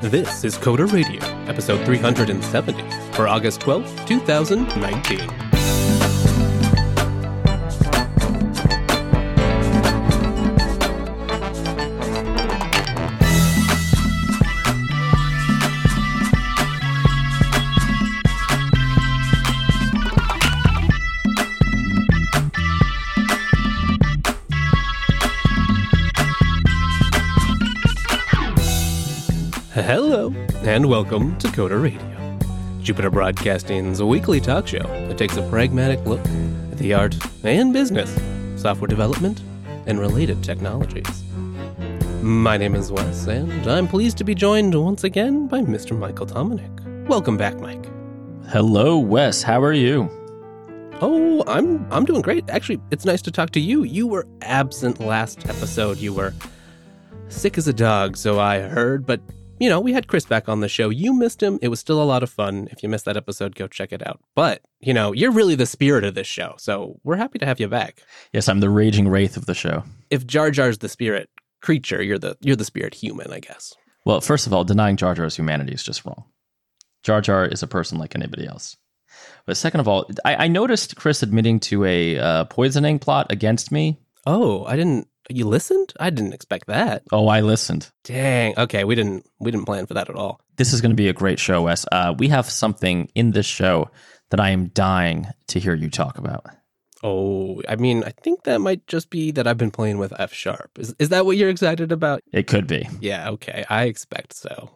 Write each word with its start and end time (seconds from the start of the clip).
This 0.00 0.44
is 0.44 0.56
Coder 0.56 0.86
Radio, 0.92 1.20
episode 1.48 1.84
370 1.84 2.82
for 3.14 3.26
August 3.26 3.60
12th, 3.62 4.06
2019. 4.06 5.47
And 30.68 30.86
welcome 30.86 31.34
to 31.38 31.48
Coder 31.48 31.82
Radio, 31.82 32.82
Jupiter 32.82 33.08
Broadcasting's 33.08 34.02
weekly 34.02 34.38
talk 34.38 34.66
show 34.66 34.82
that 34.82 35.16
takes 35.16 35.38
a 35.38 35.48
pragmatic 35.48 36.04
look 36.04 36.20
at 36.20 36.76
the 36.76 36.92
art 36.92 37.16
and 37.42 37.72
business, 37.72 38.14
software 38.60 38.86
development, 38.86 39.40
and 39.86 39.98
related 39.98 40.44
technologies. 40.44 41.24
My 42.20 42.58
name 42.58 42.74
is 42.74 42.92
Wes, 42.92 43.26
and 43.26 43.66
I'm 43.66 43.88
pleased 43.88 44.18
to 44.18 44.24
be 44.24 44.34
joined 44.34 44.74
once 44.74 45.04
again 45.04 45.46
by 45.48 45.60
Mr. 45.60 45.98
Michael 45.98 46.26
Dominic. 46.26 46.70
Welcome 47.08 47.38
back, 47.38 47.58
Mike. 47.60 47.86
Hello, 48.50 48.98
Wes. 48.98 49.42
How 49.42 49.62
are 49.62 49.72
you? 49.72 50.10
Oh, 51.00 51.44
I'm 51.46 51.90
I'm 51.90 52.04
doing 52.04 52.20
great. 52.20 52.50
Actually, 52.50 52.82
it's 52.90 53.06
nice 53.06 53.22
to 53.22 53.30
talk 53.30 53.52
to 53.52 53.60
you. 53.60 53.84
You 53.84 54.06
were 54.06 54.26
absent 54.42 55.00
last 55.00 55.48
episode. 55.48 55.96
You 55.96 56.12
were 56.12 56.34
sick 57.30 57.56
as 57.56 57.68
a 57.68 57.72
dog, 57.72 58.18
so 58.18 58.38
I 58.38 58.60
heard, 58.60 59.06
but 59.06 59.22
you 59.58 59.68
know, 59.68 59.80
we 59.80 59.92
had 59.92 60.06
Chris 60.06 60.24
back 60.24 60.48
on 60.48 60.60
the 60.60 60.68
show. 60.68 60.88
You 60.88 61.12
missed 61.12 61.42
him. 61.42 61.58
It 61.62 61.68
was 61.68 61.80
still 61.80 62.02
a 62.02 62.04
lot 62.04 62.22
of 62.22 62.30
fun. 62.30 62.68
If 62.70 62.82
you 62.82 62.88
missed 62.88 63.04
that 63.06 63.16
episode, 63.16 63.54
go 63.54 63.66
check 63.66 63.92
it 63.92 64.06
out. 64.06 64.20
But, 64.34 64.62
you 64.80 64.94
know, 64.94 65.12
you're 65.12 65.32
really 65.32 65.54
the 65.54 65.66
spirit 65.66 66.04
of 66.04 66.14
this 66.14 66.26
show. 66.26 66.54
So 66.58 67.00
we're 67.04 67.16
happy 67.16 67.38
to 67.38 67.46
have 67.46 67.60
you 67.60 67.68
back. 67.68 68.02
Yes, 68.32 68.48
I'm 68.48 68.60
the 68.60 68.70
raging 68.70 69.08
wraith 69.08 69.36
of 69.36 69.46
the 69.46 69.54
show. 69.54 69.84
If 70.10 70.26
Jar 70.26 70.50
Jar's 70.50 70.78
the 70.78 70.88
spirit 70.88 71.28
creature, 71.60 72.02
you're 72.02 72.18
the 72.18 72.36
you're 72.40 72.56
the 72.56 72.64
spirit 72.64 72.94
human, 72.94 73.32
I 73.32 73.40
guess. 73.40 73.74
Well, 74.04 74.20
first 74.20 74.46
of 74.46 74.52
all, 74.52 74.64
denying 74.64 74.96
Jar 74.96 75.14
Jar's 75.14 75.36
humanity 75.36 75.72
is 75.72 75.82
just 75.82 76.04
wrong. 76.04 76.24
Jar 77.02 77.20
Jar 77.20 77.44
is 77.44 77.62
a 77.62 77.66
person 77.66 77.98
like 77.98 78.14
anybody 78.14 78.46
else. 78.46 78.76
But 79.46 79.56
second 79.56 79.80
of 79.80 79.88
all, 79.88 80.08
I, 80.24 80.44
I 80.44 80.48
noticed 80.48 80.96
Chris 80.96 81.22
admitting 81.22 81.60
to 81.60 81.84
a 81.84 82.18
uh, 82.18 82.44
poisoning 82.44 82.98
plot 82.98 83.26
against 83.30 83.72
me. 83.72 83.98
Oh, 84.26 84.64
I 84.64 84.76
didn't 84.76 85.08
you 85.28 85.46
listened? 85.46 85.92
I 86.00 86.10
didn't 86.10 86.32
expect 86.32 86.66
that. 86.66 87.02
Oh, 87.12 87.28
I 87.28 87.40
listened. 87.40 87.90
Dang. 88.04 88.54
Okay, 88.58 88.84
we 88.84 88.94
didn't 88.94 89.26
we 89.38 89.50
didn't 89.50 89.66
plan 89.66 89.86
for 89.86 89.94
that 89.94 90.08
at 90.10 90.16
all. 90.16 90.40
This 90.56 90.72
is 90.72 90.80
going 90.80 90.90
to 90.90 90.96
be 90.96 91.08
a 91.08 91.12
great 91.12 91.38
show, 91.38 91.62
Wes. 91.62 91.86
Uh, 91.92 92.14
we 92.18 92.28
have 92.28 92.48
something 92.50 93.10
in 93.14 93.30
this 93.32 93.46
show 93.46 93.90
that 94.30 94.40
I 94.40 94.50
am 94.50 94.68
dying 94.68 95.26
to 95.48 95.60
hear 95.60 95.74
you 95.74 95.88
talk 95.90 96.18
about. 96.18 96.46
Oh, 97.02 97.62
I 97.68 97.76
mean, 97.76 98.02
I 98.02 98.10
think 98.10 98.42
that 98.42 98.60
might 98.60 98.86
just 98.88 99.08
be 99.08 99.30
that 99.32 99.46
I've 99.46 99.56
been 99.58 99.70
playing 99.70 99.98
with 99.98 100.12
F 100.18 100.32
sharp. 100.32 100.70
Is 100.78 100.94
is 100.98 101.10
that 101.10 101.24
what 101.26 101.36
you're 101.36 101.50
excited 101.50 101.92
about? 101.92 102.22
It 102.32 102.46
could 102.46 102.66
be. 102.66 102.88
Yeah, 103.00 103.30
okay. 103.30 103.64
I 103.68 103.84
expect 103.84 104.34
so. 104.34 104.70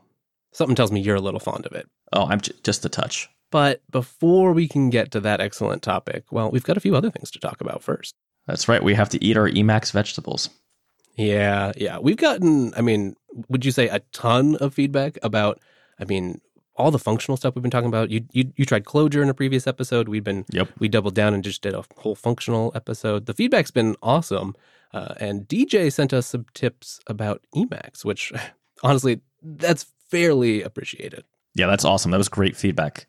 Something 0.53 0.77
tells 0.77 0.93
me 0.93 1.01
you're 1.01 1.17
a 1.17 1.21
little 1.21 1.41
fond 1.41 1.67
of 1.67 1.73
it. 1.73 1.89
Oh, 2.13 2.27
I'm 2.27 2.41
j- 2.41 2.53
just 2.63 2.85
a 2.85 2.89
touch. 2.89 3.29
But 3.51 3.83
before 3.91 4.53
we 4.53 4.69
can 4.69 4.89
get 4.89 5.11
to 5.13 5.21
that 5.21 5.41
excellent 5.41 5.83
topic, 5.83 6.25
well, 6.31 6.51
we've 6.51 6.63
got 6.65 6.77
a 6.77 6.81
few 6.81 6.95
other 6.95 7.11
things 7.11 7.31
to 7.33 7.39
talk 7.39 7.61
about 7.61 7.83
first. 7.83 8.15
That's 8.47 8.69
right. 8.69 8.83
We 8.83 8.95
have 8.95 9.09
to 9.11 9.25
eat 9.25 9.37
our 9.37 9.49
Emacs 9.49 9.93
vegetables. 9.93 10.49
Yeah, 11.17 11.73
yeah. 11.77 11.99
We've 11.99 12.17
gotten, 12.17 12.73
I 12.77 12.81
mean, 12.81 13.15
would 13.49 13.65
you 13.65 13.71
say 13.71 13.89
a 13.89 14.01
ton 14.13 14.57
of 14.57 14.75
feedback 14.75 15.19
about, 15.23 15.61
I 15.99 16.05
mean, 16.05 16.41
all 16.75 16.91
the 16.91 16.99
functional 16.99 17.37
stuff 17.37 17.55
we've 17.55 17.63
been 17.63 17.71
talking 17.71 17.89
about. 17.89 18.11
You 18.11 18.25
you, 18.33 18.51
you 18.57 18.65
tried 18.65 18.85
Clojure 18.85 19.23
in 19.23 19.29
a 19.29 19.35
previous 19.35 19.67
episode. 19.67 20.09
We've 20.09 20.25
been, 20.25 20.47
Yep. 20.51 20.71
we 20.79 20.89
doubled 20.89 21.15
down 21.15 21.35
and 21.35 21.45
just 21.45 21.61
did 21.63 21.75
a 21.75 21.85
whole 21.99 22.15
functional 22.15 22.73
episode. 22.75 23.27
The 23.27 23.35
feedback's 23.35 23.71
been 23.71 23.95
awesome. 24.03 24.55
Uh, 24.93 25.15
and 25.19 25.47
DJ 25.49 25.93
sent 25.93 26.13
us 26.15 26.27
some 26.29 26.47
tips 26.55 26.99
about 27.07 27.43
Emacs, 27.55 28.05
which 28.05 28.33
honestly, 28.83 29.21
that's 29.43 29.85
fairly 30.11 30.63
appreciated. 30.63 31.25
Yeah, 31.55 31.67
that's 31.67 31.85
awesome. 31.85 32.11
That 32.11 32.19
was 32.19 32.31
great 32.31 32.57
feedback. 32.57 33.07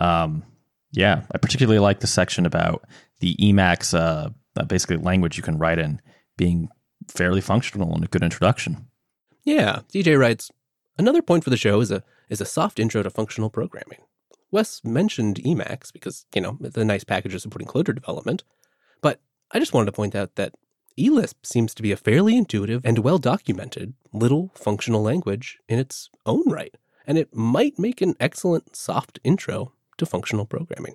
Um, 0.00 0.42
yeah, 0.90 1.22
I 1.32 1.38
particularly 1.38 1.78
like 1.78 2.00
the 2.00 2.06
section 2.08 2.46
about 2.46 2.84
the 3.20 3.36
Emacs, 3.36 3.96
uh, 3.96 4.30
basically 4.62 4.96
language 4.96 5.36
you 5.36 5.42
can 5.42 5.58
write 5.58 5.78
in, 5.78 6.00
being 6.36 6.68
fairly 7.08 7.40
functional 7.40 7.94
and 7.94 8.04
a 8.04 8.08
good 8.08 8.22
introduction. 8.22 8.86
Yeah, 9.44 9.80
DJ 9.92 10.18
writes, 10.18 10.50
another 10.98 11.22
point 11.22 11.44
for 11.44 11.50
the 11.50 11.56
show 11.56 11.80
is 11.80 11.90
a 11.90 12.02
is 12.30 12.40
a 12.40 12.46
soft 12.46 12.78
intro 12.78 13.02
to 13.02 13.10
functional 13.10 13.50
programming. 13.50 14.00
Wes 14.50 14.82
mentioned 14.82 15.40
Emacs 15.44 15.92
because, 15.92 16.24
you 16.34 16.40
know, 16.40 16.58
a 16.74 16.84
nice 16.84 17.04
package 17.04 17.34
of 17.34 17.42
supporting 17.42 17.68
Clojure 17.68 17.94
development, 17.94 18.44
but 19.02 19.20
I 19.50 19.58
just 19.58 19.74
wanted 19.74 19.86
to 19.86 19.92
point 19.92 20.14
out 20.14 20.36
that 20.36 20.54
eLisp 20.98 21.34
seems 21.42 21.74
to 21.74 21.82
be 21.82 21.92
a 21.92 21.96
fairly 21.96 22.36
intuitive 22.36 22.80
and 22.84 23.00
well 23.00 23.18
documented 23.18 23.94
little 24.12 24.52
functional 24.54 25.02
language 25.02 25.58
in 25.68 25.78
its 25.78 26.08
own 26.24 26.44
right, 26.46 26.76
and 27.06 27.18
it 27.18 27.34
might 27.34 27.78
make 27.78 28.00
an 28.00 28.14
excellent 28.20 28.76
soft 28.76 29.18
intro 29.24 29.72
to 29.98 30.06
functional 30.06 30.46
programming. 30.46 30.94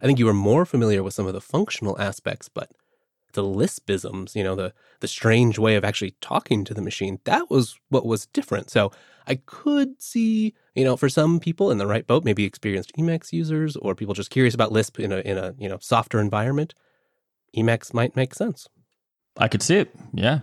I 0.00 0.06
think 0.06 0.18
you 0.18 0.28
are 0.28 0.34
more 0.34 0.64
familiar 0.64 1.02
with 1.02 1.14
some 1.14 1.26
of 1.26 1.34
the 1.34 1.40
functional 1.40 2.00
aspects, 2.00 2.48
but 2.48 2.70
the 3.32 3.42
Lispisms, 3.42 4.34
you 4.34 4.44
know, 4.44 4.54
the 4.54 4.72
the 5.00 5.08
strange 5.08 5.58
way 5.58 5.76
of 5.76 5.84
actually 5.84 6.14
talking 6.20 6.64
to 6.64 6.74
the 6.74 6.82
machine, 6.82 7.20
that 7.24 7.50
was 7.50 7.78
what 7.88 8.06
was 8.06 8.26
different. 8.26 8.70
So 8.70 8.92
I 9.26 9.36
could 9.36 10.00
see, 10.02 10.54
you 10.74 10.84
know, 10.84 10.96
for 10.96 11.08
some 11.08 11.40
people 11.40 11.70
in 11.70 11.78
the 11.78 11.86
right 11.86 12.06
boat, 12.06 12.24
maybe 12.24 12.44
experienced 12.44 12.92
Emacs 12.96 13.32
users 13.32 13.76
or 13.76 13.94
people 13.94 14.14
just 14.14 14.30
curious 14.30 14.54
about 14.54 14.72
Lisp 14.72 14.98
in 14.98 15.12
a 15.12 15.18
in 15.18 15.38
a 15.38 15.54
you 15.58 15.68
know 15.68 15.78
softer 15.80 16.20
environment, 16.20 16.74
Emacs 17.56 17.94
might 17.94 18.16
make 18.16 18.34
sense. 18.34 18.68
I 19.36 19.48
could 19.48 19.62
see 19.62 19.76
it. 19.76 19.94
Yeah. 20.12 20.40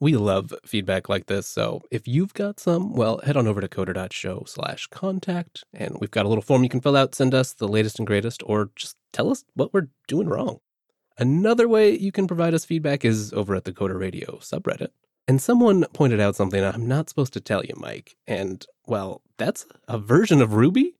We 0.00 0.16
love 0.16 0.54
feedback 0.64 1.10
like 1.10 1.26
this. 1.26 1.46
So 1.46 1.82
if 1.90 2.08
you've 2.08 2.32
got 2.32 2.58
some, 2.58 2.94
well, 2.94 3.20
head 3.22 3.36
on 3.36 3.46
over 3.46 3.60
to 3.60 3.68
coder.show 3.68 4.44
slash 4.46 4.86
contact. 4.86 5.64
And 5.74 5.98
we've 6.00 6.10
got 6.10 6.24
a 6.24 6.28
little 6.28 6.42
form 6.42 6.62
you 6.62 6.70
can 6.70 6.80
fill 6.80 6.96
out, 6.96 7.14
send 7.14 7.34
us 7.34 7.52
the 7.52 7.68
latest 7.68 7.98
and 7.98 8.06
greatest, 8.06 8.42
or 8.46 8.70
just 8.76 8.96
tell 9.12 9.30
us 9.30 9.44
what 9.54 9.74
we're 9.74 9.88
doing 10.08 10.26
wrong. 10.26 10.60
Another 11.20 11.68
way 11.68 11.96
you 11.96 12.10
can 12.10 12.26
provide 12.26 12.54
us 12.54 12.64
feedback 12.64 13.04
is 13.04 13.32
over 13.34 13.54
at 13.54 13.64
the 13.64 13.72
Coder 13.72 14.00
Radio 14.00 14.38
subreddit. 14.38 14.88
And 15.28 15.40
someone 15.40 15.84
pointed 15.92 16.18
out 16.18 16.34
something 16.34 16.64
I'm 16.64 16.88
not 16.88 17.10
supposed 17.10 17.34
to 17.34 17.40
tell 17.40 17.62
you, 17.62 17.74
Mike. 17.76 18.16
And, 18.26 18.64
well, 18.86 19.22
that's 19.36 19.66
a 19.86 19.98
version 19.98 20.40
of 20.40 20.54
Ruby 20.54 20.94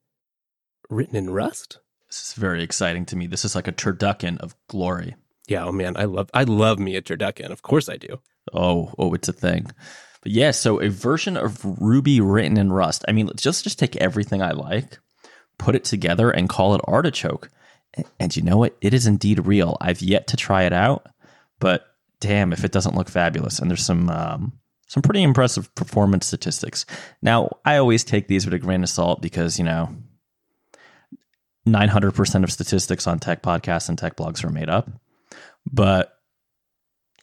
written 0.91 1.17
in 1.17 1.31
Rust. 1.31 1.79
This 2.09 2.29
is 2.29 2.35
very 2.35 2.63
exciting 2.63 3.07
to 3.07 3.17
me. 3.17 3.27
This 3.27 3.45
is 3.45 3.55
like 3.55 3.67
a 3.67 3.73
turducken 3.73 4.39
of 4.39 4.55
glory. 4.69 5.17
Yeah, 5.49 5.65
oh 5.65 5.73
man, 5.73 5.97
I 5.97 6.05
love 6.05 6.31
I 6.35 6.45
love 6.45 6.79
me 6.79 6.97
a 6.97 7.03
turducken. 7.03 7.51
Of 7.51 7.63
course 7.63 7.89
I 7.89 7.97
do. 7.97 8.21
Oh, 8.53 8.93
oh, 8.99 9.15
it's 9.15 9.29
a 9.29 9.33
thing. 9.33 9.67
But 10.23 10.33
yeah, 10.33 10.51
so 10.51 10.81
a 10.81 10.89
version 10.89 11.37
of 11.37 11.65
Ruby 11.81 12.21
written 12.21 12.57
in 12.57 12.73
Rust. 12.73 13.05
I 13.09 13.13
mean, 13.13 13.27
let's 13.27 13.43
just 13.43 13.65
just 13.65 13.79
take 13.79 13.97
everything 13.97 14.43
I 14.43 14.53
like, 14.53 14.99
put 15.59 15.75
it 15.75 15.85
together, 15.85 16.31
and 16.31 16.49
call 16.49 16.75
it 16.75 16.83
artichoke. 16.85 17.49
And 18.19 18.34
you 18.37 18.43
know 18.43 18.56
what? 18.56 18.77
It 18.81 18.95
is 18.95 19.06
indeed 19.06 19.47
real. 19.47 19.77
I've 19.81 20.03
yet 20.03 20.28
to 20.28 20.37
try 20.37 20.62
it 20.62 20.73
out, 20.73 21.06
but 21.59 21.84
damn, 22.21 22.53
if 22.53 22.65
it 22.65 22.73
doesn't 22.73 22.95
look 22.95 23.09
fabulous. 23.09 23.59
And 23.59 23.71
there's 23.71 23.84
some 23.84 24.09
um, 24.09 24.53
some 24.87 25.03
pretty 25.03 25.23
impressive 25.23 25.75
performance 25.75 26.27
statistics. 26.27 26.87
Now, 27.23 27.59
I 27.65 27.77
always 27.77 28.05
take 28.05 28.28
these 28.28 28.45
with 28.45 28.55
a 28.55 28.59
grain 28.59 28.83
of 28.83 28.89
salt 28.89 29.21
because 29.23 29.59
you 29.59 29.65
know, 29.65 29.95
900% 31.67 32.45
of 32.45 32.53
statistics 32.53 33.06
on 33.06 33.19
tech 33.19 33.43
podcasts 33.43 33.89
and 33.89 33.99
tech 33.99 34.17
blogs 34.17 34.45
are 34.45 34.51
made 34.51 34.69
up. 34.69 34.91
But 35.71 36.17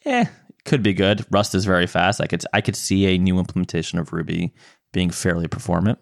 eh, 0.05 0.25
could 0.65 0.83
be 0.83 0.93
good. 0.93 1.25
Rust 1.31 1.55
is 1.55 1.65
very 1.65 1.87
fast. 1.87 2.21
I 2.21 2.27
could 2.27 2.43
I 2.53 2.61
could 2.61 2.75
see 2.75 3.07
a 3.07 3.17
new 3.17 3.39
implementation 3.39 3.99
of 3.99 4.11
Ruby 4.11 4.53
being 4.91 5.09
fairly 5.09 5.47
performant. 5.47 5.99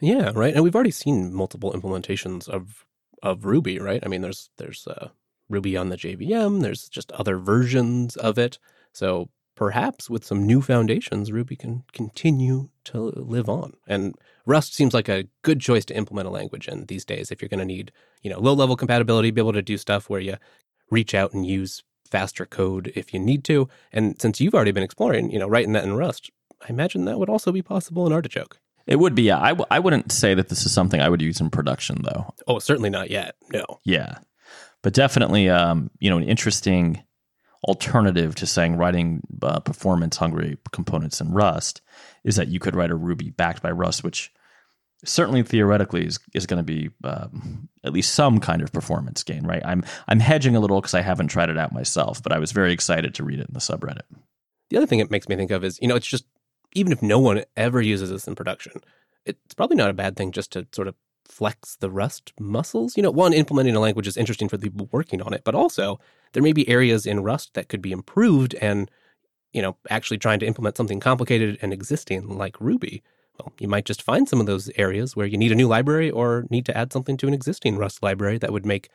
Yeah, 0.00 0.32
right. 0.34 0.54
And 0.54 0.62
we've 0.62 0.74
already 0.74 0.90
seen 0.90 1.32
multiple 1.32 1.72
implementations 1.72 2.48
of 2.48 2.85
of 3.26 3.44
Ruby, 3.44 3.78
right? 3.78 4.02
I 4.04 4.08
mean, 4.08 4.22
there's 4.22 4.50
there's 4.56 4.86
uh, 4.86 5.08
Ruby 5.48 5.76
on 5.76 5.88
the 5.88 5.96
JVM. 5.96 6.62
There's 6.62 6.88
just 6.88 7.12
other 7.12 7.38
versions 7.38 8.16
of 8.16 8.38
it. 8.38 8.58
So 8.92 9.28
perhaps 9.54 10.08
with 10.08 10.24
some 10.24 10.46
new 10.46 10.60
foundations, 10.60 11.32
Ruby 11.32 11.56
can 11.56 11.84
continue 11.92 12.68
to 12.84 13.12
live 13.16 13.48
on. 13.48 13.74
And 13.86 14.14
Rust 14.44 14.74
seems 14.74 14.94
like 14.94 15.08
a 15.08 15.26
good 15.42 15.60
choice 15.60 15.84
to 15.86 15.96
implement 15.96 16.28
a 16.28 16.30
language 16.30 16.68
in 16.68 16.86
these 16.86 17.04
days. 17.04 17.30
If 17.30 17.42
you're 17.42 17.48
going 17.48 17.60
to 17.60 17.64
need, 17.64 17.92
you 18.22 18.30
know, 18.30 18.38
low 18.38 18.54
level 18.54 18.76
compatibility, 18.76 19.30
be 19.30 19.40
able 19.40 19.52
to 19.54 19.62
do 19.62 19.78
stuff 19.78 20.08
where 20.08 20.20
you 20.20 20.36
reach 20.90 21.14
out 21.14 21.32
and 21.32 21.46
use 21.46 21.82
faster 22.08 22.46
code 22.46 22.92
if 22.94 23.12
you 23.12 23.18
need 23.18 23.44
to. 23.44 23.68
And 23.92 24.20
since 24.20 24.40
you've 24.40 24.54
already 24.54 24.72
been 24.72 24.84
exploring, 24.84 25.30
you 25.30 25.38
know, 25.38 25.48
writing 25.48 25.72
that 25.72 25.84
in 25.84 25.96
Rust, 25.96 26.30
I 26.62 26.68
imagine 26.68 27.04
that 27.04 27.18
would 27.18 27.28
also 27.28 27.50
be 27.50 27.62
possible 27.62 28.06
in 28.06 28.12
Artichoke. 28.12 28.58
It 28.86 28.96
would 28.96 29.14
be, 29.14 29.22
yeah. 29.22 29.40
I, 29.40 29.48
w- 29.48 29.66
I 29.70 29.78
wouldn't 29.78 30.12
say 30.12 30.34
that 30.34 30.48
this 30.48 30.64
is 30.64 30.72
something 30.72 31.00
I 31.00 31.08
would 31.08 31.22
use 31.22 31.40
in 31.40 31.50
production, 31.50 32.02
though. 32.02 32.32
Oh, 32.46 32.58
certainly 32.58 32.90
not 32.90 33.10
yet. 33.10 33.34
No. 33.52 33.64
Yeah, 33.84 34.18
but 34.82 34.92
definitely, 34.94 35.48
um, 35.48 35.90
you 35.98 36.08
know, 36.08 36.18
an 36.18 36.22
interesting 36.22 37.02
alternative 37.64 38.36
to 38.36 38.46
saying 38.46 38.76
writing 38.76 39.22
uh, 39.42 39.58
performance 39.60 40.16
hungry 40.16 40.56
components 40.72 41.20
in 41.20 41.32
Rust 41.32 41.80
is 42.22 42.36
that 42.36 42.48
you 42.48 42.60
could 42.60 42.76
write 42.76 42.92
a 42.92 42.96
Ruby 42.96 43.30
backed 43.30 43.62
by 43.62 43.72
Rust, 43.72 44.04
which 44.04 44.32
certainly 45.04 45.42
theoretically 45.42 46.06
is, 46.06 46.20
is 46.32 46.46
going 46.46 46.58
to 46.58 46.62
be 46.62 46.90
um, 47.02 47.68
at 47.84 47.92
least 47.92 48.14
some 48.14 48.38
kind 48.38 48.62
of 48.62 48.72
performance 48.72 49.22
gain, 49.22 49.44
right? 49.46 49.62
I'm 49.64 49.84
I'm 50.06 50.20
hedging 50.20 50.54
a 50.54 50.60
little 50.60 50.80
because 50.80 50.94
I 50.94 51.00
haven't 51.00 51.28
tried 51.28 51.50
it 51.50 51.58
out 51.58 51.72
myself, 51.72 52.22
but 52.22 52.32
I 52.32 52.38
was 52.38 52.52
very 52.52 52.72
excited 52.72 53.14
to 53.14 53.24
read 53.24 53.40
it 53.40 53.48
in 53.48 53.54
the 53.54 53.60
subreddit. 53.60 54.02
The 54.70 54.76
other 54.76 54.86
thing 54.86 55.00
it 55.00 55.10
makes 55.10 55.28
me 55.28 55.36
think 55.36 55.50
of 55.50 55.64
is, 55.64 55.78
you 55.82 55.88
know, 55.88 55.96
it's 55.96 56.06
just 56.06 56.24
even 56.76 56.92
if 56.92 57.02
no 57.02 57.18
one 57.18 57.42
ever 57.56 57.80
uses 57.80 58.10
this 58.10 58.28
in 58.28 58.34
production, 58.34 58.72
it's 59.24 59.54
probably 59.54 59.76
not 59.76 59.90
a 59.90 59.94
bad 59.94 60.16
thing 60.16 60.30
just 60.30 60.52
to 60.52 60.66
sort 60.72 60.88
of 60.88 60.94
flex 61.24 61.76
the 61.76 61.90
Rust 61.90 62.32
muscles. 62.38 62.96
You 62.96 63.02
know, 63.02 63.10
one, 63.10 63.32
implementing 63.32 63.74
a 63.74 63.80
language 63.80 64.06
is 64.06 64.16
interesting 64.16 64.48
for 64.48 64.56
the 64.56 64.70
people 64.70 64.88
working 64.92 65.22
on 65.22 65.32
it, 65.32 65.42
but 65.42 65.54
also 65.54 65.98
there 66.32 66.42
may 66.42 66.52
be 66.52 66.68
areas 66.68 67.06
in 67.06 67.24
Rust 67.24 67.54
that 67.54 67.68
could 67.68 67.82
be 67.82 67.92
improved 67.92 68.54
and, 68.56 68.90
you 69.52 69.62
know, 69.62 69.76
actually 69.90 70.18
trying 70.18 70.38
to 70.40 70.46
implement 70.46 70.76
something 70.76 71.00
complicated 71.00 71.58
and 71.62 71.72
existing 71.72 72.28
like 72.28 72.60
Ruby. 72.60 73.02
Well, 73.38 73.52
you 73.58 73.68
might 73.68 73.86
just 73.86 74.02
find 74.02 74.28
some 74.28 74.40
of 74.40 74.46
those 74.46 74.70
areas 74.76 75.16
where 75.16 75.26
you 75.26 75.36
need 75.36 75.52
a 75.52 75.56
new 75.56 75.66
library 75.66 76.10
or 76.10 76.46
need 76.50 76.66
to 76.66 76.76
add 76.76 76.92
something 76.92 77.16
to 77.16 77.26
an 77.26 77.34
existing 77.34 77.76
Rust 77.76 78.02
library 78.02 78.38
that 78.38 78.52
would 78.52 78.66
make 78.66 78.90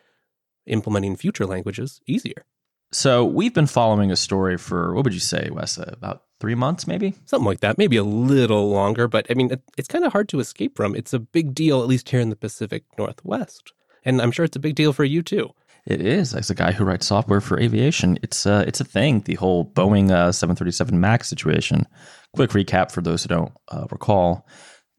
implementing 0.66 1.16
future 1.16 1.46
languages 1.46 2.00
easier. 2.06 2.44
So 2.92 3.24
we've 3.24 3.54
been 3.54 3.66
following 3.66 4.10
a 4.10 4.16
story 4.16 4.56
for 4.58 4.94
what 4.94 5.04
would 5.04 5.14
you 5.14 5.20
say, 5.20 5.48
Wes? 5.50 5.78
About 5.78 6.24
three 6.42 6.54
months, 6.56 6.88
maybe 6.88 7.14
something 7.24 7.46
like 7.46 7.60
that. 7.60 7.78
Maybe 7.78 7.96
a 7.96 8.02
little 8.02 8.68
longer, 8.68 9.06
but 9.06 9.26
I 9.30 9.34
mean, 9.34 9.52
it, 9.52 9.62
it's 9.78 9.86
kind 9.86 10.04
of 10.04 10.12
hard 10.12 10.28
to 10.30 10.40
escape 10.40 10.76
from. 10.76 10.96
It's 10.96 11.12
a 11.12 11.20
big 11.20 11.54
deal, 11.54 11.80
at 11.80 11.86
least 11.86 12.08
here 12.08 12.18
in 12.18 12.30
the 12.30 12.36
Pacific 12.36 12.82
Northwest, 12.98 13.72
and 14.04 14.20
I'm 14.20 14.32
sure 14.32 14.44
it's 14.44 14.56
a 14.56 14.60
big 14.60 14.74
deal 14.74 14.92
for 14.92 15.04
you 15.04 15.22
too. 15.22 15.50
It 15.86 16.00
is. 16.00 16.34
As 16.34 16.50
a 16.50 16.54
guy 16.56 16.72
who 16.72 16.84
writes 16.84 17.06
software 17.06 17.40
for 17.40 17.60
aviation, 17.60 18.18
it's 18.24 18.44
uh, 18.44 18.64
it's 18.66 18.80
a 18.80 18.84
thing. 18.84 19.20
The 19.20 19.36
whole 19.36 19.64
Boeing 19.64 20.10
uh, 20.10 20.32
737 20.32 20.98
Max 20.98 21.28
situation. 21.28 21.86
Quick 22.34 22.50
recap 22.50 22.90
for 22.90 23.02
those 23.02 23.22
who 23.22 23.28
don't 23.28 23.52
uh, 23.70 23.86
recall 23.92 24.44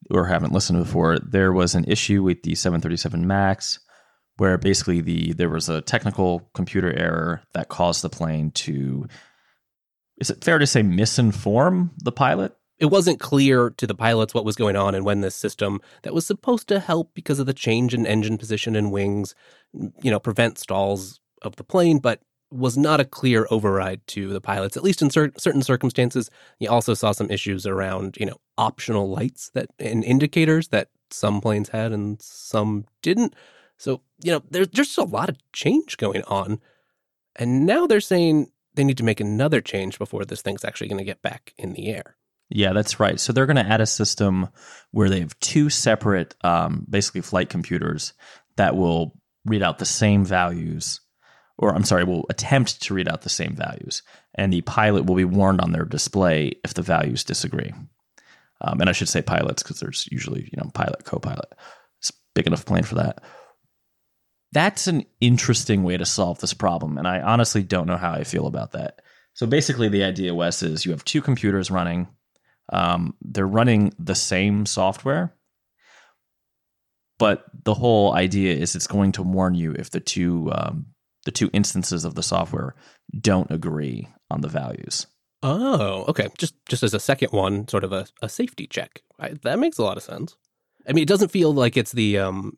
or 0.09 0.25
haven't 0.25 0.53
listened 0.53 0.79
before. 0.79 1.19
There 1.19 1.51
was 1.51 1.75
an 1.75 1.83
issue 1.85 2.23
with 2.23 2.43
the 2.43 2.55
737 2.55 3.27
Max 3.27 3.79
where 4.37 4.57
basically 4.57 5.01
the 5.01 5.33
there 5.33 5.49
was 5.49 5.67
a 5.67 5.81
technical 5.81 6.49
computer 6.53 6.91
error 6.93 7.41
that 7.53 7.69
caused 7.69 8.01
the 8.01 8.09
plane 8.09 8.51
to 8.51 9.07
is 10.19 10.29
it 10.29 10.43
fair 10.43 10.59
to 10.59 10.67
say 10.67 10.81
misinform 10.81 11.91
the 11.97 12.11
pilot? 12.11 12.55
It 12.79 12.87
wasn't 12.87 13.19
clear 13.19 13.69
to 13.71 13.87
the 13.87 13.95
pilots 13.95 14.33
what 14.33 14.45
was 14.45 14.55
going 14.55 14.75
on 14.75 14.95
and 14.95 15.05
when 15.05 15.21
this 15.21 15.35
system 15.35 15.79
that 16.01 16.13
was 16.13 16.25
supposed 16.25 16.67
to 16.67 16.79
help 16.79 17.13
because 17.13 17.39
of 17.39 17.45
the 17.45 17.53
change 17.53 17.93
in 17.93 18.05
engine 18.05 18.37
position 18.37 18.75
and 18.75 18.91
wings 18.91 19.35
you 20.01 20.11
know 20.11 20.19
prevent 20.19 20.59
stalls 20.59 21.19
of 21.41 21.55
the 21.55 21.63
plane 21.63 21.99
but 21.99 22.21
was 22.51 22.77
not 22.77 22.99
a 22.99 23.05
clear 23.05 23.47
override 23.49 24.05
to 24.05 24.31
the 24.31 24.41
pilots 24.41 24.77
at 24.77 24.83
least 24.83 25.01
in 25.01 25.09
cer- 25.09 25.33
certain 25.37 25.63
circumstances. 25.63 26.29
You 26.59 26.69
also 26.69 26.93
saw 26.93 27.11
some 27.11 27.31
issues 27.31 27.65
around 27.65 28.17
you 28.19 28.25
know 28.25 28.37
optional 28.57 29.09
lights 29.09 29.49
that 29.53 29.67
and 29.79 30.03
indicators 30.03 30.67
that 30.69 30.89
some 31.13 31.41
planes 31.41 31.69
had 31.69 31.91
and 31.91 32.21
some 32.21 32.85
didn't. 33.01 33.35
So, 33.77 34.01
you 34.23 34.31
know, 34.31 34.41
there's 34.49 34.67
just 34.67 34.97
a 34.97 35.03
lot 35.03 35.29
of 35.29 35.37
change 35.53 35.97
going 35.97 36.23
on. 36.23 36.59
And 37.35 37.65
now 37.65 37.87
they're 37.87 38.01
saying 38.01 38.47
they 38.75 38.83
need 38.83 38.97
to 38.97 39.03
make 39.03 39.19
another 39.19 39.61
change 39.61 39.99
before 39.99 40.25
this 40.25 40.41
thing's 40.41 40.65
actually 40.65 40.87
going 40.87 40.99
to 40.99 41.05
get 41.05 41.21
back 41.21 41.53
in 41.57 41.73
the 41.73 41.87
air. 41.87 42.15
Yeah, 42.49 42.73
that's 42.73 42.99
right. 42.99 43.19
So 43.19 43.33
they're 43.33 43.45
going 43.45 43.63
to 43.63 43.71
add 43.71 43.81
a 43.81 43.85
system 43.85 44.49
where 44.91 45.09
they 45.09 45.21
have 45.21 45.39
two 45.39 45.69
separate, 45.69 46.35
um, 46.43 46.85
basically, 46.89 47.21
flight 47.21 47.49
computers 47.49 48.13
that 48.57 48.75
will 48.75 49.19
read 49.45 49.63
out 49.63 49.79
the 49.79 49.85
same 49.85 50.23
values, 50.23 51.01
or 51.57 51.73
I'm 51.73 51.83
sorry, 51.83 52.03
will 52.03 52.25
attempt 52.29 52.81
to 52.83 52.93
read 52.93 53.07
out 53.07 53.21
the 53.21 53.29
same 53.29 53.55
values. 53.55 54.03
And 54.35 54.53
the 54.53 54.61
pilot 54.61 55.05
will 55.05 55.15
be 55.15 55.25
warned 55.25 55.61
on 55.61 55.71
their 55.71 55.85
display 55.85 56.53
if 56.63 56.73
the 56.73 56.81
values 56.81 57.23
disagree. 57.23 57.73
Um, 58.61 58.79
and 58.79 58.89
I 58.89 58.93
should 58.93 59.09
say 59.09 59.21
pilots 59.21 59.63
because 59.63 59.79
there's 59.79 60.07
usually, 60.11 60.41
you 60.41 60.57
know, 60.57 60.69
pilot, 60.73 61.03
co 61.05 61.19
pilot. 61.19 61.53
It's 61.99 62.11
big 62.33 62.47
enough 62.47 62.65
plane 62.65 62.83
for 62.83 62.95
that. 62.95 63.23
That's 64.53 64.87
an 64.87 65.05
interesting 65.19 65.83
way 65.83 65.97
to 65.97 66.05
solve 66.05 66.39
this 66.39 66.53
problem. 66.53 66.97
And 66.97 67.07
I 67.07 67.21
honestly 67.21 67.63
don't 67.63 67.87
know 67.87 67.97
how 67.97 68.13
I 68.13 68.23
feel 68.23 68.45
about 68.45 68.71
that. 68.73 69.01
So 69.33 69.47
basically, 69.47 69.89
the 69.89 70.03
idea, 70.03 70.35
Wes, 70.35 70.61
is 70.61 70.85
you 70.85 70.91
have 70.91 71.03
two 71.03 71.21
computers 71.21 71.71
running. 71.71 72.07
Um, 72.71 73.15
they're 73.21 73.47
running 73.47 73.93
the 73.97 74.15
same 74.15 74.65
software, 74.67 75.33
but 77.17 77.45
the 77.63 77.73
whole 77.73 78.13
idea 78.13 78.55
is 78.55 78.75
it's 78.75 78.87
going 78.87 79.11
to 79.13 79.23
warn 79.23 79.55
you 79.55 79.73
if 79.73 79.89
the 79.89 79.99
two 79.99 80.51
um, 80.53 80.85
the 81.25 81.31
two 81.31 81.49
instances 81.51 82.05
of 82.05 82.15
the 82.15 82.23
software 82.23 82.75
don't 83.19 83.51
agree 83.51 84.07
on 84.29 84.41
the 84.41 84.47
values. 84.47 85.07
Oh, 85.41 86.05
okay. 86.07 86.29
Just 86.37 86.53
just 86.67 86.83
as 86.83 86.93
a 86.93 86.99
second 86.99 87.31
one, 87.31 87.67
sort 87.67 87.83
of 87.83 87.91
a, 87.91 88.05
a 88.21 88.29
safety 88.29 88.67
check. 88.67 89.01
I, 89.19 89.33
that 89.43 89.59
makes 89.59 89.77
a 89.77 89.83
lot 89.83 89.97
of 89.97 90.03
sense. 90.03 90.37
I 90.87 90.93
mean, 90.93 91.01
it 91.01 91.07
doesn't 91.09 91.31
feel 91.31 91.53
like 91.53 91.75
it's 91.75 91.91
the 91.91 92.19
um, 92.19 92.57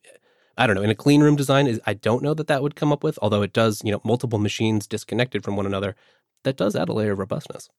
I 0.58 0.68
don't 0.68 0.76
know. 0.76 0.84
In 0.84 0.90
a 0.90 0.96
clean 0.96 1.22
room 1.22 1.36
design, 1.36 1.68
is 1.68 1.82
I 1.86 1.94
don't 1.94 2.24
know 2.24 2.34
that 2.34 2.48
that 2.48 2.62
would 2.62 2.76
come 2.76 2.92
up 2.92 3.04
with, 3.04 3.20
although 3.22 3.42
it 3.42 3.54
does, 3.54 3.82
you 3.84 3.92
know, 3.92 4.02
multiple 4.04 4.40
machines 4.40 4.88
disconnected 4.88 5.44
from 5.44 5.56
one 5.56 5.66
another. 5.66 5.96
That 6.44 6.58
does 6.58 6.76
add 6.76 6.90
a 6.90 6.94
layer 6.94 7.12
of 7.12 7.20
robustness. 7.20 7.70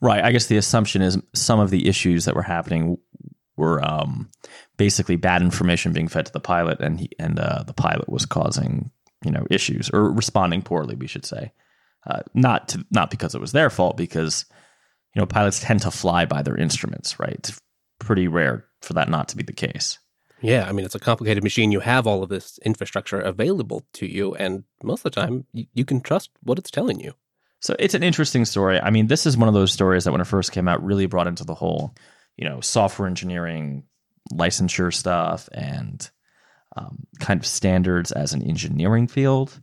Right. 0.00 0.22
I 0.22 0.32
guess 0.32 0.46
the 0.46 0.56
assumption 0.56 1.02
is 1.02 1.18
some 1.34 1.60
of 1.60 1.70
the 1.70 1.88
issues 1.88 2.24
that 2.24 2.34
were 2.34 2.42
happening 2.42 2.98
were 3.56 3.84
um, 3.86 4.30
basically 4.76 5.16
bad 5.16 5.42
information 5.42 5.92
being 5.92 6.08
fed 6.08 6.26
to 6.26 6.32
the 6.32 6.40
pilot, 6.40 6.80
and 6.80 7.00
he, 7.00 7.10
and 7.18 7.38
uh, 7.38 7.62
the 7.64 7.74
pilot 7.74 8.08
was 8.08 8.26
causing 8.26 8.90
you 9.24 9.30
know 9.30 9.46
issues 9.50 9.90
or 9.90 10.12
responding 10.12 10.62
poorly, 10.62 10.94
we 10.96 11.06
should 11.06 11.24
say. 11.24 11.52
Uh, 12.04 12.20
not 12.34 12.68
to, 12.68 12.84
not 12.90 13.10
because 13.10 13.34
it 13.34 13.40
was 13.40 13.52
their 13.52 13.70
fault, 13.70 13.96
because 13.96 14.44
you 15.14 15.20
know 15.20 15.26
pilots 15.26 15.60
tend 15.60 15.82
to 15.82 15.90
fly 15.90 16.24
by 16.24 16.42
their 16.42 16.56
instruments. 16.56 17.18
Right. 17.18 17.34
It's 17.34 17.60
pretty 17.98 18.28
rare 18.28 18.66
for 18.80 18.94
that 18.94 19.08
not 19.08 19.28
to 19.28 19.36
be 19.36 19.44
the 19.44 19.52
case. 19.52 19.98
Yeah, 20.42 20.68
I 20.68 20.72
mean, 20.72 20.84
it's 20.84 20.94
a 20.94 21.00
complicated 21.00 21.44
machine. 21.44 21.72
You 21.72 21.80
have 21.80 22.06
all 22.06 22.22
of 22.22 22.28
this 22.28 22.58
infrastructure 22.64 23.20
available 23.20 23.84
to 23.94 24.06
you, 24.06 24.34
and 24.34 24.64
most 24.82 25.00
of 25.00 25.12
the 25.12 25.20
time, 25.20 25.46
you, 25.52 25.66
you, 25.72 25.84
can 25.84 26.00
trust 26.00 26.30
what 26.42 26.58
it's 26.58 26.70
telling 26.70 26.98
you. 27.00 27.14
So 27.60 27.76
it's 27.78 27.94
an 27.94 28.02
interesting 28.02 28.44
story. 28.44 28.80
I 28.80 28.90
mean, 28.90 29.06
this 29.06 29.24
is 29.24 29.36
one 29.36 29.48
of 29.48 29.54
those 29.54 29.72
stories 29.72 30.04
that 30.04 30.12
when 30.12 30.20
it 30.20 30.26
first 30.26 30.50
came 30.50 30.66
out 30.66 30.82
really 30.82 31.06
brought 31.06 31.28
into 31.28 31.44
the 31.44 31.54
whole, 31.54 31.94
you 32.36 32.48
know, 32.48 32.60
software 32.60 33.06
engineering, 33.06 33.84
licensure 34.32 34.92
stuff, 34.92 35.48
and 35.52 36.10
um, 36.76 37.06
kind 37.20 37.40
of 37.40 37.46
standards 37.46 38.10
as 38.10 38.32
an 38.32 38.42
engineering 38.42 39.06
field. 39.06 39.60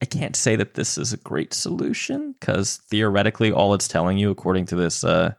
I 0.00 0.04
can't 0.04 0.36
say 0.36 0.56
that 0.56 0.74
this 0.74 0.98
is 0.98 1.12
a 1.12 1.18
great 1.18 1.54
solution 1.54 2.34
because 2.38 2.78
theoretically, 2.90 3.52
all 3.52 3.74
it's 3.74 3.88
telling 3.88 4.18
you, 4.18 4.30
according 4.30 4.66
to 4.66 4.76
this 4.76 5.02
uh, 5.02 5.34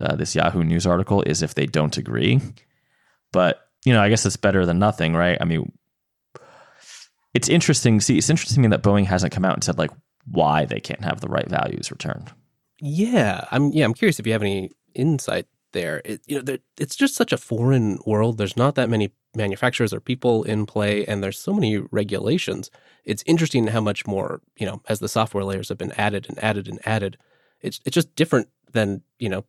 uh, 0.00 0.16
this 0.16 0.34
Yahoo 0.34 0.64
News 0.64 0.86
article, 0.86 1.22
is 1.22 1.42
if 1.42 1.54
they 1.54 1.66
don't 1.66 1.96
agree. 1.96 2.40
But 3.32 3.68
you 3.84 3.92
know, 3.92 4.00
I 4.00 4.08
guess 4.08 4.24
it's 4.26 4.36
better 4.36 4.64
than 4.64 4.78
nothing, 4.78 5.14
right? 5.14 5.38
I 5.40 5.44
mean, 5.44 5.72
it's 7.34 7.48
interesting. 7.48 8.00
See, 8.00 8.18
it's 8.18 8.30
interesting 8.30 8.68
that 8.70 8.82
Boeing 8.82 9.06
hasn't 9.06 9.32
come 9.32 9.44
out 9.44 9.54
and 9.54 9.64
said 9.64 9.78
like 9.78 9.90
why 10.30 10.64
they 10.64 10.80
can't 10.80 11.04
have 11.04 11.20
the 11.20 11.28
right 11.28 11.48
values 11.48 11.90
returned. 11.90 12.32
Yeah, 12.80 13.44
I'm. 13.50 13.70
Yeah, 13.72 13.84
I'm 13.84 13.94
curious 13.94 14.18
if 14.18 14.26
you 14.26 14.32
have 14.32 14.42
any 14.42 14.70
insight 14.94 15.46
there. 15.72 16.02
It, 16.04 16.20
you 16.26 16.42
know, 16.42 16.58
it's 16.78 16.96
just 16.96 17.14
such 17.14 17.32
a 17.32 17.38
foreign 17.38 17.98
world. 18.06 18.38
There's 18.38 18.56
not 18.56 18.74
that 18.74 18.90
many 18.90 19.12
manufacturers 19.34 19.92
or 19.92 20.00
people 20.00 20.42
in 20.44 20.66
play, 20.66 21.04
and 21.06 21.22
there's 21.22 21.38
so 21.38 21.52
many 21.52 21.78
regulations. 21.78 22.70
It's 23.04 23.24
interesting 23.26 23.68
how 23.68 23.80
much 23.80 24.06
more, 24.06 24.40
you 24.58 24.66
know, 24.66 24.82
as 24.88 25.00
the 25.00 25.08
software 25.08 25.44
layers 25.44 25.68
have 25.68 25.78
been 25.78 25.92
added 25.92 26.26
and 26.28 26.42
added 26.42 26.68
and 26.68 26.80
added. 26.86 27.18
It's 27.60 27.80
it's 27.84 27.94
just 27.94 28.14
different 28.16 28.48
than 28.72 29.02
you 29.18 29.28
know 29.28 29.44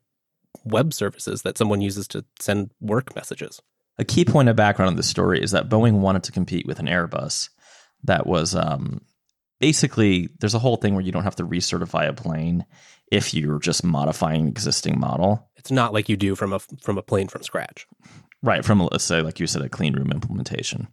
web 0.64 0.94
services 0.94 1.42
that 1.42 1.58
someone 1.58 1.82
uses 1.82 2.08
to 2.10 2.26
send 2.40 2.72
work 2.80 3.16
messages. 3.16 3.62
A 3.98 4.04
key 4.04 4.26
point 4.26 4.50
of 4.50 4.56
background 4.56 4.92
of 4.92 4.98
the 4.98 5.04
story 5.04 5.42
is 5.42 5.52
that 5.52 5.70
Boeing 5.70 6.00
wanted 6.00 6.24
to 6.24 6.32
compete 6.32 6.66
with 6.66 6.80
an 6.80 6.88
Airbus 6.88 7.50
that 8.04 8.26
was 8.26 8.56
um, 8.56 9.02
basically 9.60 10.30
there's 10.40 10.56
a 10.56 10.60
whole 10.60 10.78
thing 10.78 10.94
where 10.94 11.04
you 11.04 11.12
don't 11.12 11.24
have 11.24 11.36
to 11.38 11.46
recertify 11.46 12.08
a 12.08 12.14
plane 12.14 12.66
if 13.12 13.34
you're 13.34 13.60
just 13.60 13.84
modifying 13.84 14.42
an 14.42 14.48
existing 14.48 15.00
model. 15.00 15.50
It's 15.56 15.72
not 15.72 15.94
like 15.94 16.10
you 16.10 16.18
do 16.18 16.36
from 16.36 16.54
a 16.54 16.60
from 16.60 16.98
a 16.98 17.04
plane 17.04 17.28
from 17.28 17.44
scratch. 17.44 17.88
Right, 18.42 18.66
from 18.66 18.80
let's 18.80 19.04
say 19.04 19.22
like 19.22 19.40
you 19.40 19.48
said 19.48 19.62
a 19.62 19.70
clean 19.70 19.94
room 19.94 20.12
implementation. 20.12 20.88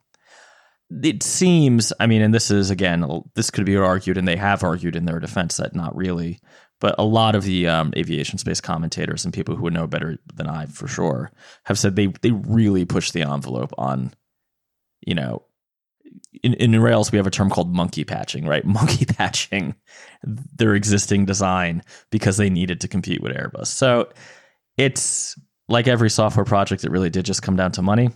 It 1.03 1.23
seems, 1.23 1.93
I 2.01 2.07
mean, 2.07 2.21
and 2.21 2.35
this 2.35 2.51
is 2.51 2.71
again, 2.71 3.23
this 3.35 3.51
could 3.51 3.65
be 3.65 3.77
argued, 3.77 4.19
and 4.19 4.27
they 4.27 4.37
have 4.37 4.63
argued 4.63 4.97
in 4.97 5.05
their 5.05 5.21
defense 5.21 5.57
that 5.57 5.75
not 5.75 5.97
really, 5.97 6.41
but 6.81 6.95
a 6.99 7.05
lot 7.05 7.35
of 7.35 7.45
the 7.45 7.69
um, 7.69 7.93
aviation 7.97 8.39
space 8.39 8.61
commentators 8.61 9.25
and 9.25 9.33
people 9.33 9.55
who 9.55 9.63
would 9.63 9.75
know 9.75 9.87
better 9.87 10.19
than 10.35 10.49
I 10.49 10.67
for 10.67 10.89
sure 10.89 11.31
have 11.65 11.79
said 11.79 11.95
they 11.95 12.07
they 12.07 12.33
really 12.33 12.85
push 12.85 13.13
the 13.13 13.23
envelope 13.23 13.73
on, 13.79 14.13
you 15.01 15.15
know, 15.15 15.45
in, 16.43 16.55
in 16.55 16.81
Rails 16.81 17.13
we 17.13 17.19
have 17.19 17.27
a 17.27 17.31
term 17.31 17.51
called 17.51 17.73
monkey 17.73 18.05
patching, 18.05 18.47
right? 18.47 18.65
Monkey 18.81 19.05
patching 19.05 19.75
their 20.25 20.75
existing 20.75 21.27
design 21.27 21.83
because 22.11 22.37
they 22.37 22.51
needed 22.51 22.81
to 22.81 22.89
compete 22.89 23.23
with 23.23 23.37
Airbus. 23.37 23.67
So 23.67 24.09
it's 24.77 25.39
like 25.69 25.87
every 25.87 26.11
software 26.11 26.45
project, 26.45 26.85
it 26.85 26.91
really 26.91 27.11
did 27.11 27.25
just 27.25 27.43
come 27.43 27.57
down 27.57 27.73
to 27.73 27.83
money. 27.83 28.11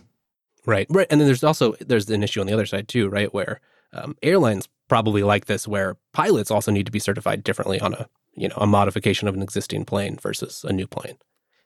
Right, 0.65 0.87
right, 0.89 1.05
and 1.11 1.21
then 1.21 1.27
there's 1.27 1.43
also 1.43 1.73
there's 1.79 2.09
an 2.09 2.23
issue 2.23 2.41
on 2.41 2.47
the 2.47 2.53
other 2.53 2.65
side 2.65 2.87
too, 2.87 3.07
right, 3.07 3.31
where 3.31 3.61
um, 3.93 4.17
airlines 4.23 4.67
probably 4.87 5.21
like 5.21 5.45
this 5.45 5.67
where 5.67 5.95
pilots 6.11 6.49
also 6.49 6.71
need 6.71 6.87
to 6.87 6.91
be 6.91 6.99
certified 6.99 7.43
differently 7.43 7.79
on 7.79 7.93
a 7.93 8.09
you 8.35 8.47
know 8.47 8.55
a 8.57 8.67
modification 8.67 9.27
of 9.27 9.35
an 9.35 9.41
existing 9.41 9.85
plane 9.85 10.17
versus 10.17 10.63
a 10.63 10.73
new 10.73 10.87
plane. 10.87 11.17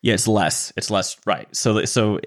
Yeah, 0.02 0.14
it's 0.14 0.28
less. 0.28 0.72
It's 0.78 0.90
less 0.90 1.18
right. 1.26 1.54
So 1.56 1.84
so 1.86 2.20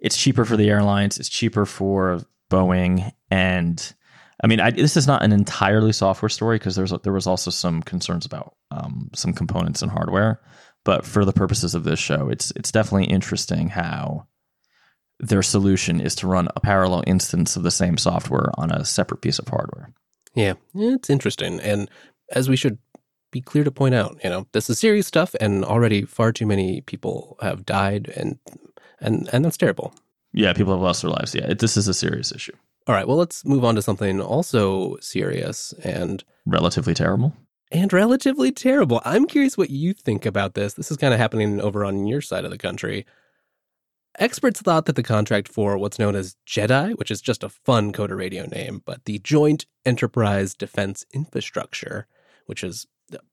it's 0.00 0.16
cheaper 0.16 0.44
for 0.44 0.56
the 0.56 0.68
airlines. 0.68 1.18
It's 1.18 1.28
cheaper 1.28 1.66
for 1.66 2.20
Boeing, 2.50 3.12
and 3.30 3.94
I 4.42 4.46
mean, 4.46 4.60
I, 4.60 4.70
this 4.70 4.96
is 4.96 5.06
not 5.06 5.22
an 5.22 5.32
entirely 5.32 5.92
software 5.92 6.28
story 6.28 6.58
because 6.58 6.76
there's 6.76 6.92
there 7.02 7.12
was 7.12 7.26
also 7.26 7.50
some 7.50 7.82
concerns 7.82 8.24
about 8.24 8.54
um, 8.70 9.10
some 9.14 9.32
components 9.32 9.82
and 9.82 9.90
hardware. 9.90 10.40
But 10.84 11.04
for 11.04 11.24
the 11.24 11.32
purposes 11.32 11.74
of 11.74 11.84
this 11.84 11.98
show, 11.98 12.28
it's 12.28 12.52
it's 12.52 12.72
definitely 12.72 13.06
interesting 13.06 13.68
how 13.68 14.26
their 15.18 15.42
solution 15.42 16.00
is 16.00 16.14
to 16.16 16.28
run 16.28 16.48
a 16.54 16.60
parallel 16.60 17.02
instance 17.06 17.56
of 17.56 17.64
the 17.64 17.72
same 17.72 17.98
software 17.98 18.50
on 18.54 18.70
a 18.70 18.84
separate 18.84 19.20
piece 19.20 19.40
of 19.40 19.48
hardware. 19.48 19.92
Yeah, 20.34 20.54
it's 20.74 21.10
interesting, 21.10 21.58
and 21.60 21.90
as 22.30 22.48
we 22.48 22.56
should 22.56 22.78
be 23.30 23.40
clear 23.40 23.64
to 23.64 23.70
point 23.70 23.94
out, 23.94 24.18
you 24.22 24.30
know, 24.30 24.46
this 24.52 24.70
is 24.70 24.78
serious 24.78 25.06
stuff, 25.06 25.34
and 25.40 25.64
already 25.64 26.02
far 26.02 26.32
too 26.32 26.46
many 26.46 26.80
people 26.82 27.36
have 27.42 27.66
died, 27.66 28.12
and 28.16 28.38
and 29.00 29.28
and 29.32 29.44
that's 29.44 29.56
terrible. 29.56 29.94
Yeah, 30.32 30.52
people 30.52 30.72
have 30.72 30.82
lost 30.82 31.02
their 31.02 31.10
lives. 31.10 31.34
Yeah, 31.34 31.50
it, 31.50 31.58
this 31.58 31.76
is 31.76 31.88
a 31.88 31.94
serious 31.94 32.32
issue. 32.32 32.54
All 32.86 32.94
right, 32.94 33.06
well, 33.06 33.16
let's 33.16 33.44
move 33.44 33.64
on 33.64 33.74
to 33.74 33.82
something 33.82 34.20
also 34.20 34.96
serious 35.00 35.74
and 35.84 36.24
relatively 36.46 36.94
terrible. 36.94 37.34
And 37.70 37.92
relatively 37.92 38.50
terrible. 38.50 39.02
I'm 39.04 39.26
curious 39.26 39.58
what 39.58 39.68
you 39.68 39.92
think 39.92 40.24
about 40.24 40.54
this. 40.54 40.72
This 40.74 40.90
is 40.90 40.96
kind 40.96 41.12
of 41.12 41.20
happening 41.20 41.60
over 41.60 41.84
on 41.84 42.06
your 42.06 42.22
side 42.22 42.46
of 42.46 42.50
the 42.50 42.56
country. 42.56 43.04
Experts 44.18 44.62
thought 44.62 44.86
that 44.86 44.96
the 44.96 45.02
contract 45.02 45.48
for 45.48 45.76
what's 45.76 45.98
known 45.98 46.16
as 46.16 46.36
JEDI, 46.46 46.98
which 46.98 47.10
is 47.10 47.20
just 47.20 47.44
a 47.44 47.50
fun 47.50 47.92
coder 47.92 48.16
radio 48.16 48.46
name, 48.46 48.82
but 48.86 49.04
the 49.04 49.18
Joint 49.18 49.66
Enterprise 49.84 50.54
Defense 50.54 51.04
Infrastructure, 51.12 52.06
which 52.46 52.64
is 52.64 52.86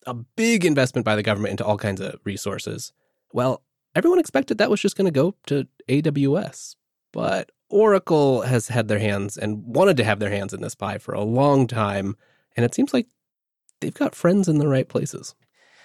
a 0.05 0.13
big 0.13 0.65
investment 0.65 1.05
by 1.05 1.15
the 1.15 1.23
government 1.23 1.51
into 1.51 1.65
all 1.65 1.77
kinds 1.77 2.01
of 2.01 2.19
resources. 2.23 2.93
Well, 3.33 3.63
everyone 3.95 4.19
expected 4.19 4.57
that 4.57 4.69
was 4.69 4.81
just 4.81 4.97
going 4.97 5.05
to 5.05 5.11
go 5.11 5.35
to 5.47 5.67
AWS. 5.89 6.75
But 7.11 7.51
Oracle 7.69 8.41
has 8.41 8.67
had 8.67 8.87
their 8.87 8.99
hands 8.99 9.37
and 9.37 9.63
wanted 9.63 9.97
to 9.97 10.03
have 10.03 10.19
their 10.19 10.29
hands 10.29 10.53
in 10.53 10.61
this 10.61 10.75
pie 10.75 10.97
for 10.97 11.13
a 11.13 11.23
long 11.23 11.67
time. 11.67 12.15
And 12.55 12.65
it 12.65 12.75
seems 12.75 12.93
like 12.93 13.07
they've 13.79 13.93
got 13.93 14.15
friends 14.15 14.47
in 14.47 14.57
the 14.57 14.67
right 14.67 14.87
places. 14.87 15.35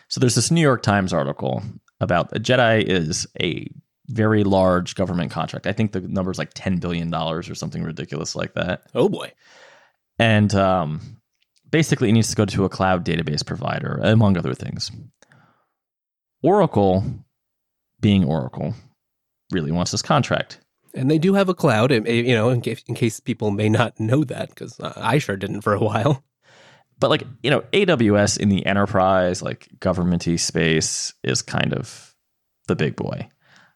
So 0.09 0.21
there's 0.21 0.35
this 0.35 0.51
New 0.51 0.61
York 0.61 0.83
Times 0.83 1.13
article 1.13 1.63
about 2.01 2.31
the 2.31 2.41
JEDI 2.41 2.83
is 2.85 3.27
a 3.41 3.69
very 4.09 4.43
large 4.43 4.97
government 4.97 5.31
contract. 5.31 5.67
I 5.69 5.73
think 5.73 5.93
the 5.93 6.01
number 6.01 6.33
is 6.33 6.39
like 6.39 6.53
$10 6.55 6.81
billion 6.81 7.15
or 7.15 7.43
something 7.43 7.83
ridiculous 7.83 8.35
like 8.35 8.55
that. 8.55 8.83
Oh 8.95 9.09
boy. 9.09 9.33
And 10.19 10.53
um, 10.55 11.20
basically 11.71 12.09
it 12.09 12.13
needs 12.13 12.31
to 12.31 12.37
go 12.37 12.45
to 12.45 12.65
a 12.65 12.69
cloud 12.69 13.05
database 13.05 13.45
provider, 13.45 14.01
among 14.03 14.37
other 14.37 14.55
things. 14.55 14.91
Oracle, 16.43 17.05
being 18.01 18.25
Oracle, 18.25 18.75
really 19.53 19.73
wants 19.73 19.91
this 19.91 20.03
contract. 20.03 20.61
And 20.95 21.11
they 21.11 21.19
do 21.19 21.35
have 21.35 21.49
a 21.49 21.55
cloud, 21.55 21.93
you 21.93 22.35
know, 22.35 22.49
in 22.49 22.61
case, 22.61 22.83
in 22.87 22.95
case 22.95 23.21
people 23.21 23.51
may 23.51 23.69
not 23.69 24.01
know 24.01 24.25
that, 24.25 24.49
because 24.49 24.79
I 24.81 25.19
sure 25.19 25.37
didn't 25.37 25.61
for 25.61 25.75
a 25.75 25.81
while. 25.81 26.25
But 26.99 27.11
like, 27.11 27.25
you 27.43 27.51
know, 27.51 27.61
AWS 27.73 28.39
in 28.39 28.49
the 28.49 28.67
enterprise, 28.67 29.41
like 29.41 29.69
governmenty 29.79 30.39
space 30.39 31.15
is 31.23 31.43
kind 31.43 31.73
of 31.73 32.15
the 32.69 32.77
big 32.77 32.97
boy. 32.97 33.29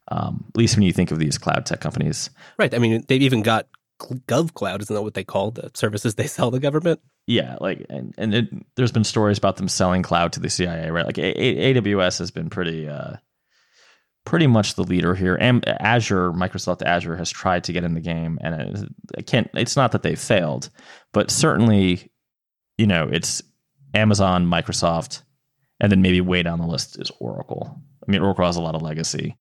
Um, 0.08 0.44
at 0.48 0.58
least 0.58 0.76
when 0.76 0.82
you 0.82 0.92
think 0.92 1.10
of 1.10 1.18
these 1.18 1.38
cloud 1.38 1.64
tech 1.64 1.80
companies. 1.80 2.28
Right. 2.58 2.74
I 2.74 2.78
mean, 2.78 3.04
they've 3.08 3.22
even 3.22 3.42
got 3.42 3.66
GovCloud, 4.00 4.80
isn't 4.80 4.94
that 4.94 5.02
what 5.02 5.14
they 5.14 5.24
call 5.24 5.50
the 5.50 5.70
services 5.74 6.14
they 6.14 6.26
sell 6.26 6.50
the 6.50 6.60
government? 6.60 7.00
Yeah, 7.26 7.56
like 7.60 7.86
and 7.88 8.14
and 8.18 8.34
it, 8.34 8.48
there's 8.76 8.92
been 8.92 9.04
stories 9.04 9.38
about 9.38 9.56
them 9.56 9.68
selling 9.68 10.02
cloud 10.02 10.32
to 10.34 10.40
the 10.40 10.50
CIA, 10.50 10.90
right? 10.90 11.06
Like 11.06 11.18
a- 11.18 11.40
a- 11.40 11.74
AWS 11.74 12.18
has 12.18 12.30
been 12.30 12.50
pretty 12.50 12.88
uh 12.88 13.14
pretty 14.26 14.46
much 14.46 14.74
the 14.74 14.84
leader 14.84 15.14
here. 15.14 15.36
And 15.38 15.66
Azure, 15.68 16.32
Microsoft 16.32 16.82
Azure 16.82 17.16
has 17.16 17.30
tried 17.30 17.64
to 17.64 17.72
get 17.72 17.84
in 17.84 17.94
the 17.94 18.00
game 18.00 18.38
and 18.42 18.88
it, 19.16 19.26
can't 19.26 19.50
it's 19.54 19.76
not 19.76 19.92
that 19.92 20.02
they 20.02 20.14
failed, 20.16 20.70
but 21.12 21.30
certainly 21.30 22.10
you 22.76 22.86
know, 22.86 23.08
it's 23.10 23.42
Amazon, 23.94 24.46
Microsoft, 24.46 25.22
and 25.80 25.90
then 25.90 26.02
maybe 26.02 26.20
way 26.20 26.42
down 26.42 26.58
the 26.58 26.66
list 26.66 27.00
is 27.00 27.10
Oracle. 27.20 27.80
I 28.06 28.10
mean, 28.10 28.20
Oracle 28.20 28.44
has 28.46 28.56
a 28.56 28.62
lot 28.62 28.74
of 28.74 28.82
legacy. 28.82 29.36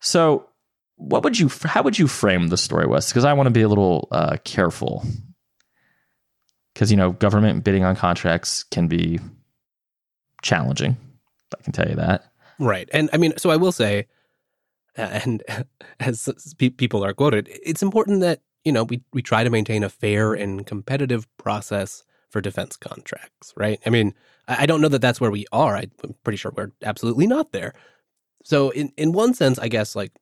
So, 0.00 0.48
what 0.96 1.24
would 1.24 1.38
you 1.38 1.50
how 1.64 1.82
would 1.82 1.98
you 1.98 2.08
frame 2.08 2.48
the 2.48 2.56
story, 2.56 2.86
Wes? 2.86 3.10
Because 3.10 3.24
I 3.24 3.32
want 3.32 3.46
to 3.46 3.52
be 3.52 3.62
a 3.62 3.68
little 3.68 4.08
uh, 4.10 4.36
careful 4.44 5.04
because 6.72 6.90
you 6.90 6.96
know 6.96 7.12
government 7.12 7.64
bidding 7.64 7.84
on 7.84 7.96
contracts 7.96 8.62
can 8.62 8.88
be 8.88 9.18
challenging. 10.42 10.96
I 11.58 11.62
can 11.62 11.72
tell 11.72 11.88
you 11.88 11.96
that. 11.96 12.24
Right, 12.58 12.88
and 12.92 13.10
I 13.12 13.16
mean, 13.16 13.36
so 13.36 13.50
I 13.50 13.56
will 13.56 13.72
say, 13.72 14.06
and 14.96 15.42
as 16.00 16.28
people 16.58 17.04
are 17.04 17.14
quoted, 17.14 17.48
it's 17.50 17.82
important 17.82 18.20
that 18.20 18.40
you 18.64 18.72
know 18.72 18.84
we 18.84 19.02
we 19.12 19.22
try 19.22 19.44
to 19.44 19.50
maintain 19.50 19.82
a 19.82 19.88
fair 19.88 20.34
and 20.34 20.66
competitive 20.66 21.26
process 21.36 22.04
for 22.30 22.40
defense 22.40 22.76
contracts. 22.76 23.52
Right? 23.56 23.80
I 23.86 23.90
mean, 23.90 24.14
I 24.46 24.66
don't 24.66 24.80
know 24.80 24.88
that 24.88 25.02
that's 25.02 25.20
where 25.20 25.30
we 25.30 25.46
are. 25.52 25.76
I'm 25.76 25.90
pretty 26.22 26.36
sure 26.36 26.52
we're 26.54 26.72
absolutely 26.82 27.26
not 27.26 27.52
there. 27.52 27.74
So 28.44 28.70
in 28.70 28.92
in 28.96 29.12
one 29.12 29.34
sense, 29.34 29.58
I 29.58 29.68
guess 29.68 29.96
like 29.96 30.12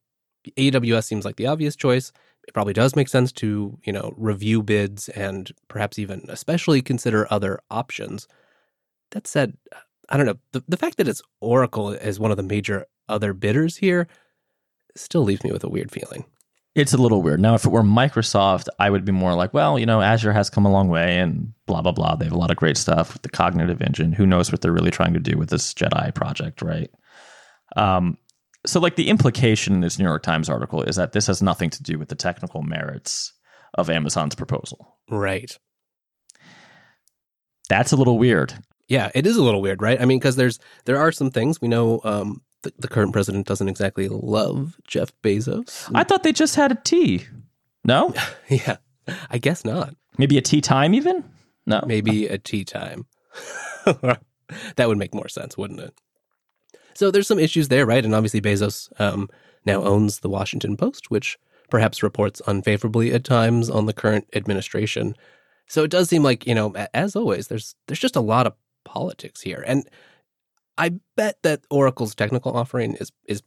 AWS 0.56 1.04
seems 1.04 1.24
like 1.24 1.36
the 1.36 1.46
obvious 1.46 1.76
choice 1.76 2.12
it 2.46 2.54
probably 2.54 2.72
does 2.72 2.96
make 2.96 3.08
sense 3.08 3.30
to, 3.32 3.78
you 3.84 3.92
know, 3.92 4.12
review 4.16 4.62
bids 4.62 5.08
and 5.10 5.50
perhaps 5.68 5.98
even 5.98 6.24
especially 6.28 6.82
consider 6.82 7.26
other 7.30 7.60
options. 7.70 8.26
That 9.12 9.26
said, 9.26 9.56
I 10.08 10.16
don't 10.16 10.26
know, 10.26 10.38
the, 10.52 10.64
the 10.66 10.76
fact 10.76 10.96
that 10.96 11.08
it's 11.08 11.22
Oracle 11.40 11.96
as 12.00 12.18
one 12.18 12.30
of 12.30 12.36
the 12.36 12.42
major 12.42 12.86
other 13.08 13.32
bidders 13.32 13.76
here 13.76 14.08
still 14.96 15.22
leaves 15.22 15.44
me 15.44 15.52
with 15.52 15.64
a 15.64 15.68
weird 15.68 15.90
feeling. 15.90 16.24
It's 16.74 16.94
a 16.94 16.98
little 16.98 17.22
weird. 17.22 17.38
Now, 17.38 17.54
if 17.54 17.66
it 17.66 17.70
were 17.70 17.82
Microsoft, 17.82 18.66
I 18.78 18.88
would 18.88 19.04
be 19.04 19.12
more 19.12 19.34
like, 19.34 19.52
well, 19.52 19.78
you 19.78 19.84
know, 19.84 20.00
Azure 20.00 20.32
has 20.32 20.48
come 20.48 20.64
a 20.64 20.72
long 20.72 20.88
way 20.88 21.18
and 21.18 21.52
blah, 21.66 21.82
blah, 21.82 21.92
blah. 21.92 22.16
They 22.16 22.24
have 22.24 22.32
a 22.32 22.38
lot 22.38 22.50
of 22.50 22.56
great 22.56 22.78
stuff 22.78 23.12
with 23.12 23.22
the 23.22 23.28
cognitive 23.28 23.82
engine. 23.82 24.12
Who 24.12 24.26
knows 24.26 24.50
what 24.50 24.62
they're 24.62 24.72
really 24.72 24.90
trying 24.90 25.12
to 25.12 25.20
do 25.20 25.36
with 25.36 25.50
this 25.50 25.74
JEDI 25.74 26.14
project, 26.14 26.62
right? 26.62 26.90
Um, 27.76 28.16
so, 28.64 28.80
like 28.80 28.96
the 28.96 29.08
implication 29.08 29.74
in 29.74 29.80
this 29.80 29.98
New 29.98 30.04
York 30.04 30.22
Times 30.22 30.48
article 30.48 30.82
is 30.82 30.96
that 30.96 31.12
this 31.12 31.26
has 31.26 31.42
nothing 31.42 31.70
to 31.70 31.82
do 31.82 31.98
with 31.98 32.08
the 32.08 32.14
technical 32.14 32.62
merits 32.62 33.32
of 33.74 33.90
Amazon's 33.90 34.34
proposal. 34.34 34.98
Right. 35.10 35.58
That's 37.68 37.92
a 37.92 37.96
little 37.96 38.18
weird. 38.18 38.54
Yeah, 38.88 39.10
it 39.14 39.26
is 39.26 39.36
a 39.36 39.42
little 39.42 39.62
weird, 39.62 39.80
right? 39.80 40.00
I 40.00 40.04
mean, 40.04 40.18
because 40.18 40.36
there's 40.36 40.58
there 40.84 40.98
are 40.98 41.10
some 41.12 41.30
things 41.30 41.60
we 41.60 41.68
know. 41.68 42.00
Um, 42.04 42.42
the, 42.62 42.72
the 42.78 42.88
current 42.88 43.12
president 43.12 43.46
doesn't 43.46 43.68
exactly 43.68 44.08
love 44.08 44.76
Jeff 44.86 45.12
Bezos. 45.22 45.90
I 45.94 46.04
thought 46.04 46.22
they 46.22 46.32
just 46.32 46.54
had 46.54 46.70
a 46.70 46.76
tea. 46.76 47.26
No. 47.84 48.14
yeah, 48.48 48.76
I 49.30 49.38
guess 49.38 49.64
not. 49.64 49.96
Maybe 50.18 50.38
a 50.38 50.42
tea 50.42 50.60
time, 50.60 50.94
even. 50.94 51.24
No. 51.66 51.82
Maybe 51.86 52.28
a 52.28 52.38
tea 52.38 52.64
time. 52.64 53.06
that 53.84 54.20
would 54.78 54.98
make 54.98 55.14
more 55.14 55.28
sense, 55.28 55.56
wouldn't 55.56 55.80
it? 55.80 55.94
So 56.94 57.10
there's 57.10 57.28
some 57.28 57.38
issues 57.38 57.68
there, 57.68 57.86
right? 57.86 58.04
And 58.04 58.14
obviously 58.14 58.40
Bezos 58.40 58.88
um, 59.00 59.28
now 59.64 59.82
owns 59.82 60.20
the 60.20 60.28
Washington 60.28 60.76
Post, 60.76 61.10
which 61.10 61.38
perhaps 61.70 62.02
reports 62.02 62.42
unfavorably 62.46 63.12
at 63.12 63.24
times 63.24 63.70
on 63.70 63.86
the 63.86 63.92
current 63.92 64.28
administration. 64.34 65.16
So 65.68 65.84
it 65.84 65.90
does 65.90 66.08
seem 66.08 66.22
like 66.22 66.46
you 66.46 66.54
know, 66.54 66.74
as 66.92 67.16
always, 67.16 67.48
there's 67.48 67.74
there's 67.86 67.98
just 67.98 68.16
a 68.16 68.20
lot 68.20 68.46
of 68.46 68.54
politics 68.84 69.40
here, 69.40 69.64
and 69.66 69.88
I 70.76 70.92
bet 71.16 71.38
that 71.42 71.62
Oracle's 71.70 72.14
technical 72.14 72.54
offering 72.54 72.94
is 72.96 73.10
is 73.26 73.42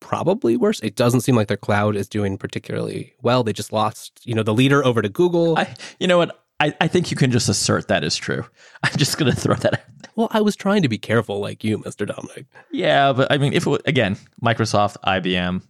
probably 0.00 0.56
worse. 0.58 0.80
It 0.80 0.96
doesn't 0.96 1.22
seem 1.22 1.34
like 1.34 1.48
their 1.48 1.56
cloud 1.56 1.96
is 1.96 2.08
doing 2.08 2.36
particularly 2.36 3.14
well. 3.22 3.42
They 3.42 3.54
just 3.54 3.72
lost, 3.72 4.20
you 4.24 4.34
know, 4.34 4.42
the 4.42 4.52
leader 4.52 4.84
over 4.84 5.00
to 5.00 5.08
Google. 5.08 5.56
I, 5.56 5.74
you 5.98 6.06
know 6.06 6.18
what? 6.18 6.43
I, 6.64 6.74
I 6.80 6.88
think 6.88 7.10
you 7.10 7.16
can 7.16 7.30
just 7.30 7.50
assert 7.50 7.88
that 7.88 8.02
is 8.02 8.16
true. 8.16 8.44
I'm 8.82 8.96
just 8.96 9.18
going 9.18 9.30
to 9.32 9.38
throw 9.38 9.54
that 9.56 9.74
out. 9.74 10.08
Well, 10.16 10.28
I 10.30 10.40
was 10.40 10.56
trying 10.56 10.82
to 10.82 10.88
be 10.88 10.96
careful 10.96 11.40
like 11.40 11.62
you, 11.62 11.78
Mr. 11.78 12.06
Dominic. 12.06 12.46
Yeah, 12.70 13.12
but 13.12 13.30
I 13.30 13.36
mean, 13.36 13.52
if 13.52 13.66
it 13.66 13.70
was, 13.70 13.82
again, 13.84 14.16
Microsoft, 14.42 14.96
IBM, 15.04 15.62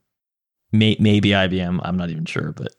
may, 0.71 0.97
maybe 1.01 1.31
IBM, 1.31 1.81
I'm 1.83 1.97
not 1.97 2.11
even 2.11 2.27
sure, 2.27 2.53
but 2.53 2.75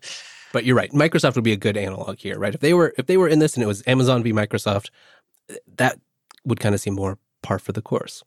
but 0.53 0.63
you're 0.63 0.77
right. 0.77 0.91
Microsoft 0.91 1.35
would 1.35 1.43
be 1.43 1.51
a 1.51 1.57
good 1.57 1.75
analog 1.75 2.19
here, 2.19 2.39
right? 2.39 2.53
If 2.53 2.61
they 2.61 2.73
were 2.73 2.93
if 2.97 3.07
they 3.07 3.17
were 3.17 3.27
in 3.27 3.39
this 3.39 3.55
and 3.55 3.63
it 3.63 3.67
was 3.67 3.83
Amazon 3.87 4.23
v 4.23 4.31
Microsoft, 4.31 4.89
that 5.75 5.99
would 6.45 6.61
kind 6.61 6.73
of 6.73 6.79
seem 6.79 6.93
more 6.93 7.17
par 7.41 7.59
for 7.59 7.73
the 7.73 7.81
course. 7.81 8.23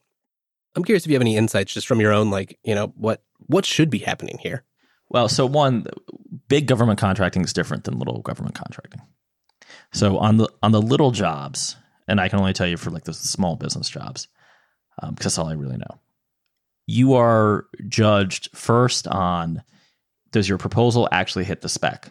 I'm 0.76 0.84
curious 0.84 1.04
if 1.04 1.10
you 1.10 1.14
have 1.14 1.22
any 1.22 1.36
insights 1.36 1.72
just 1.72 1.86
from 1.86 2.00
your 2.00 2.12
own 2.12 2.30
like, 2.30 2.58
you 2.64 2.74
know, 2.74 2.88
what 2.96 3.22
what 3.46 3.64
should 3.64 3.88
be 3.88 3.98
happening 3.98 4.36
here? 4.38 4.64
Well, 5.08 5.30
so 5.30 5.46
one, 5.46 5.86
big 6.48 6.66
government 6.66 6.98
contracting 6.98 7.42
is 7.42 7.54
different 7.54 7.84
than 7.84 7.98
little 7.98 8.20
government 8.20 8.54
contracting. 8.54 9.00
So 9.92 10.18
on 10.18 10.36
the 10.36 10.48
on 10.62 10.72
the 10.72 10.82
little 10.82 11.10
jobs, 11.10 11.76
and 12.06 12.20
I 12.20 12.28
can 12.28 12.38
only 12.38 12.52
tell 12.52 12.66
you 12.66 12.76
for 12.76 12.90
like 12.90 13.04
the 13.04 13.14
small 13.14 13.56
business 13.56 13.88
jobs, 13.88 14.28
because 14.96 15.08
um, 15.08 15.16
that's 15.20 15.38
all 15.38 15.48
I 15.48 15.54
really 15.54 15.76
know. 15.78 16.00
You 16.86 17.14
are 17.14 17.66
judged 17.88 18.56
first 18.56 19.06
on 19.06 19.62
does 20.30 20.48
your 20.48 20.58
proposal 20.58 21.08
actually 21.12 21.44
hit 21.44 21.60
the 21.60 21.68
spec 21.68 22.10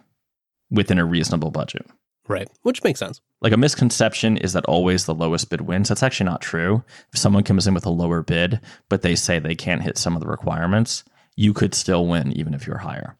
within 0.69 0.99
a 0.99 1.05
reasonable 1.05 1.51
budget? 1.51 1.85
Right. 2.27 2.49
Which 2.63 2.83
makes 2.83 2.99
sense. 2.99 3.21
Like 3.41 3.53
a 3.53 3.57
misconception 3.57 4.37
is 4.37 4.53
that 4.53 4.65
always 4.65 5.05
the 5.05 5.15
lowest 5.15 5.49
bid 5.49 5.61
wins. 5.61 5.89
That's 5.89 6.03
actually 6.03 6.25
not 6.25 6.41
true. 6.41 6.83
If 7.13 7.19
someone 7.19 7.43
comes 7.43 7.67
in 7.67 7.73
with 7.73 7.85
a 7.85 7.91
lower 7.91 8.21
bid, 8.21 8.59
but 8.89 9.01
they 9.01 9.15
say 9.15 9.39
they 9.39 9.55
can't 9.55 9.83
hit 9.83 9.97
some 9.97 10.15
of 10.15 10.21
the 10.21 10.27
requirements, 10.27 11.03
you 11.35 11.53
could 11.53 11.73
still 11.73 12.05
win 12.05 12.33
even 12.33 12.53
if 12.53 12.67
you're 12.67 12.79
higher. 12.79 13.17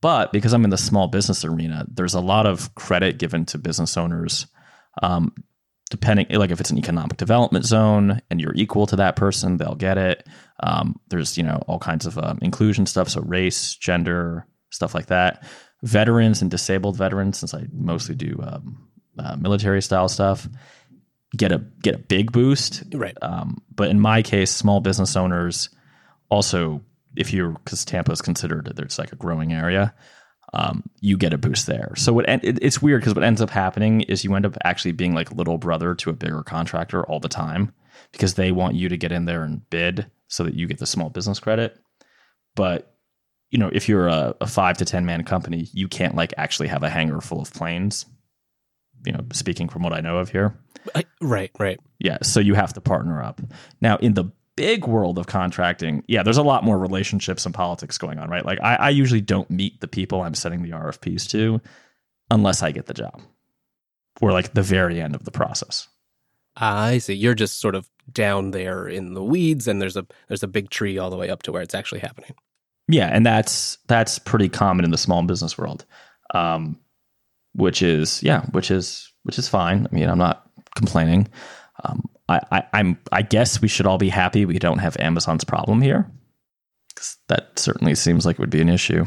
But 0.00 0.32
because 0.32 0.52
I'm 0.52 0.64
in 0.64 0.70
the 0.70 0.78
small 0.78 1.08
business 1.08 1.44
arena, 1.44 1.86
there's 1.92 2.14
a 2.14 2.20
lot 2.20 2.46
of 2.46 2.74
credit 2.74 3.18
given 3.18 3.44
to 3.46 3.58
business 3.58 3.96
owners. 3.96 4.46
Um, 5.02 5.32
depending, 5.90 6.26
like 6.30 6.50
if 6.50 6.60
it's 6.60 6.70
an 6.70 6.78
economic 6.78 7.16
development 7.16 7.64
zone 7.64 8.20
and 8.30 8.40
you're 8.40 8.54
equal 8.54 8.86
to 8.86 8.96
that 8.96 9.16
person, 9.16 9.56
they'll 9.56 9.74
get 9.74 9.98
it. 9.98 10.26
Um, 10.60 11.00
there's 11.08 11.36
you 11.36 11.42
know 11.42 11.62
all 11.66 11.78
kinds 11.78 12.06
of 12.06 12.18
um, 12.18 12.38
inclusion 12.42 12.86
stuff, 12.86 13.08
so 13.08 13.20
race, 13.22 13.74
gender, 13.74 14.46
stuff 14.70 14.94
like 14.94 15.06
that. 15.06 15.44
Veterans 15.82 16.42
and 16.42 16.50
disabled 16.50 16.96
veterans, 16.96 17.38
since 17.38 17.54
I 17.54 17.66
mostly 17.72 18.14
do 18.14 18.38
um, 18.42 18.88
uh, 19.18 19.36
military 19.36 19.82
style 19.82 20.08
stuff, 20.08 20.48
get 21.36 21.52
a 21.52 21.58
get 21.82 21.94
a 21.94 21.98
big 21.98 22.32
boost. 22.32 22.84
Right. 22.92 23.16
Um, 23.22 23.62
but 23.74 23.88
in 23.88 24.00
my 24.00 24.22
case, 24.22 24.50
small 24.50 24.80
business 24.80 25.16
owners 25.16 25.70
also, 26.30 26.82
if 27.18 27.32
you're 27.32 27.50
because 27.50 27.84
Tampa 27.84 28.12
is 28.12 28.22
considered 28.22 28.72
there's 28.76 28.98
like 28.98 29.12
a 29.12 29.16
growing 29.16 29.52
area, 29.52 29.94
um, 30.54 30.84
you 31.00 31.16
get 31.16 31.34
a 31.34 31.38
boost 31.38 31.66
there. 31.66 31.92
So 31.96 32.12
what 32.12 32.28
it, 32.28 32.62
it's 32.62 32.80
weird 32.80 33.02
because 33.02 33.14
what 33.14 33.24
ends 33.24 33.42
up 33.42 33.50
happening 33.50 34.02
is 34.02 34.24
you 34.24 34.34
end 34.34 34.46
up 34.46 34.56
actually 34.64 34.92
being 34.92 35.14
like 35.14 35.32
little 35.32 35.58
brother 35.58 35.94
to 35.96 36.10
a 36.10 36.14
bigger 36.14 36.42
contractor 36.42 37.04
all 37.04 37.20
the 37.20 37.28
time 37.28 37.72
because 38.12 38.34
they 38.34 38.52
want 38.52 38.76
you 38.76 38.88
to 38.88 38.96
get 38.96 39.12
in 39.12 39.26
there 39.26 39.42
and 39.42 39.68
bid 39.68 40.10
so 40.28 40.44
that 40.44 40.54
you 40.54 40.66
get 40.66 40.78
the 40.78 40.86
small 40.86 41.10
business 41.10 41.40
credit. 41.40 41.76
But 42.54 42.94
you 43.50 43.58
know, 43.58 43.70
if 43.72 43.88
you're 43.88 44.08
a, 44.08 44.34
a 44.40 44.46
five 44.46 44.78
to 44.78 44.84
ten 44.84 45.04
man 45.04 45.24
company, 45.24 45.68
you 45.72 45.88
can't 45.88 46.14
like 46.14 46.32
actually 46.36 46.68
have 46.68 46.82
a 46.82 46.90
hangar 46.90 47.20
full 47.20 47.40
of 47.40 47.52
planes. 47.52 48.06
You 49.04 49.12
know, 49.12 49.24
speaking 49.32 49.68
from 49.68 49.82
what 49.82 49.92
I 49.92 50.00
know 50.00 50.18
of 50.18 50.30
here. 50.30 50.58
I, 50.94 51.04
right, 51.20 51.50
right. 51.58 51.78
Yeah, 51.98 52.18
so 52.22 52.40
you 52.40 52.54
have 52.54 52.72
to 52.74 52.80
partner 52.80 53.22
up. 53.22 53.40
Now, 53.80 53.96
in 53.98 54.14
the 54.14 54.32
big 54.58 54.86
world 54.86 55.18
of 55.18 55.26
contracting, 55.26 56.02
yeah, 56.08 56.22
there's 56.22 56.36
a 56.36 56.42
lot 56.42 56.64
more 56.64 56.78
relationships 56.78 57.46
and 57.46 57.54
politics 57.54 57.96
going 57.96 58.18
on, 58.18 58.28
right? 58.28 58.44
Like, 58.44 58.60
I, 58.60 58.74
I 58.74 58.90
usually 58.90 59.20
don't 59.20 59.48
meet 59.50 59.80
the 59.80 59.88
people 59.88 60.22
I'm 60.22 60.34
sending 60.34 60.62
the 60.62 60.70
RFPs 60.70 61.28
to 61.30 61.60
unless 62.30 62.62
I 62.62 62.72
get 62.72 62.86
the 62.86 62.94
job 62.94 63.22
or 64.20 64.32
like 64.32 64.54
the 64.54 64.62
very 64.62 65.00
end 65.00 65.14
of 65.14 65.24
the 65.24 65.30
process. 65.30 65.88
I 66.56 66.98
see. 66.98 67.14
You're 67.14 67.34
just 67.34 67.60
sort 67.60 67.76
of 67.76 67.88
down 68.10 68.50
there 68.50 68.88
in 68.88 69.14
the 69.14 69.22
weeds, 69.22 69.68
and 69.68 69.80
there's 69.80 69.96
a 69.96 70.06
there's 70.26 70.42
a 70.42 70.48
big 70.48 70.70
tree 70.70 70.98
all 70.98 71.10
the 71.10 71.16
way 71.16 71.30
up 71.30 71.44
to 71.44 71.52
where 71.52 71.62
it's 71.62 71.74
actually 71.74 72.00
happening. 72.00 72.34
Yeah, 72.88 73.06
and 73.06 73.24
that's 73.24 73.78
that's 73.86 74.18
pretty 74.18 74.48
common 74.48 74.84
in 74.84 74.90
the 74.90 74.98
small 74.98 75.22
business 75.22 75.56
world, 75.56 75.84
um, 76.34 76.78
which 77.54 77.80
is 77.80 78.22
yeah, 78.24 78.44
which 78.46 78.72
is 78.72 79.12
which 79.22 79.38
is 79.38 79.48
fine. 79.48 79.86
I 79.90 79.94
mean, 79.94 80.08
I'm 80.08 80.18
not 80.18 80.50
complaining. 80.74 81.28
Um, 81.84 82.08
I, 82.28 82.40
I, 82.50 82.62
I'm 82.72 82.98
I 83.12 83.22
guess 83.22 83.62
we 83.62 83.68
should 83.68 83.86
all 83.86 83.98
be 83.98 84.08
happy 84.08 84.44
we 84.44 84.58
don't 84.58 84.78
have 84.78 84.96
Amazon's 85.00 85.44
problem 85.44 85.80
here, 85.80 86.10
because 86.88 87.16
that 87.28 87.58
certainly 87.58 87.94
seems 87.94 88.26
like 88.26 88.34
it 88.34 88.40
would 88.40 88.50
be 88.50 88.60
an 88.60 88.68
issue. 88.68 89.04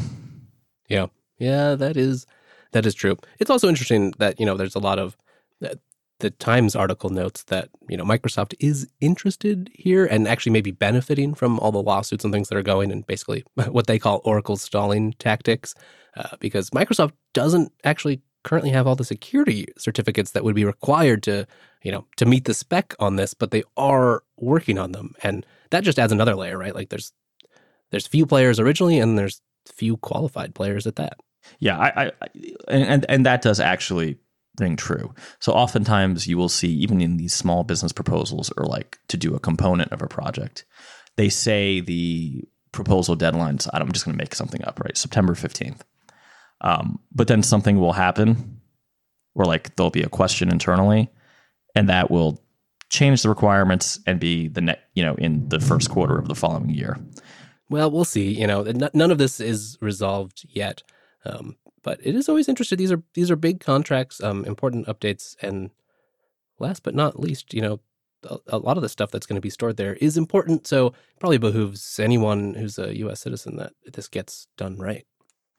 Yeah, 0.90 1.08
yeah, 1.38 1.76
that 1.76 1.98
is 1.98 2.26
that 2.72 2.86
is 2.86 2.94
true. 2.94 3.18
It's 3.40 3.50
also 3.50 3.68
interesting 3.68 4.14
that 4.20 4.40
you 4.40 4.46
know 4.46 4.58
there's 4.58 4.76
a 4.76 4.80
lot 4.80 5.00
of 5.00 5.16
uh, 5.64 5.76
the 6.20 6.30
Times 6.30 6.76
article 6.76 7.10
notes 7.10 7.44
that 7.46 7.70
you 7.90 7.98
know 7.98 8.04
Microsoft 8.04 8.54
is 8.60 8.88
interested 9.02 9.70
here 9.74 10.06
and 10.06 10.28
actually 10.28 10.52
maybe 10.52 10.72
benefiting 10.72 11.34
from 11.34 11.60
all 11.60 11.72
the 11.72 11.82
lawsuits 11.82 12.24
and 12.24 12.34
things 12.34 12.50
that 12.50 12.58
are 12.58 12.64
going 12.64 12.92
and 12.92 13.06
basically 13.06 13.44
what 13.70 13.88
they 13.88 14.00
call 14.00 14.22
Oracle 14.24 14.58
stalling 14.58 15.14
tactics, 15.14 15.76
uh, 16.16 16.36
because 16.40 16.70
Microsoft 16.72 17.14
doesn't 17.34 17.72
actually 17.84 18.22
currently 18.44 18.72
have 18.72 18.88
all 18.88 18.96
the 18.96 19.04
security 19.04 19.68
certificates 19.78 20.32
that 20.32 20.44
would 20.44 20.56
be 20.56 20.66
required 20.66 21.24
to 21.24 21.48
you 21.84 21.92
know 21.92 22.06
to 22.18 22.26
meet 22.26 22.46
the 22.46 22.54
spec 22.54 22.96
on 23.00 23.16
this, 23.16 23.34
but 23.34 23.52
they 23.52 23.64
are 23.78 24.24
working 24.38 24.78
on 24.78 24.92
them, 24.92 25.14
and 25.24 25.46
that 25.72 25.84
just 25.84 26.00
adds 26.00 26.12
another 26.12 26.36
layer, 26.36 26.58
right? 26.58 26.76
Like 26.76 26.90
there's 26.90 27.14
there's 27.92 28.08
few 28.08 28.26
players 28.26 28.60
originally, 28.60 29.00
and 29.00 29.18
there's 29.18 29.42
few 29.68 29.98
qualified 29.98 30.56
players 30.56 30.88
at 30.88 30.96
that. 30.96 31.18
Yeah, 31.60 31.78
I, 31.78 32.06
I 32.06 32.12
and 32.68 33.06
and 33.10 33.26
that 33.26 33.42
does 33.42 33.60
actually 33.60 34.18
ring 34.60 34.76
true. 34.76 35.14
So 35.40 35.54
oftentimes 35.54 36.28
you 36.28 36.38
will 36.38 36.50
see, 36.50 36.70
even 36.70 37.02
in 37.02 37.18
these 37.18 37.34
small 37.34 37.64
business 37.64 37.92
proposals 37.92 38.52
or 38.58 38.66
like 38.66 39.00
to 39.08 39.18
do 39.18 39.36
a 39.36 39.40
component 39.40 39.92
of 39.92 40.02
a 40.02 40.08
project, 40.08 40.66
they 41.18 41.30
say 41.30 41.80
the 41.80 42.44
proposal 42.72 43.18
deadlines, 43.18 43.68
I'm 43.74 43.92
just 43.92 44.06
going 44.06 44.18
to 44.18 44.22
make 44.22 44.36
something 44.36 44.64
up, 44.66 44.80
right? 44.80 44.96
September 44.96 45.34
15th. 45.34 45.82
Um, 46.62 47.00
but 47.12 47.28
then 47.28 47.44
something 47.44 47.80
will 47.80 47.94
happen 47.94 48.62
or 49.36 49.46
like 49.46 49.76
there'll 49.76 49.90
be 49.90 50.04
a 50.04 50.10
question 50.10 50.50
internally 50.50 51.10
and 51.76 51.90
that 51.90 52.12
will 52.12 52.42
change 52.90 53.24
the 53.24 53.30
requirements 53.30 54.00
and 54.06 54.20
be 54.20 54.48
the 54.48 54.62
net, 54.62 54.90
you 54.94 55.04
know, 55.04 55.16
in 55.16 55.48
the 55.50 55.60
first 55.60 55.90
quarter 55.90 56.18
of 56.18 56.28
the 56.28 56.36
following 56.36 56.70
year. 56.70 56.98
Well, 57.70 57.90
we'll 57.90 58.06
see. 58.06 58.32
You 58.32 58.48
know, 58.48 58.64
none 58.94 59.12
of 59.12 59.18
this 59.18 59.40
is 59.40 59.78
resolved 59.82 60.46
yet. 60.50 60.84
Um, 61.24 61.56
but 61.84 62.00
it 62.04 62.16
is 62.16 62.28
always 62.28 62.50
interesting. 62.50 62.78
These 62.78 62.92
are 62.92 63.02
these 63.14 63.32
are 63.32 63.36
big 63.36 63.60
contracts, 63.60 64.22
um, 64.22 64.44
important 64.46 64.88
updates, 64.88 65.36
and 65.42 65.72
last 66.60 66.84
but 66.84 66.94
not 66.94 67.20
least, 67.20 67.54
you 67.54 67.62
know, 67.62 67.80
a, 68.24 68.38
a 68.48 68.58
lot 68.58 68.78
of 68.78 68.84
the 68.84 68.90
stuff 68.90 69.10
that's 69.10 69.26
going 69.26 69.36
to 69.36 69.42
be 69.42 69.50
stored 69.50 69.78
there 69.78 69.96
is 69.96 70.18
important. 70.18 70.68
So 70.68 70.94
probably 71.20 71.38
behooves 71.38 72.00
anyone 72.00 72.54
who's 72.54 72.78
a 72.78 72.96
U.S. 72.98 73.22
citizen 73.22 73.56
that 73.58 73.74
this 73.92 74.08
gets 74.08 74.48
done 74.58 74.78
right. 74.78 75.06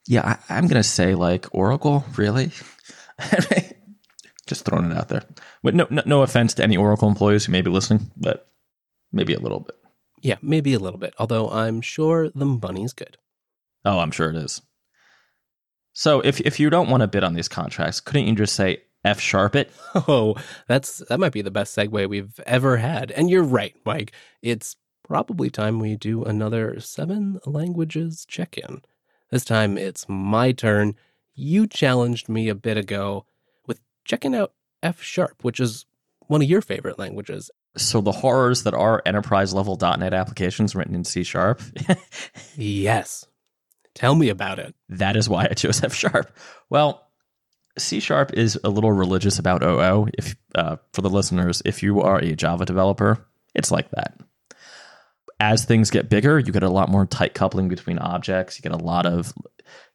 Yeah, 0.07 0.37
I, 0.49 0.59
am 0.59 0.67
going 0.67 0.83
to 0.83 0.89
say 0.89 1.15
like 1.15 1.47
Oracle, 1.53 2.05
really. 2.17 2.51
Just 4.47 4.65
throwing 4.65 4.91
it 4.91 4.97
out 4.97 5.09
there. 5.09 5.25
But 5.63 5.75
no, 5.75 5.87
no, 5.91 6.03
no 6.05 6.23
offense 6.23 6.55
to 6.55 6.65
any 6.65 6.77
Oracle 6.77 7.09
employees 7.09 7.45
who 7.45 7.53
may 7.53 7.63
be 7.63 7.71
listening, 7.71 8.11
but 8.17 8.49
maybe 9.13 9.35
a 9.35 9.41
little 9.41 9.61
bit. 9.61 9.77
Yeah, 10.21 10.37
maybe 10.43 10.75
a 10.75 10.79
little 10.79 10.99
bit. 10.99 11.15
Although 11.19 11.51
I'm 11.51 11.81
sure 11.81 12.31
the 12.31 12.47
money's 12.47 12.93
good. 12.93 13.17
Oh, 13.85 13.99
I'm 13.99 14.11
sure 14.11 14.31
it 14.31 14.37
is. 14.37 14.63
So 15.93 16.21
if 16.21 16.41
if 16.41 16.59
you 16.59 16.71
don't 16.71 16.89
want 16.89 17.03
to 17.03 17.09
bid 17.09 17.25
on 17.25 17.35
these 17.35 17.49
contracts, 17.49 18.01
couldn't 18.01 18.27
you 18.27 18.35
just 18.35 18.55
say 18.55 18.83
F 19.05 19.21
sharp 19.21 19.55
it? 19.57 19.71
Oh, 19.95 20.37
that's 20.69 21.03
that 21.09 21.21
might 21.21 21.33
be 21.33 21.43
the 21.43 21.51
best 21.51 21.77
segue 21.77 22.09
we've 22.09 22.41
ever 22.47 22.79
had. 22.79 23.11
And 23.11 23.29
you're 23.29 23.43
right, 23.43 23.75
Mike. 23.85 24.13
It's 24.41 24.77
probably 25.07 25.51
time 25.51 25.79
we 25.79 25.97
do 25.97 26.25
another 26.25 26.81
seven 26.81 27.39
languages 27.45 28.25
check 28.27 28.57
in. 28.57 28.81
This 29.33 29.47
time 29.47 29.79
it's 29.79 30.05
my 30.11 30.53
turn. 30.53 30.95
You 31.35 31.67
challenged 31.67 32.29
me 32.29 32.51
a 32.51 32.55
bit 32.55 32.77
ago 32.77 33.25
with 33.67 33.81
checking 34.05 34.35
out 34.35 34.53
F 34.83 35.03
sharp, 35.03 35.43
which 35.43 35.59
is 35.59 35.87
one 36.27 36.43
of 36.43 36.49
your 36.51 36.61
favorite 36.61 36.99
languages. 36.99 37.51
So 37.79 38.03
the 38.03 38.13
horrors 38.13 38.65
that 38.65 38.75
are 38.75 39.01
enterprise 39.07 39.55
level 39.55 39.79
.NET 39.81 40.13
applications 40.13 40.75
written 40.75 40.95
in 40.95 41.05
C 41.05 41.25
sharp. 41.25 41.63
yes. 42.57 43.27
Tell 43.95 44.15
me 44.15 44.29
about 44.29 44.59
it. 44.59 44.75
That 44.91 45.17
is 45.17 45.31
why 45.31 45.49
I 45.51 45.55
chose 45.55 45.83
F 45.83 45.95
sharp. 45.95 46.37
Well, 46.69 47.09
C 47.79 48.01
sharp 48.01 48.35
is 48.35 48.61
a 48.63 48.69
little 48.69 48.93
religious 48.93 49.39
about 49.39 49.63
OO. 49.63 50.09
If 50.13 50.37
uh, 50.55 50.77
for 50.93 51.01
the 51.01 51.09
listeners, 51.09 51.63
if 51.65 51.83
you 51.83 52.03
are 52.03 52.19
a 52.19 52.37
Java 52.37 52.67
developer, 52.67 53.27
it's 53.55 53.71
like 53.71 53.91
that. 53.93 54.15
As 55.41 55.65
things 55.65 55.91
get 55.91 56.09
bigger, 56.09 56.39
you 56.39 56.53
get 56.53 56.63
a 56.63 56.71
lot 56.71 56.89
more 56.89 57.07
tight 57.07 57.35
coupling 57.35 57.69
between 57.69 57.99
objects. 57.99 58.59
You 58.59 58.63
get 58.63 58.81
a 58.81 58.85
lot 58.85 59.07
of, 59.07 59.33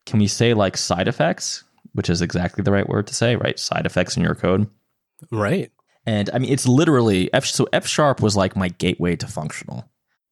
can 0.05 0.19
we 0.19 0.27
say 0.27 0.53
like 0.53 0.77
side 0.77 1.07
effects, 1.07 1.63
which 1.93 2.09
is 2.09 2.21
exactly 2.21 2.63
the 2.63 2.71
right 2.71 2.87
word 2.87 3.07
to 3.07 3.13
say, 3.13 3.35
right? 3.35 3.57
Side 3.57 3.85
effects 3.85 4.17
in 4.17 4.23
your 4.23 4.35
code. 4.35 4.67
Right. 5.31 5.71
And 6.05 6.29
I 6.33 6.39
mean, 6.39 6.51
it's 6.51 6.67
literally 6.67 7.33
F. 7.33 7.45
So 7.45 7.67
F 7.73 7.87
sharp 7.87 8.21
was 8.21 8.35
like 8.35 8.55
my 8.55 8.69
gateway 8.69 9.15
to 9.17 9.27
functional 9.27 9.89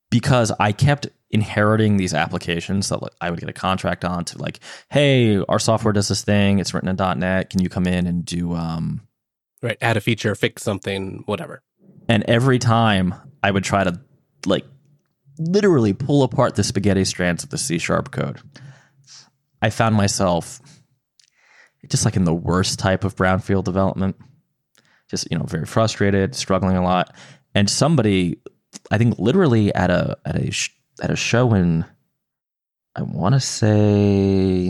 because 0.09 0.51
I 0.59 0.71
kept 0.71 1.07
inheriting 1.29 1.97
these 1.97 2.13
applications 2.13 2.87
that 2.89 2.99
I 3.19 3.29
would 3.29 3.39
get 3.39 3.49
a 3.49 3.53
contract 3.53 4.05
on 4.05 4.23
to 4.25 4.37
like, 4.37 4.59
hey, 4.89 5.37
our 5.49 5.59
software 5.59 5.91
does 5.91 6.07
this 6.07 6.23
thing. 6.23 6.59
It's 6.59 6.73
written 6.73 6.87
in 6.87 7.19
.NET. 7.19 7.49
Can 7.49 7.61
you 7.61 7.67
come 7.67 7.87
in 7.87 8.07
and 8.07 8.23
do 8.23 8.53
um 8.53 9.01
right, 9.61 9.77
add 9.81 9.97
a 9.97 10.01
feature, 10.01 10.35
fix 10.35 10.63
something, 10.63 11.23
whatever. 11.25 11.61
And 12.07 12.23
every 12.27 12.59
time 12.59 13.15
I 13.43 13.51
would 13.51 13.63
try 13.63 13.83
to 13.83 13.99
like 14.45 14.65
literally 15.37 15.93
pull 15.93 16.23
apart 16.23 16.55
the 16.55 16.63
spaghetti 16.63 17.05
strands 17.05 17.43
of 17.43 17.49
the 17.49 17.57
C 17.57 17.77
sharp 17.77 18.11
code, 18.11 18.39
I 19.61 19.69
found 19.69 19.95
myself 19.95 20.61
just 21.89 22.05
like 22.05 22.15
in 22.15 22.23
the 22.23 22.33
worst 22.33 22.79
type 22.79 23.03
of 23.03 23.15
brownfield 23.15 23.63
development. 23.63 24.15
Just, 25.09 25.29
you 25.29 25.37
know, 25.37 25.45
very 25.45 25.65
frustrated, 25.65 26.35
struggling 26.35 26.77
a 26.77 26.83
lot. 26.83 27.15
And 27.53 27.69
somebody 27.69 28.39
I 28.91 28.97
think 28.97 29.17
literally 29.19 29.73
at 29.73 29.89
a 29.89 30.17
at 30.25 30.35
a 30.35 30.51
at 31.01 31.11
a 31.11 31.15
show 31.15 31.53
in 31.53 31.85
I 32.95 33.01
want 33.03 33.35
to 33.35 33.39
say 33.39 34.67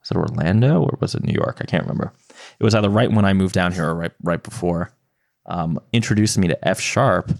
was 0.00 0.10
it 0.10 0.16
Orlando 0.16 0.82
or 0.82 0.98
was 1.00 1.14
it 1.14 1.24
New 1.24 1.32
York? 1.32 1.58
I 1.60 1.64
can't 1.64 1.84
remember. 1.84 2.12
It 2.58 2.64
was 2.64 2.74
either 2.74 2.90
right 2.90 3.10
when 3.10 3.24
I 3.24 3.32
moved 3.32 3.54
down 3.54 3.72
here 3.72 3.88
or 3.88 3.94
right 3.94 4.12
right 4.22 4.42
before. 4.42 4.92
Um, 5.46 5.78
introduced 5.92 6.38
me 6.38 6.48
to 6.48 6.68
F 6.68 6.80
sharp, 6.80 7.30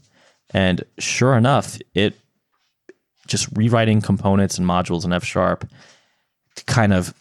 and 0.51 0.85
sure 0.99 1.37
enough, 1.37 1.79
it 1.95 2.19
just 3.27 3.49
rewriting 3.57 4.01
components 4.01 4.59
and 4.59 4.67
modules 4.67 5.05
in 5.05 5.13
F 5.13 5.25
sharp 5.25 5.67
kind 6.67 6.93
of 6.93 7.15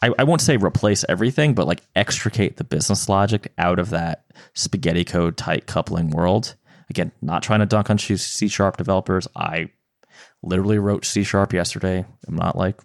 I, 0.00 0.10
I 0.18 0.24
won't 0.24 0.40
say 0.40 0.56
replace 0.56 1.04
everything, 1.08 1.54
but 1.54 1.66
like 1.66 1.82
extricate 1.96 2.56
the 2.56 2.64
business 2.64 3.08
logic 3.08 3.52
out 3.58 3.78
of 3.78 3.90
that 3.90 4.24
spaghetti 4.54 5.04
code 5.04 5.36
tight 5.36 5.66
coupling 5.66 6.10
world. 6.10 6.54
Again, 6.90 7.12
not 7.20 7.42
trying 7.42 7.60
to 7.60 7.66
dunk 7.66 7.90
on 7.90 7.98
C 7.98 8.48
sharp 8.48 8.76
developers. 8.76 9.28
I 9.36 9.70
literally 10.42 10.78
wrote 10.78 11.04
C 11.04 11.24
sharp 11.24 11.52
yesterday. 11.52 12.04
I'm 12.26 12.36
not 12.36 12.56
like, 12.56 12.80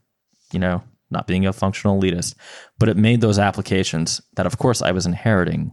you 0.51 0.59
know, 0.59 0.83
not 1.09 1.27
being 1.27 1.45
a 1.45 1.53
functional 1.53 2.01
elitist, 2.01 2.35
but 2.79 2.89
it 2.89 2.97
made 2.97 3.21
those 3.21 3.39
applications 3.39 4.21
that, 4.35 4.47
of 4.47 4.57
course, 4.57 4.81
I 4.81 4.91
was 4.91 5.05
inheriting 5.05 5.71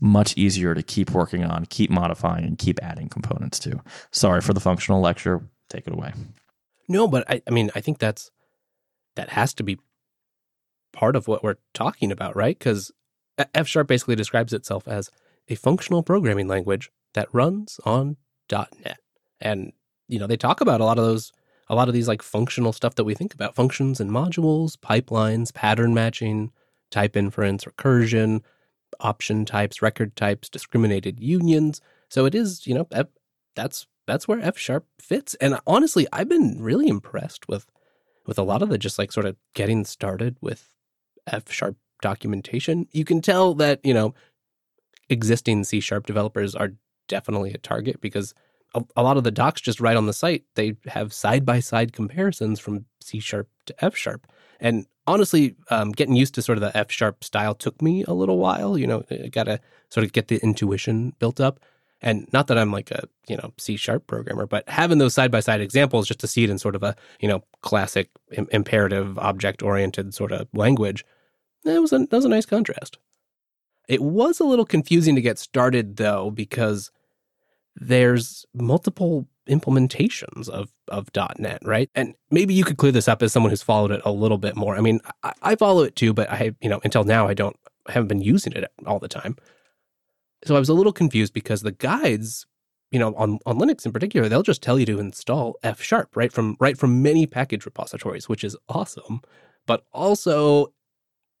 much 0.00 0.36
easier 0.36 0.74
to 0.74 0.82
keep 0.82 1.10
working 1.10 1.44
on, 1.44 1.66
keep 1.66 1.90
modifying, 1.90 2.44
and 2.44 2.58
keep 2.58 2.78
adding 2.82 3.08
components 3.08 3.58
to. 3.60 3.80
Sorry 4.10 4.40
for 4.40 4.52
the 4.54 4.60
functional 4.60 5.00
lecture. 5.00 5.42
Take 5.68 5.86
it 5.86 5.92
away. 5.92 6.12
No, 6.88 7.06
but 7.06 7.24
I, 7.30 7.42
I 7.46 7.50
mean, 7.50 7.70
I 7.74 7.80
think 7.80 7.98
that's 7.98 8.30
that 9.16 9.30
has 9.30 9.54
to 9.54 9.62
be 9.62 9.78
part 10.92 11.16
of 11.16 11.28
what 11.28 11.44
we're 11.44 11.56
talking 11.74 12.10
about, 12.10 12.34
right? 12.34 12.58
Because 12.58 12.90
F 13.54 13.68
Sharp 13.68 13.86
basically 13.86 14.16
describes 14.16 14.52
itself 14.52 14.88
as 14.88 15.10
a 15.48 15.54
functional 15.54 16.02
programming 16.02 16.48
language 16.48 16.90
that 17.14 17.28
runs 17.32 17.78
on 17.84 18.16
.NET. 18.50 18.98
And 19.40 19.72
you 20.08 20.18
know, 20.18 20.26
they 20.26 20.36
talk 20.36 20.60
about 20.60 20.80
a 20.80 20.84
lot 20.84 20.98
of 20.98 21.04
those 21.04 21.32
a 21.68 21.74
lot 21.74 21.86
of 21.86 21.94
these 21.94 22.08
like 22.08 22.22
functional 22.22 22.72
stuff 22.72 22.96
that 22.96 23.04
we 23.04 23.14
think 23.14 23.32
about, 23.32 23.54
functions 23.54 24.00
and 24.00 24.10
modules, 24.10 24.76
pipelines, 24.76 25.54
pattern 25.54 25.94
matching, 25.94 26.50
type 26.90 27.16
inference, 27.16 27.64
recursion, 27.64 28.42
option 28.98 29.44
types, 29.44 29.82
record 29.82 30.16
types, 30.16 30.48
discriminated 30.48 31.20
unions. 31.20 31.80
So 32.08 32.26
it 32.26 32.34
is, 32.34 32.66
you 32.66 32.74
know, 32.74 32.88
that's 33.54 33.86
that's 34.06 34.26
where 34.26 34.40
F 34.40 34.58
sharp 34.58 34.86
fits. 34.98 35.34
And 35.36 35.58
honestly, 35.66 36.06
I've 36.12 36.28
been 36.28 36.56
really 36.60 36.88
impressed 36.88 37.48
with 37.48 37.66
with 38.26 38.38
a 38.38 38.42
lot 38.42 38.62
of 38.62 38.68
the 38.68 38.78
just 38.78 38.98
like 38.98 39.12
sort 39.12 39.26
of 39.26 39.36
getting 39.54 39.84
started 39.84 40.36
with 40.40 40.74
F 41.26 41.50
sharp 41.50 41.76
documentation. 42.02 42.86
You 42.92 43.04
can 43.04 43.20
tell 43.20 43.54
that, 43.54 43.80
you 43.84 43.94
know, 43.94 44.14
existing 45.08 45.64
C 45.64 45.80
sharp 45.80 46.06
developers 46.06 46.54
are 46.54 46.72
definitely 47.08 47.52
a 47.52 47.58
target 47.58 48.00
because 48.00 48.34
a, 48.74 48.82
a, 48.96 49.02
lot 49.02 49.16
of 49.16 49.24
the 49.24 49.32
docs 49.32 49.60
just 49.60 49.80
right 49.80 49.96
on 49.96 50.06
the 50.06 50.12
site, 50.12 50.44
they 50.54 50.76
have 50.86 51.12
side 51.12 51.44
by 51.44 51.60
side 51.60 51.92
comparisons 51.92 52.60
from 52.60 52.86
C 53.00 53.18
sharp 53.18 53.48
to 53.66 53.84
F 53.84 53.96
sharp. 53.96 54.26
And 54.60 54.86
honestly, 55.06 55.56
um, 55.70 55.92
getting 55.92 56.16
used 56.16 56.34
to 56.34 56.42
sort 56.42 56.58
of 56.58 56.62
the 56.62 56.76
F 56.76 56.90
sharp 56.90 57.24
style 57.24 57.54
took 57.54 57.80
me 57.82 58.04
a 58.04 58.12
little 58.12 58.38
while. 58.38 58.78
You 58.78 58.86
know, 58.86 59.02
got 59.30 59.44
to 59.44 59.60
sort 59.88 60.04
of 60.04 60.12
get 60.12 60.28
the 60.28 60.38
intuition 60.42 61.14
built 61.18 61.40
up. 61.40 61.60
And 62.02 62.26
not 62.32 62.46
that 62.46 62.56
I'm 62.56 62.72
like 62.72 62.90
a, 62.90 63.04
you 63.28 63.36
know, 63.36 63.52
C 63.58 63.76
sharp 63.76 64.06
programmer, 64.06 64.46
but 64.46 64.66
having 64.68 64.96
those 64.96 65.12
side 65.12 65.30
by 65.30 65.40
side 65.40 65.60
examples 65.60 66.08
just 66.08 66.20
to 66.20 66.26
see 66.26 66.44
it 66.44 66.50
in 66.50 66.58
sort 66.58 66.74
of 66.74 66.82
a, 66.82 66.96
you 67.20 67.28
know, 67.28 67.44
classic 67.60 68.08
Im- 68.32 68.48
imperative 68.52 69.18
object 69.18 69.62
oriented 69.62 70.14
sort 70.14 70.32
of 70.32 70.48
language, 70.54 71.04
that 71.64 71.78
was, 71.78 71.92
a, 71.92 71.98
that 71.98 72.12
was 72.12 72.24
a 72.24 72.30
nice 72.30 72.46
contrast. 72.46 72.96
It 73.86 74.02
was 74.02 74.40
a 74.40 74.44
little 74.44 74.64
confusing 74.64 75.14
to 75.14 75.20
get 75.20 75.38
started 75.38 75.96
though, 75.96 76.30
because 76.30 76.90
there's 77.76 78.46
multiple 78.54 79.28
implementations 79.50 80.48
of, 80.48 80.72
of 80.88 81.10
.NET, 81.38 81.60
right? 81.64 81.90
And 81.94 82.14
maybe 82.30 82.54
you 82.54 82.64
could 82.64 82.76
clear 82.78 82.92
this 82.92 83.08
up 83.08 83.22
as 83.22 83.32
someone 83.32 83.50
who's 83.50 83.62
followed 83.62 83.90
it 83.90 84.00
a 84.04 84.12
little 84.12 84.38
bit 84.38 84.56
more. 84.56 84.76
I 84.76 84.80
mean, 84.80 85.00
I, 85.22 85.32
I 85.42 85.54
follow 85.56 85.82
it 85.82 85.96
too, 85.96 86.14
but 86.14 86.30
I, 86.30 86.52
you 86.60 86.68
know, 86.68 86.80
until 86.84 87.04
now, 87.04 87.28
I 87.28 87.34
don't, 87.34 87.56
I 87.86 87.92
haven't 87.92 88.08
been 88.08 88.22
using 88.22 88.52
it 88.52 88.70
all 88.86 88.98
the 88.98 89.08
time. 89.08 89.36
So 90.44 90.56
I 90.56 90.58
was 90.58 90.68
a 90.68 90.74
little 90.74 90.92
confused 90.92 91.34
because 91.34 91.62
the 91.62 91.72
guides, 91.72 92.46
you 92.90 92.98
know, 92.98 93.14
on, 93.16 93.38
on 93.44 93.58
Linux 93.58 93.84
in 93.84 93.92
particular, 93.92 94.28
they'll 94.28 94.42
just 94.42 94.62
tell 94.62 94.78
you 94.78 94.86
to 94.86 95.00
install 95.00 95.56
F 95.62 95.82
sharp 95.82 96.16
right 96.16 96.32
from 96.32 96.56
right 96.60 96.78
from 96.78 97.02
many 97.02 97.26
package 97.26 97.66
repositories, 97.66 98.28
which 98.28 98.44
is 98.44 98.56
awesome. 98.68 99.20
But 99.66 99.84
also 99.92 100.72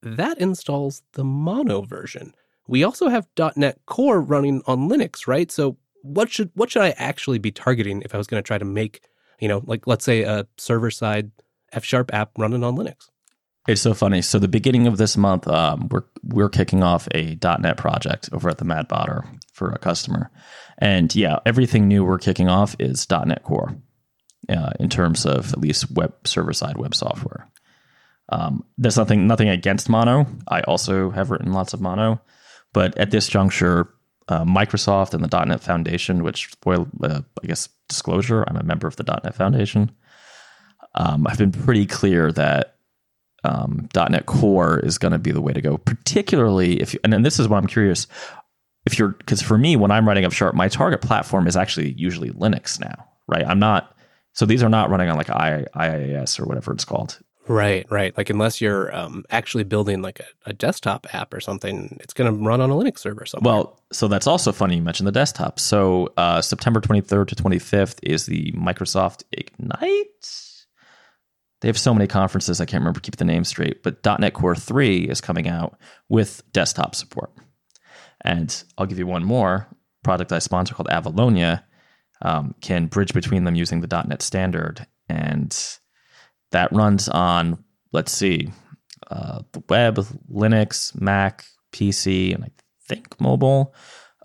that 0.02 0.38
installs 0.38 1.02
the 1.12 1.24
mono 1.24 1.82
version. 1.82 2.34
We 2.68 2.84
also 2.84 3.08
have 3.08 3.26
.NET 3.56 3.78
Core 3.86 4.20
running 4.20 4.62
on 4.66 4.88
Linux, 4.88 5.26
right? 5.26 5.50
So 5.50 5.76
what 6.02 6.30
should 6.30 6.50
what 6.54 6.70
should 6.70 6.82
I 6.82 6.90
actually 6.90 7.38
be 7.38 7.50
targeting 7.50 8.02
if 8.02 8.14
I 8.14 8.18
was 8.18 8.26
going 8.26 8.42
to 8.42 8.46
try 8.46 8.58
to 8.58 8.64
make, 8.64 9.02
you 9.40 9.48
know, 9.48 9.62
like 9.64 9.86
let's 9.86 10.04
say 10.04 10.22
a 10.22 10.46
server 10.56 10.90
side 10.90 11.30
F 11.72 11.84
sharp 11.84 12.12
app 12.12 12.30
running 12.38 12.64
on 12.64 12.76
Linux? 12.76 13.08
It's 13.68 13.82
so 13.82 13.92
funny. 13.94 14.22
So 14.22 14.38
the 14.38 14.48
beginning 14.48 14.86
of 14.86 14.96
this 14.96 15.16
month, 15.16 15.46
um, 15.46 15.88
we're 15.90 16.04
we're 16.22 16.48
kicking 16.48 16.82
off 16.82 17.06
a 17.14 17.38
.NET 17.42 17.76
project 17.76 18.30
over 18.32 18.48
at 18.48 18.58
the 18.58 18.64
Mad 18.64 18.88
Botter 18.88 19.24
for 19.52 19.70
a 19.70 19.78
customer, 19.78 20.30
and 20.78 21.14
yeah, 21.14 21.38
everything 21.44 21.86
new 21.86 22.04
we're 22.04 22.18
kicking 22.18 22.48
off 22.48 22.74
is 22.78 23.06
.NET 23.10 23.42
Core, 23.44 23.76
uh, 24.48 24.72
in 24.80 24.88
terms 24.88 25.26
of 25.26 25.52
at 25.52 25.60
least 25.60 25.90
web 25.90 26.14
server 26.24 26.54
side 26.54 26.78
web 26.78 26.94
software. 26.94 27.48
Um, 28.30 28.64
there's 28.78 28.96
nothing 28.96 29.26
nothing 29.26 29.48
against 29.48 29.88
Mono. 29.88 30.26
I 30.48 30.62
also 30.62 31.10
have 31.10 31.30
written 31.30 31.52
lots 31.52 31.74
of 31.74 31.80
Mono, 31.80 32.22
but 32.72 32.96
at 32.96 33.10
this 33.10 33.28
juncture, 33.28 33.92
uh, 34.30 34.44
Microsoft 34.44 35.12
and 35.12 35.24
the 35.24 35.44
.NET 35.44 35.60
Foundation, 35.60 36.22
which 36.22 36.50
well, 36.64 36.88
uh, 37.02 37.20
I 37.42 37.46
guess 37.46 37.68
disclosure, 37.88 38.44
I'm 38.46 38.56
a 38.56 38.62
member 38.62 38.86
of 38.86 38.96
the 38.96 39.02
.NET 39.02 39.34
Foundation. 39.34 39.90
Um, 40.94 41.26
I've 41.26 41.38
been 41.38 41.52
pretty 41.52 41.86
clear 41.86 42.32
that 42.32 42.76
um, 43.44 43.88
.NET 43.94 44.26
Core 44.26 44.78
is 44.78 44.98
going 44.98 45.12
to 45.12 45.18
be 45.18 45.32
the 45.32 45.40
way 45.40 45.52
to 45.52 45.60
go, 45.60 45.78
particularly 45.78 46.80
if, 46.80 46.94
and 47.02 47.12
then 47.12 47.22
this 47.22 47.38
is 47.38 47.48
what 47.48 47.58
I'm 47.58 47.66
curious, 47.66 48.06
if 48.86 48.98
you're, 48.98 49.08
because 49.08 49.42
for 49.42 49.58
me, 49.58 49.76
when 49.76 49.90
I'm 49.90 50.06
writing 50.06 50.24
F 50.24 50.32
sharp, 50.32 50.54
my 50.54 50.68
target 50.68 51.00
platform 51.00 51.46
is 51.46 51.56
actually 51.56 51.92
usually 51.92 52.30
Linux 52.30 52.80
now, 52.80 53.08
right? 53.26 53.46
I'm 53.46 53.58
not, 53.58 53.96
so 54.32 54.46
these 54.46 54.62
are 54.62 54.68
not 54.68 54.90
running 54.90 55.10
on 55.10 55.16
like 55.16 55.30
I, 55.30 55.66
IIS 55.74 56.38
or 56.38 56.44
whatever 56.44 56.72
it's 56.72 56.84
called. 56.84 57.18
Right, 57.52 57.84
right. 57.90 58.16
Like 58.16 58.30
unless 58.30 58.60
you're 58.60 58.94
um, 58.94 59.24
actually 59.28 59.64
building 59.64 60.02
like 60.02 60.20
a, 60.20 60.50
a, 60.50 60.52
desktop 60.52 61.12
app 61.12 61.34
or 61.34 61.40
something, 61.40 61.98
it's 62.00 62.14
going 62.14 62.32
to 62.32 62.44
run 62.44 62.60
on 62.60 62.70
a 62.70 62.74
Linux 62.74 63.00
server 63.00 63.26
somewhere. 63.26 63.54
Well, 63.54 63.80
so 63.92 64.06
that's 64.06 64.28
also 64.28 64.52
funny 64.52 64.76
you 64.76 64.82
mentioned 64.82 65.08
the 65.08 65.12
desktop. 65.12 65.58
So 65.58 66.12
uh, 66.16 66.42
September 66.42 66.80
23rd 66.80 67.26
to 67.26 67.34
25th 67.34 67.98
is 68.04 68.26
the 68.26 68.52
Microsoft 68.52 69.24
Ignite 69.32 70.06
they 71.60 71.68
have 71.68 71.78
so 71.78 71.92
many 71.92 72.06
conferences, 72.06 72.60
I 72.60 72.64
can't 72.64 72.80
remember, 72.80 73.00
keep 73.00 73.16
the 73.16 73.24
name 73.24 73.44
straight, 73.44 73.82
but 73.82 74.04
.NET 74.04 74.34
Core 74.34 74.56
3 74.56 75.04
is 75.04 75.20
coming 75.20 75.46
out 75.46 75.78
with 76.08 76.42
desktop 76.52 76.94
support. 76.94 77.30
And 78.22 78.62
I'll 78.78 78.86
give 78.86 78.98
you 78.98 79.06
one 79.06 79.24
more 79.24 79.68
product 80.02 80.32
I 80.32 80.38
sponsor 80.38 80.74
called 80.74 80.88
Avalonia 80.88 81.62
um, 82.22 82.54
can 82.60 82.86
bridge 82.86 83.12
between 83.12 83.44
them 83.44 83.54
using 83.54 83.80
the 83.80 84.04
.NET 84.06 84.22
standard. 84.22 84.86
And 85.08 85.56
that 86.50 86.72
runs 86.72 87.08
on, 87.08 87.62
let's 87.92 88.12
see, 88.12 88.50
uh, 89.10 89.40
the 89.52 89.62
web, 89.68 89.96
Linux, 90.32 90.98
Mac, 91.00 91.44
PC, 91.72 92.34
and 92.34 92.44
I 92.44 92.50
think 92.86 93.20
mobile. 93.20 93.74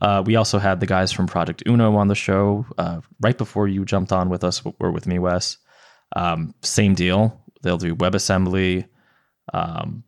Uh, 0.01 0.21
we 0.25 0.35
also 0.35 0.59
had 0.59 0.79
the 0.79 0.85
guys 0.85 1.11
from 1.11 1.27
Project 1.27 1.63
Uno 1.67 1.95
on 1.95 2.07
the 2.07 2.15
show 2.15 2.65
uh, 2.77 2.99
right 3.21 3.37
before 3.37 3.67
you 3.67 3.85
jumped 3.85 4.11
on 4.11 4.29
with 4.29 4.43
us, 4.43 4.61
or 4.79 4.91
with 4.91 5.07
me, 5.07 5.19
Wes. 5.19 5.57
Um, 6.15 6.53
same 6.61 6.93
deal. 6.93 7.41
They'll 7.63 7.77
do 7.77 7.95
WebAssembly, 7.95 8.85
um, 9.53 10.03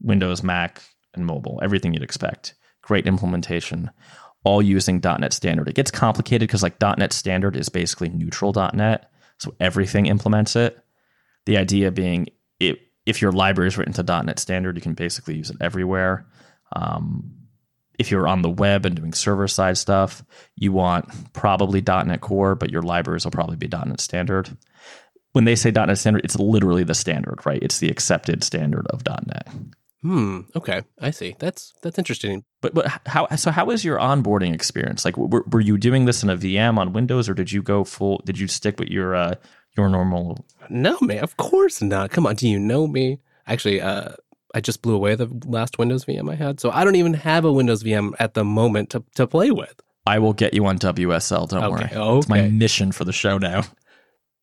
Windows, 0.00 0.42
Mac, 0.42 0.82
and 1.14 1.26
mobile. 1.26 1.60
Everything 1.62 1.92
you'd 1.92 2.02
expect. 2.02 2.54
Great 2.82 3.06
implementation. 3.06 3.90
All 4.44 4.62
using 4.62 5.00
.NET 5.02 5.32
Standard. 5.32 5.68
It 5.68 5.74
gets 5.74 5.90
complicated 5.90 6.48
because 6.48 6.62
like 6.62 6.80
.NET 6.80 7.12
Standard 7.12 7.56
is 7.56 7.68
basically 7.68 8.08
neutral 8.10 8.52
.NET, 8.52 9.10
so 9.38 9.54
everything 9.60 10.06
implements 10.06 10.56
it. 10.56 10.78
The 11.46 11.58
idea 11.58 11.90
being, 11.90 12.28
it, 12.58 12.78
if 13.04 13.22
your 13.22 13.32
library 13.32 13.68
is 13.68 13.78
written 13.78 13.94
to 13.94 14.02
.NET 14.02 14.38
Standard, 14.38 14.76
you 14.76 14.82
can 14.82 14.94
basically 14.94 15.36
use 15.36 15.50
it 15.50 15.56
everywhere. 15.60 16.26
Um, 16.74 17.32
if 17.98 18.10
you're 18.10 18.28
on 18.28 18.42
the 18.42 18.50
web 18.50 18.84
and 18.84 18.96
doing 18.96 19.12
server 19.12 19.48
side 19.48 19.78
stuff, 19.78 20.24
you 20.54 20.72
want 20.72 21.32
probably 21.32 21.80
.NET 21.80 22.20
Core, 22.20 22.54
but 22.54 22.70
your 22.70 22.82
libraries 22.82 23.24
will 23.24 23.30
probably 23.30 23.56
be 23.56 23.68
.NET 23.68 24.00
Standard. 24.00 24.56
When 25.32 25.44
they 25.44 25.54
say 25.54 25.70
.NET 25.70 25.98
Standard, 25.98 26.24
it's 26.24 26.38
literally 26.38 26.84
the 26.84 26.94
standard, 26.94 27.44
right? 27.46 27.62
It's 27.62 27.78
the 27.78 27.88
accepted 27.88 28.42
standard 28.42 28.86
of 28.88 29.02
.NET. 29.06 29.48
Hmm. 30.06 30.42
Okay, 30.54 30.82
I 31.00 31.10
see. 31.10 31.34
That's 31.40 31.74
that's 31.82 31.98
interesting. 31.98 32.44
But 32.60 32.74
but 32.74 32.86
how 33.06 33.26
so? 33.34 33.50
How 33.50 33.64
was 33.64 33.84
your 33.84 33.98
onboarding 33.98 34.54
experience? 34.54 35.04
Like, 35.04 35.16
were, 35.16 35.42
were 35.50 35.60
you 35.60 35.76
doing 35.76 36.04
this 36.04 36.22
in 36.22 36.30
a 36.30 36.36
VM 36.36 36.78
on 36.78 36.92
Windows, 36.92 37.28
or 37.28 37.34
did 37.34 37.50
you 37.50 37.60
go 37.60 37.82
full? 37.82 38.22
Did 38.24 38.38
you 38.38 38.46
stick 38.46 38.78
with 38.78 38.88
your 38.88 39.16
uh, 39.16 39.34
your 39.76 39.88
normal? 39.88 40.46
No, 40.70 40.96
man. 41.00 41.24
Of 41.24 41.36
course 41.38 41.82
not. 41.82 42.12
Come 42.12 42.24
on. 42.24 42.36
Do 42.36 42.48
you 42.48 42.60
know 42.60 42.86
me? 42.86 43.18
Actually, 43.48 43.80
uh, 43.80 44.10
I 44.54 44.60
just 44.60 44.80
blew 44.80 44.94
away 44.94 45.16
the 45.16 45.26
last 45.44 45.76
Windows 45.76 46.04
VM 46.04 46.30
I 46.30 46.36
had. 46.36 46.60
So 46.60 46.70
I 46.70 46.84
don't 46.84 46.94
even 46.94 47.14
have 47.14 47.44
a 47.44 47.52
Windows 47.52 47.82
VM 47.82 48.14
at 48.20 48.34
the 48.34 48.44
moment 48.44 48.90
to, 48.90 49.02
to 49.16 49.26
play 49.26 49.50
with. 49.50 49.82
I 50.06 50.20
will 50.20 50.34
get 50.34 50.54
you 50.54 50.66
on 50.66 50.78
WSL. 50.78 51.48
Don't 51.48 51.64
okay, 51.64 51.68
worry. 51.68 51.90
Okay. 51.92 52.18
It's 52.18 52.28
my 52.28 52.42
mission 52.42 52.92
for 52.92 53.04
the 53.04 53.12
show 53.12 53.38
now. 53.38 53.64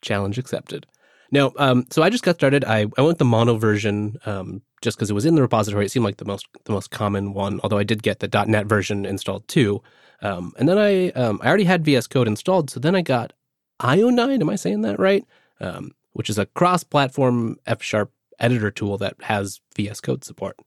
Challenge 0.01 0.37
accepted. 0.37 0.85
No, 1.31 1.53
um, 1.57 1.87
so 1.89 2.03
I 2.03 2.09
just 2.09 2.23
got 2.23 2.35
started. 2.35 2.63
I, 2.63 2.85
I 2.97 3.01
went 3.01 3.17
the 3.17 3.25
mono 3.25 3.55
version 3.55 4.17
um, 4.25 4.61
just 4.83 4.97
because 4.97 5.09
it 5.09 5.13
was 5.13 5.25
in 5.25 5.35
the 5.35 5.41
repository. 5.41 5.85
It 5.85 5.89
seemed 5.89 6.05
like 6.05 6.17
the 6.17 6.25
most 6.25 6.45
the 6.65 6.73
most 6.73 6.91
common 6.91 7.33
one. 7.33 7.59
Although 7.63 7.79
I 7.79 7.83
did 7.83 8.03
get 8.03 8.19
the 8.19 8.45
.NET 8.45 8.67
version 8.67 9.05
installed 9.05 9.47
too. 9.47 9.81
Um, 10.21 10.53
and 10.57 10.69
then 10.69 10.77
I 10.77 11.09
um, 11.11 11.39
I 11.41 11.47
already 11.47 11.63
had 11.63 11.83
VS 11.83 12.07
Code 12.07 12.27
installed. 12.27 12.69
So 12.69 12.79
then 12.79 12.95
I 12.95 13.01
got 13.01 13.33
Ionide. 13.81 14.41
Am 14.41 14.49
I 14.49 14.55
saying 14.55 14.81
that 14.81 14.99
right? 14.99 15.25
Um, 15.59 15.91
which 16.11 16.29
is 16.29 16.37
a 16.37 16.45
cross-platform 16.45 17.57
F 17.65 17.81
sharp 17.81 18.11
editor 18.39 18.69
tool 18.69 18.97
that 18.99 19.15
has 19.21 19.61
VS 19.75 20.01
Code 20.01 20.23
support. 20.23 20.57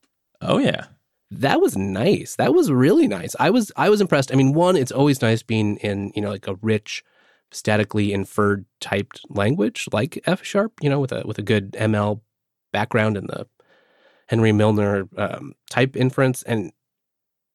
Oh 0.41 0.59
yeah. 0.59 0.87
That 1.31 1.61
was 1.61 1.77
nice. 1.77 2.37
That 2.37 2.55
was 2.55 2.71
really 2.71 3.09
nice. 3.09 3.35
I 3.39 3.51
was 3.51 3.71
I 3.77 3.91
was 3.91 4.01
impressed. 4.01 4.33
I 4.33 4.37
mean, 4.37 4.55
one, 4.55 4.77
it's 4.77 4.93
always 4.93 5.23
nice 5.23 5.43
being 5.43 5.77
in, 5.79 6.13
you 6.15 6.23
know, 6.23 6.31
like 6.31 6.49
a 6.49 6.55
rich 6.63 7.05
statically 7.53 8.13
inferred 8.13 8.65
typed 8.81 9.21
language 9.29 9.89
like 9.93 10.21
F 10.27 10.45
sharp, 10.45 10.73
you 10.81 10.89
know, 10.89 11.01
with 11.01 11.13
a 11.13 11.23
with 11.27 11.39
a 11.39 11.43
good 11.43 11.73
ML 11.73 12.21
background 12.73 13.17
in 13.17 13.27
the 13.27 13.47
Hindley-Milner 14.29 15.09
um, 15.17 15.55
type 15.71 15.97
inference. 15.97 16.43
And 16.43 16.73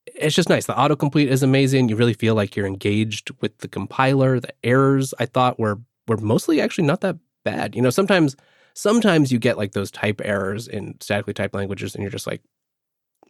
it's 0.06 0.36
just 0.36 0.50
nice. 0.50 0.66
The 0.66 0.74
autocomplete 0.74 1.28
is 1.28 1.44
amazing. 1.44 1.90
You 1.90 1.96
really 1.96 2.14
feel 2.14 2.36
like 2.36 2.56
you're 2.56 2.68
engaged 2.68 3.32
with 3.42 3.58
the 3.60 3.68
compiler. 3.68 4.40
The 4.40 4.54
errors 4.64 5.14
I 5.20 5.26
thought 5.26 5.60
were 5.60 5.80
were 6.08 6.18
mostly 6.18 6.60
actually 6.60 6.88
not 6.88 7.02
that 7.02 7.18
bad. 7.44 7.76
You 7.76 7.82
know, 7.82 7.90
sometimes 7.90 8.36
sometimes 8.74 9.32
you 9.32 9.40
get 9.40 9.58
like 9.58 9.74
those 9.74 9.92
type 9.92 10.22
errors 10.24 10.68
in 10.68 10.96
statically 11.02 11.34
typed 11.34 11.54
languages 11.54 11.94
and 11.94 12.02
you're 12.02 12.12
just 12.12 12.28
like, 12.28 12.42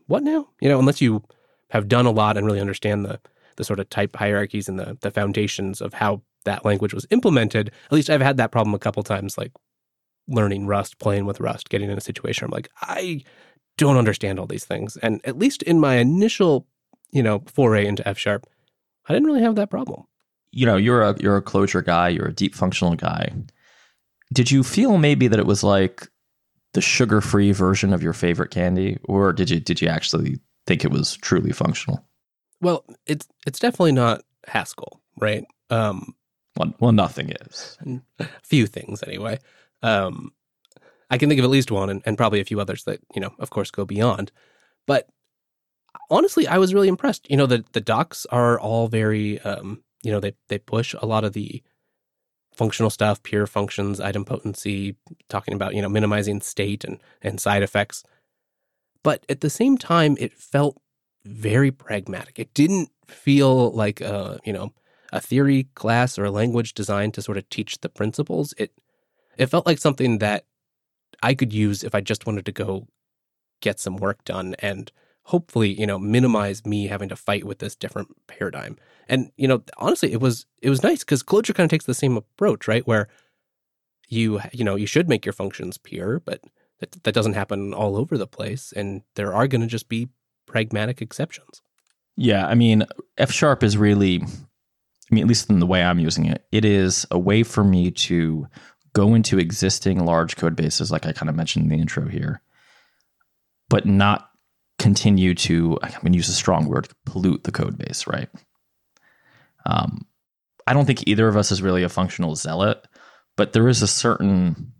what 0.07 0.23
now? 0.23 0.47
You 0.61 0.69
know, 0.69 0.79
unless 0.79 1.01
you 1.01 1.23
have 1.71 1.87
done 1.87 2.05
a 2.05 2.11
lot 2.11 2.37
and 2.37 2.45
really 2.45 2.61
understand 2.61 3.05
the 3.05 3.19
the 3.57 3.63
sort 3.63 3.79
of 3.79 3.89
type 3.89 4.15
hierarchies 4.15 4.69
and 4.69 4.79
the 4.79 4.97
the 5.01 5.11
foundations 5.11 5.81
of 5.81 5.93
how 5.95 6.21
that 6.45 6.65
language 6.65 6.93
was 6.93 7.05
implemented. 7.11 7.71
At 7.85 7.91
least 7.91 8.09
I've 8.09 8.21
had 8.21 8.37
that 8.37 8.51
problem 8.51 8.73
a 8.73 8.79
couple 8.79 9.03
times, 9.03 9.37
like 9.37 9.51
learning 10.27 10.67
Rust, 10.67 10.99
playing 10.99 11.25
with 11.25 11.39
Rust, 11.39 11.69
getting 11.69 11.89
in 11.89 11.97
a 11.97 12.01
situation 12.01 12.45
I'm 12.45 12.51
like, 12.51 12.69
I 12.81 13.23
don't 13.77 13.97
understand 13.97 14.39
all 14.39 14.47
these 14.47 14.65
things. 14.65 14.97
And 14.97 15.21
at 15.25 15.37
least 15.37 15.63
in 15.63 15.79
my 15.79 15.95
initial, 15.95 16.67
you 17.11 17.23
know, 17.23 17.43
foray 17.47 17.85
into 17.85 18.07
F 18.07 18.17
sharp, 18.17 18.47
I 19.07 19.13
didn't 19.13 19.27
really 19.27 19.41
have 19.41 19.55
that 19.55 19.69
problem. 19.69 20.05
You 20.51 20.65
know, 20.65 20.77
you're 20.77 21.01
a 21.01 21.15
you're 21.19 21.37
a 21.37 21.41
Clojure 21.41 21.83
guy, 21.83 22.09
you're 22.09 22.27
a 22.27 22.33
deep 22.33 22.55
functional 22.55 22.95
guy. 22.95 23.33
Did 24.33 24.51
you 24.51 24.63
feel 24.63 24.97
maybe 24.97 25.27
that 25.27 25.39
it 25.39 25.45
was 25.45 25.63
like 25.63 26.07
the 26.73 26.81
sugar-free 26.81 27.51
version 27.51 27.93
of 27.93 28.03
your 28.03 28.13
favorite 28.13 28.51
candy, 28.51 28.97
or 29.05 29.33
did 29.33 29.49
you 29.49 29.59
did 29.59 29.81
you 29.81 29.87
actually 29.87 30.39
think 30.67 30.83
it 30.83 30.91
was 30.91 31.17
truly 31.17 31.51
functional? 31.51 32.05
Well, 32.61 32.85
it's 33.05 33.27
it's 33.47 33.59
definitely 33.59 33.93
not 33.93 34.23
Haskell, 34.47 35.01
right? 35.17 35.43
Um, 35.69 36.15
well, 36.57 36.73
well, 36.79 36.91
nothing 36.91 37.29
is. 37.29 37.77
A 38.19 38.27
few 38.43 38.67
things, 38.67 39.03
anyway. 39.03 39.39
Um, 39.83 40.31
I 41.09 41.17
can 41.17 41.27
think 41.27 41.39
of 41.39 41.45
at 41.45 41.51
least 41.51 41.71
one, 41.71 41.89
and, 41.89 42.01
and 42.05 42.17
probably 42.17 42.39
a 42.39 42.45
few 42.45 42.59
others 42.59 42.83
that 42.85 42.99
you 43.13 43.21
know, 43.21 43.33
of 43.39 43.49
course, 43.49 43.71
go 43.71 43.85
beyond. 43.85 44.31
But 44.87 45.09
honestly, 46.09 46.47
I 46.47 46.57
was 46.57 46.73
really 46.73 46.87
impressed. 46.87 47.29
You 47.29 47.37
know, 47.37 47.45
the 47.45 47.63
the 47.73 47.81
docs 47.81 48.25
are 48.27 48.59
all 48.59 48.87
very, 48.87 49.39
um, 49.41 49.83
you 50.03 50.11
know, 50.11 50.19
they 50.19 50.33
they 50.47 50.57
push 50.57 50.95
a 50.99 51.05
lot 51.05 51.23
of 51.23 51.33
the 51.33 51.61
functional 52.53 52.89
stuff, 52.89 53.23
pure 53.23 53.47
functions, 53.47 53.99
idempotency, 53.99 54.95
talking 55.29 55.53
about 55.53 55.73
you 55.75 55.81
know 55.81 55.89
minimizing 55.89 56.41
state 56.41 56.83
and 56.83 56.99
and 57.21 57.39
side 57.39 57.63
effects. 57.63 58.03
But 59.03 59.25
at 59.29 59.41
the 59.41 59.49
same 59.49 59.77
time, 59.77 60.15
it 60.19 60.33
felt 60.33 60.79
very 61.25 61.71
pragmatic. 61.71 62.39
It 62.39 62.53
didn't 62.53 62.89
feel 63.07 63.71
like 63.71 64.01
a 64.01 64.39
you 64.45 64.53
know 64.53 64.73
a 65.11 65.19
theory 65.19 65.67
class 65.75 66.17
or 66.17 66.25
a 66.25 66.31
language 66.31 66.73
designed 66.73 67.13
to 67.15 67.21
sort 67.21 67.37
of 67.37 67.49
teach 67.49 67.79
the 67.81 67.89
principles. 67.89 68.53
It 68.57 68.71
it 69.37 69.47
felt 69.47 69.65
like 69.65 69.77
something 69.77 70.19
that 70.19 70.45
I 71.23 71.33
could 71.33 71.53
use 71.53 71.83
if 71.83 71.93
I 71.95 72.01
just 72.01 72.25
wanted 72.25 72.45
to 72.45 72.51
go 72.51 72.87
get 73.61 73.79
some 73.79 73.97
work 73.97 74.23
done 74.25 74.55
and 74.59 74.91
hopefully, 75.23 75.79
you 75.79 75.85
know, 75.85 75.99
minimize 75.99 76.65
me 76.65 76.87
having 76.87 77.09
to 77.09 77.15
fight 77.15 77.45
with 77.45 77.59
this 77.59 77.75
different 77.75 78.09
paradigm. 78.27 78.77
And, 79.07 79.31
you 79.37 79.47
know, 79.47 79.63
honestly, 79.77 80.11
it 80.11 80.21
was 80.21 80.45
it 80.61 80.69
was 80.69 80.83
nice 80.83 80.99
because 80.99 81.23
Clojure 81.23 81.55
kind 81.55 81.65
of 81.65 81.69
takes 81.69 81.85
the 81.85 81.93
same 81.93 82.17
approach, 82.17 82.67
right? 82.67 82.85
Where 82.87 83.07
you 84.07 84.41
you 84.51 84.63
know, 84.63 84.75
you 84.75 84.87
should 84.87 85.09
make 85.09 85.25
your 85.25 85.33
functions 85.33 85.77
pure, 85.77 86.19
but 86.19 86.41
that, 86.79 87.03
that 87.03 87.13
doesn't 87.13 87.33
happen 87.33 87.73
all 87.73 87.95
over 87.95 88.17
the 88.17 88.27
place. 88.27 88.73
And 88.75 89.03
there 89.15 89.33
are 89.33 89.47
going 89.47 89.61
to 89.61 89.67
just 89.67 89.89
be 89.89 90.09
pragmatic 90.47 91.01
exceptions. 91.01 91.61
Yeah, 92.17 92.45
I 92.45 92.55
mean, 92.55 92.85
F 93.17 93.31
sharp 93.31 93.63
is 93.63 93.77
really 93.77 94.21
I 95.11 95.15
mean, 95.15 95.23
at 95.23 95.27
least 95.27 95.49
in 95.49 95.59
the 95.59 95.65
way 95.65 95.83
I'm 95.83 95.99
using 95.99 96.25
it, 96.25 96.45
it 96.51 96.63
is 96.63 97.05
a 97.11 97.19
way 97.19 97.43
for 97.43 97.63
me 97.63 97.91
to 97.91 98.47
go 98.93 99.13
into 99.13 99.39
existing 99.39 100.05
large 100.05 100.35
code 100.35 100.55
bases, 100.55 100.91
like 100.91 101.05
I 101.05 101.13
kind 101.13 101.29
of 101.29 101.35
mentioned 101.35 101.63
in 101.63 101.69
the 101.69 101.81
intro 101.81 102.07
here, 102.07 102.41
but 103.69 103.85
not 103.85 104.29
continue 104.79 105.33
to, 105.35 105.77
I'm 105.81 105.91
going 106.01 106.11
to 106.11 106.17
use 106.17 106.29
a 106.29 106.33
strong 106.33 106.67
word, 106.67 106.89
pollute 107.05 107.43
the 107.43 107.51
code 107.51 107.77
base, 107.77 108.07
right? 108.07 108.29
Um, 109.65 110.05
I 110.67 110.73
don't 110.73 110.85
think 110.85 111.07
either 111.07 111.27
of 111.27 111.37
us 111.37 111.51
is 111.51 111.61
really 111.61 111.83
a 111.83 111.89
functional 111.89 112.35
zealot, 112.35 112.85
but 113.37 113.53
there 113.53 113.67
is 113.67 113.81
a 113.81 113.87
certain, 113.87 114.73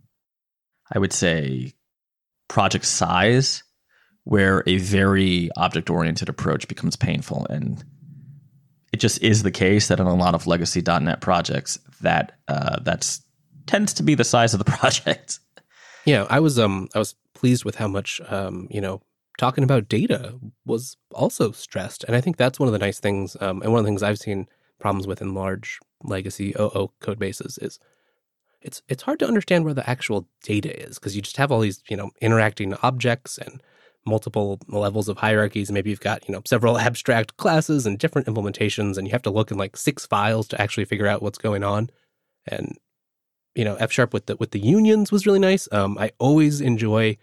I 0.92 0.98
would 0.98 1.12
say, 1.12 1.72
project 2.48 2.84
size 2.84 3.62
where 4.24 4.62
a 4.66 4.78
very 4.78 5.50
object 5.56 5.90
oriented 5.90 6.28
approach 6.28 6.68
becomes 6.68 6.96
painful. 6.96 7.46
And 7.48 7.82
it 8.92 9.00
just 9.00 9.22
is 9.22 9.42
the 9.42 9.50
case 9.50 9.88
that 9.88 10.00
in 10.00 10.06
a 10.06 10.14
lot 10.14 10.34
of 10.34 10.46
legacy 10.46 10.82
.NET 10.86 11.20
projects, 11.20 11.78
that 12.02 12.38
uh, 12.48 12.80
that's 12.82 13.22
tends 13.66 13.92
to 13.94 14.02
be 14.02 14.14
the 14.14 14.24
size 14.24 14.54
of 14.54 14.58
the 14.58 14.64
project. 14.78 15.40
Yeah, 16.04 16.26
I 16.28 16.40
was 16.40 16.58
um 16.58 16.88
I 16.94 16.98
was 16.98 17.14
pleased 17.34 17.64
with 17.64 17.76
how 17.76 17.88
much 17.88 18.20
um 18.28 18.68
you 18.70 18.80
know 18.80 19.00
talking 19.38 19.64
about 19.64 19.88
data 19.88 20.38
was 20.64 20.96
also 21.12 21.52
stressed, 21.52 22.04
and 22.04 22.14
I 22.14 22.20
think 22.20 22.36
that's 22.36 22.58
one 22.58 22.68
of 22.68 22.72
the 22.72 22.78
nice 22.78 23.00
things 23.00 23.36
um, 23.40 23.62
and 23.62 23.72
one 23.72 23.80
of 23.80 23.84
the 23.84 23.88
things 23.88 24.02
I've 24.02 24.18
seen 24.18 24.48
problems 24.78 25.06
with 25.06 25.22
in 25.22 25.34
large 25.34 25.78
legacy 26.02 26.54
OO 26.58 26.90
code 27.00 27.18
bases 27.18 27.58
is 27.58 27.78
it's 28.60 28.82
it's 28.88 29.04
hard 29.04 29.18
to 29.20 29.26
understand 29.26 29.64
where 29.64 29.74
the 29.74 29.88
actual 29.88 30.28
data 30.42 30.88
is 30.88 30.98
because 30.98 31.14
you 31.16 31.22
just 31.22 31.36
have 31.36 31.52
all 31.52 31.60
these 31.60 31.82
you 31.88 31.96
know 31.96 32.10
interacting 32.20 32.74
objects 32.82 33.38
and 33.38 33.62
multiple 34.04 34.58
levels 34.68 35.08
of 35.08 35.18
hierarchies. 35.18 35.70
Maybe 35.70 35.90
you've 35.90 36.00
got, 36.00 36.26
you 36.28 36.32
know, 36.32 36.42
several 36.44 36.78
abstract 36.88 37.36
classes 37.36 37.86
and 37.86 37.98
different 37.98 38.26
implementations, 38.26 38.96
and 38.96 39.06
you 39.06 39.12
have 39.12 39.22
to 39.22 39.30
look 39.30 39.50
in 39.50 39.58
like 39.58 39.76
six 39.76 40.06
files 40.06 40.48
to 40.48 40.60
actually 40.60 40.84
figure 40.84 41.06
out 41.06 41.22
what's 41.22 41.38
going 41.38 41.64
on. 41.64 41.90
And, 42.46 42.76
you 43.54 43.64
know, 43.64 43.74
F 43.76 43.92
sharp 43.92 44.12
with 44.12 44.26
the 44.26 44.36
with 44.36 44.50
the 44.52 44.60
unions 44.60 45.12
was 45.12 45.26
really 45.26 45.38
nice. 45.38 45.68
Um, 45.72 45.98
I 45.98 46.12
always 46.18 46.60
enjoy 46.60 47.16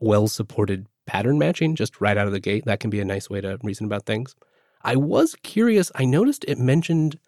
well 0.00 0.28
supported 0.28 0.86
pattern 1.06 1.38
matching 1.38 1.74
just 1.74 2.00
right 2.00 2.16
out 2.16 2.26
of 2.26 2.32
the 2.32 2.40
gate. 2.40 2.64
That 2.64 2.80
can 2.80 2.90
be 2.90 3.00
a 3.00 3.04
nice 3.04 3.28
way 3.28 3.40
to 3.40 3.58
reason 3.62 3.86
about 3.86 4.06
things. 4.06 4.34
I 4.82 4.96
was 4.96 5.36
curious, 5.42 5.92
I 5.94 6.04
noticed 6.04 6.44
it 6.48 6.58
mentioned, 6.58 7.18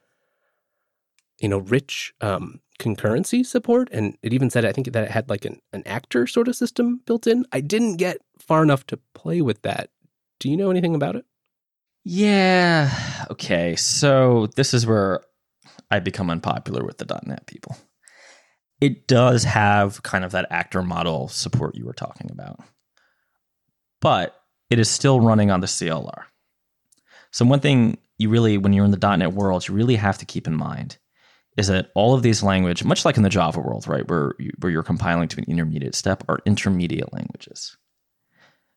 you 1.40 1.48
know, 1.48 1.58
rich 1.58 2.12
um, 2.20 2.60
concurrency 2.78 3.46
support. 3.46 3.88
And 3.92 4.16
it 4.22 4.32
even 4.32 4.50
said, 4.50 4.64
I 4.64 4.72
think 4.72 4.92
that 4.92 5.04
it 5.04 5.10
had 5.10 5.28
like 5.28 5.44
an, 5.44 5.60
an 5.72 5.82
actor 5.86 6.26
sort 6.26 6.48
of 6.48 6.56
system 6.56 7.00
built 7.06 7.26
in. 7.26 7.46
I 7.52 7.60
didn't 7.60 7.96
get 7.96 8.18
far 8.38 8.62
enough 8.62 8.86
to 8.88 8.98
play 9.14 9.40
with 9.40 9.62
that. 9.62 9.90
Do 10.40 10.50
you 10.50 10.56
know 10.56 10.70
anything 10.70 10.94
about 10.94 11.16
it? 11.16 11.24
Yeah. 12.04 12.90
Okay. 13.30 13.76
So 13.76 14.48
this 14.56 14.74
is 14.74 14.86
where 14.86 15.20
I 15.90 16.00
become 16.00 16.28
unpopular 16.28 16.84
with 16.84 16.98
the 16.98 17.20
.NET 17.24 17.46
people. 17.46 17.76
It 18.80 19.06
does 19.06 19.44
have 19.44 20.02
kind 20.02 20.24
of 20.24 20.32
that 20.32 20.46
actor 20.50 20.82
model 20.82 21.28
support 21.28 21.76
you 21.76 21.86
were 21.86 21.92
talking 21.92 22.30
about, 22.30 22.60
but 24.00 24.40
it 24.70 24.78
is 24.78 24.90
still 24.90 25.20
running 25.20 25.50
on 25.50 25.60
the 25.60 25.66
CLR. 25.66 26.24
So 27.30 27.44
one 27.44 27.60
thing 27.60 27.98
you 28.18 28.28
really, 28.28 28.58
when 28.58 28.72
you're 28.72 28.84
in 28.84 28.90
the 28.90 29.16
.NET 29.16 29.32
world, 29.32 29.66
you 29.66 29.74
really 29.74 29.96
have 29.96 30.18
to 30.18 30.26
keep 30.26 30.46
in 30.46 30.54
mind 30.54 30.98
is 31.56 31.68
that 31.68 31.90
all 31.94 32.14
of 32.14 32.22
these 32.22 32.42
language, 32.42 32.84
much 32.84 33.04
like 33.04 33.16
in 33.16 33.22
the 33.22 33.28
Java 33.28 33.60
world, 33.60 33.86
right, 33.86 34.08
where 34.08 34.34
you, 34.38 34.50
where 34.58 34.72
you're 34.72 34.82
compiling 34.82 35.28
to 35.28 35.38
an 35.38 35.44
intermediate 35.48 35.94
step, 35.94 36.24
are 36.28 36.40
intermediate 36.44 37.12
languages. 37.12 37.76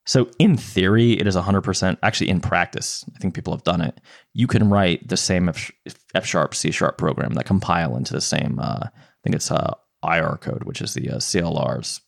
So 0.06 0.30
in 0.40 0.56
theory, 0.56 1.14
it 1.14 1.28
is 1.28 1.36
100%. 1.36 1.98
Actually, 2.02 2.30
in 2.30 2.40
practice, 2.40 3.04
I 3.16 3.20
think 3.20 3.34
people 3.34 3.54
have 3.54 3.64
done 3.64 3.82
it. 3.82 4.00
You 4.34 4.48
can 4.48 4.70
write 4.70 5.08
the 5.08 5.18
same 5.18 5.50
F, 5.50 6.26
sharp, 6.26 6.56
C 6.56 6.72
sharp 6.72 6.98
program 6.98 7.34
that 7.34 7.46
compile 7.46 7.98
into 7.98 8.14
the 8.14 8.22
same. 8.22 8.58
Uh, 8.60 8.84
I 8.86 8.90
think 9.24 9.36
it's 9.36 9.52
uh, 9.52 9.74
IR 10.08 10.38
code, 10.38 10.64
which 10.64 10.82
is 10.82 10.94
the 10.94 11.10
uh, 11.10 11.16
CLR's 11.18 12.02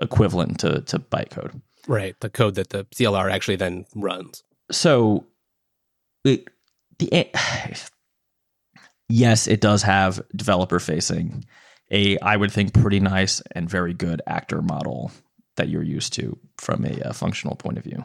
equivalent 0.00 0.60
to 0.60 0.80
to 0.82 0.98
bytecode. 0.98 1.60
Right, 1.86 2.18
the 2.20 2.30
code 2.30 2.56
that 2.56 2.70
the 2.70 2.84
CLR 2.86 3.30
actually 3.30 3.56
then 3.56 3.86
runs. 3.94 4.42
So, 4.70 5.26
it, 6.24 6.48
the 6.98 7.30
yes, 9.08 9.46
it 9.46 9.60
does 9.60 9.82
have 9.82 10.20
developer 10.34 10.78
facing 10.78 11.44
a 11.90 12.18
I 12.18 12.36
would 12.36 12.52
think 12.52 12.74
pretty 12.74 13.00
nice 13.00 13.40
and 13.52 13.68
very 13.68 13.94
good 13.94 14.22
actor 14.26 14.62
model 14.62 15.10
that 15.56 15.68
you're 15.68 15.82
used 15.82 16.12
to 16.14 16.38
from 16.58 16.84
a, 16.84 17.00
a, 17.00 17.08
uh, 17.08 17.12
functional 17.12 17.56
point 17.56 17.78
of 17.78 17.84
view. 17.84 18.04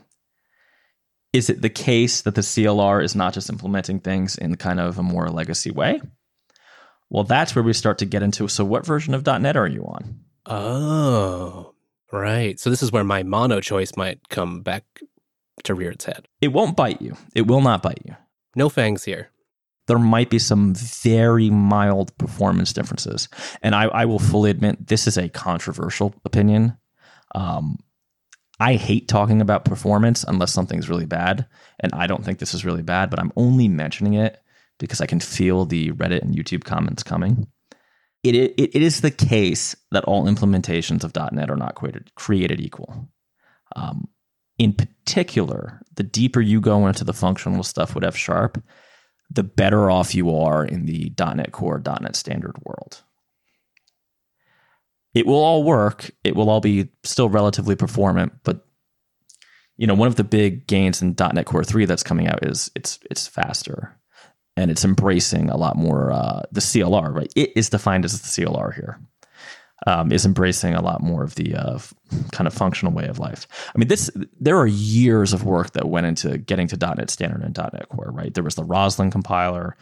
Is 1.33 1.49
it 1.49 1.61
the 1.61 1.69
case 1.69 2.21
that 2.21 2.35
the 2.35 2.41
CLR 2.41 3.03
is 3.03 3.15
not 3.15 3.33
just 3.33 3.49
implementing 3.49 3.99
things 3.99 4.37
in 4.37 4.55
kind 4.55 4.79
of 4.79 4.97
a 4.97 5.03
more 5.03 5.29
legacy 5.29 5.71
way? 5.71 6.01
Well, 7.13 7.23
that's 7.23 7.55
where 7.55 7.63
we 7.63 7.71
start 7.71 7.99
to 7.99 8.05
get 8.05 8.23
into. 8.23 8.49
So, 8.49 8.65
what 8.65 8.85
version 8.85 9.13
of 9.13 9.25
.NET 9.25 9.55
are 9.55 9.67
you 9.67 9.83
on? 9.85 10.19
Oh, 10.45 11.73
right. 12.11 12.59
So 12.59 12.69
this 12.69 12.83
is 12.83 12.91
where 12.91 13.05
my 13.05 13.23
mono 13.23 13.61
choice 13.61 13.95
might 13.95 14.27
come 14.27 14.61
back 14.61 14.83
to 15.63 15.73
rear 15.73 15.91
its 15.91 16.03
head. 16.03 16.27
It 16.41 16.49
won't 16.49 16.75
bite 16.75 17.01
you. 17.01 17.15
It 17.33 17.47
will 17.47 17.61
not 17.61 17.81
bite 17.81 18.01
you. 18.03 18.17
No 18.55 18.67
fangs 18.67 19.05
here 19.05 19.29
there 19.87 19.99
might 19.99 20.29
be 20.29 20.39
some 20.39 20.73
very 20.75 21.49
mild 21.49 22.17
performance 22.17 22.73
differences. 22.73 23.27
And 23.61 23.75
I, 23.75 23.85
I 23.85 24.05
will 24.05 24.19
fully 24.19 24.49
admit 24.49 24.87
this 24.87 25.07
is 25.07 25.17
a 25.17 25.29
controversial 25.29 26.15
opinion. 26.23 26.77
Um, 27.35 27.77
I 28.59 28.75
hate 28.75 29.07
talking 29.07 29.41
about 29.41 29.65
performance 29.65 30.23
unless 30.23 30.53
something's 30.53 30.87
really 30.87 31.05
bad, 31.05 31.47
and 31.79 31.91
I 31.93 32.07
don't 32.07 32.23
think 32.23 32.39
this 32.39 32.53
is 32.53 32.63
really 32.63 32.83
bad, 32.83 33.09
but 33.09 33.19
I'm 33.19 33.33
only 33.35 33.67
mentioning 33.67 34.13
it 34.13 34.41
because 34.79 35.01
I 35.01 35.05
can 35.05 35.19
feel 35.19 35.65
the 35.65 35.91
Reddit 35.91 36.21
and 36.21 36.35
YouTube 36.35 36.63
comments 36.63 37.03
coming. 37.03 37.47
It, 38.23 38.35
it, 38.35 38.53
it 38.57 38.81
is 38.81 39.01
the 39.01 39.11
case 39.11 39.75
that 39.91 40.05
all 40.05 40.25
implementations 40.25 41.03
of 41.03 41.15
.NET 41.33 41.49
are 41.49 41.57
not 41.57 41.75
created, 41.75 42.13
created 42.15 42.61
equal. 42.61 43.09
Um, 43.75 44.07
in 44.57 44.73
particular, 44.73 45.81
the 45.95 46.03
deeper 46.03 46.39
you 46.39 46.61
go 46.61 46.87
into 46.87 47.03
the 47.03 47.13
functional 47.13 47.63
stuff 47.63 47.95
with 47.95 48.03
F 48.03 48.15
Sharp, 48.15 48.63
the 49.29 49.43
better 49.43 49.89
off 49.89 50.15
you 50.15 50.33
are 50.35 50.63
in 50.63 50.85
the 50.85 51.11
.NET 51.19 51.51
Core, 51.51 51.81
.NET 51.85 52.15
Standard 52.15 52.55
world. 52.63 53.01
It 55.13 55.25
will 55.25 55.43
all 55.43 55.63
work. 55.63 56.11
It 56.23 56.35
will 56.35 56.49
all 56.49 56.61
be 56.61 56.89
still 57.03 57.29
relatively 57.29 57.75
performant, 57.75 58.33
but 58.43 58.65
you 59.75 59.87
know, 59.87 59.95
one 59.95 60.07
of 60.07 60.15
the 60.15 60.23
big 60.23 60.67
gains 60.67 61.01
in 61.01 61.15
.NET 61.19 61.45
Core 61.45 61.63
3 61.63 61.85
that's 61.85 62.03
coming 62.03 62.27
out 62.27 62.45
is 62.45 62.69
it's 62.75 62.99
it's 63.09 63.27
faster 63.27 63.97
and 64.55 64.69
it's 64.69 64.85
embracing 64.85 65.49
a 65.49 65.57
lot 65.57 65.75
more 65.75 66.11
uh, 66.11 66.43
the 66.51 66.61
CLR, 66.61 67.13
right? 67.13 67.31
It 67.35 67.51
is 67.55 67.69
defined 67.69 68.05
as 68.05 68.19
the 68.19 68.27
CLR 68.45 68.73
here 68.73 68.99
um, 69.87 70.11
is 70.11 70.25
embracing 70.25 70.73
a 70.73 70.81
lot 70.81 71.01
more 71.01 71.23
of 71.23 71.35
the 71.35 71.55
uh, 71.55 71.79
kind 72.31 72.47
of 72.47 72.53
functional 72.53 72.93
way 72.93 73.07
of 73.07 73.19
life. 73.19 73.47
I 73.73 73.77
mean, 73.77 73.87
this 73.87 74.09
there 74.39 74.57
are 74.57 74.67
years 74.67 75.33
of 75.33 75.43
work 75.43 75.71
that 75.73 75.89
went 75.89 76.05
into 76.05 76.37
getting 76.37 76.67
to 76.67 76.77
.NET 76.77 77.09
Standard 77.09 77.41
and 77.41 77.57
.NET 77.57 77.89
Core. 77.89 78.11
Right, 78.11 78.33
there 78.33 78.43
was 78.43 78.55
the 78.55 78.63
Roslyn 78.63 79.11
compiler, 79.11 79.75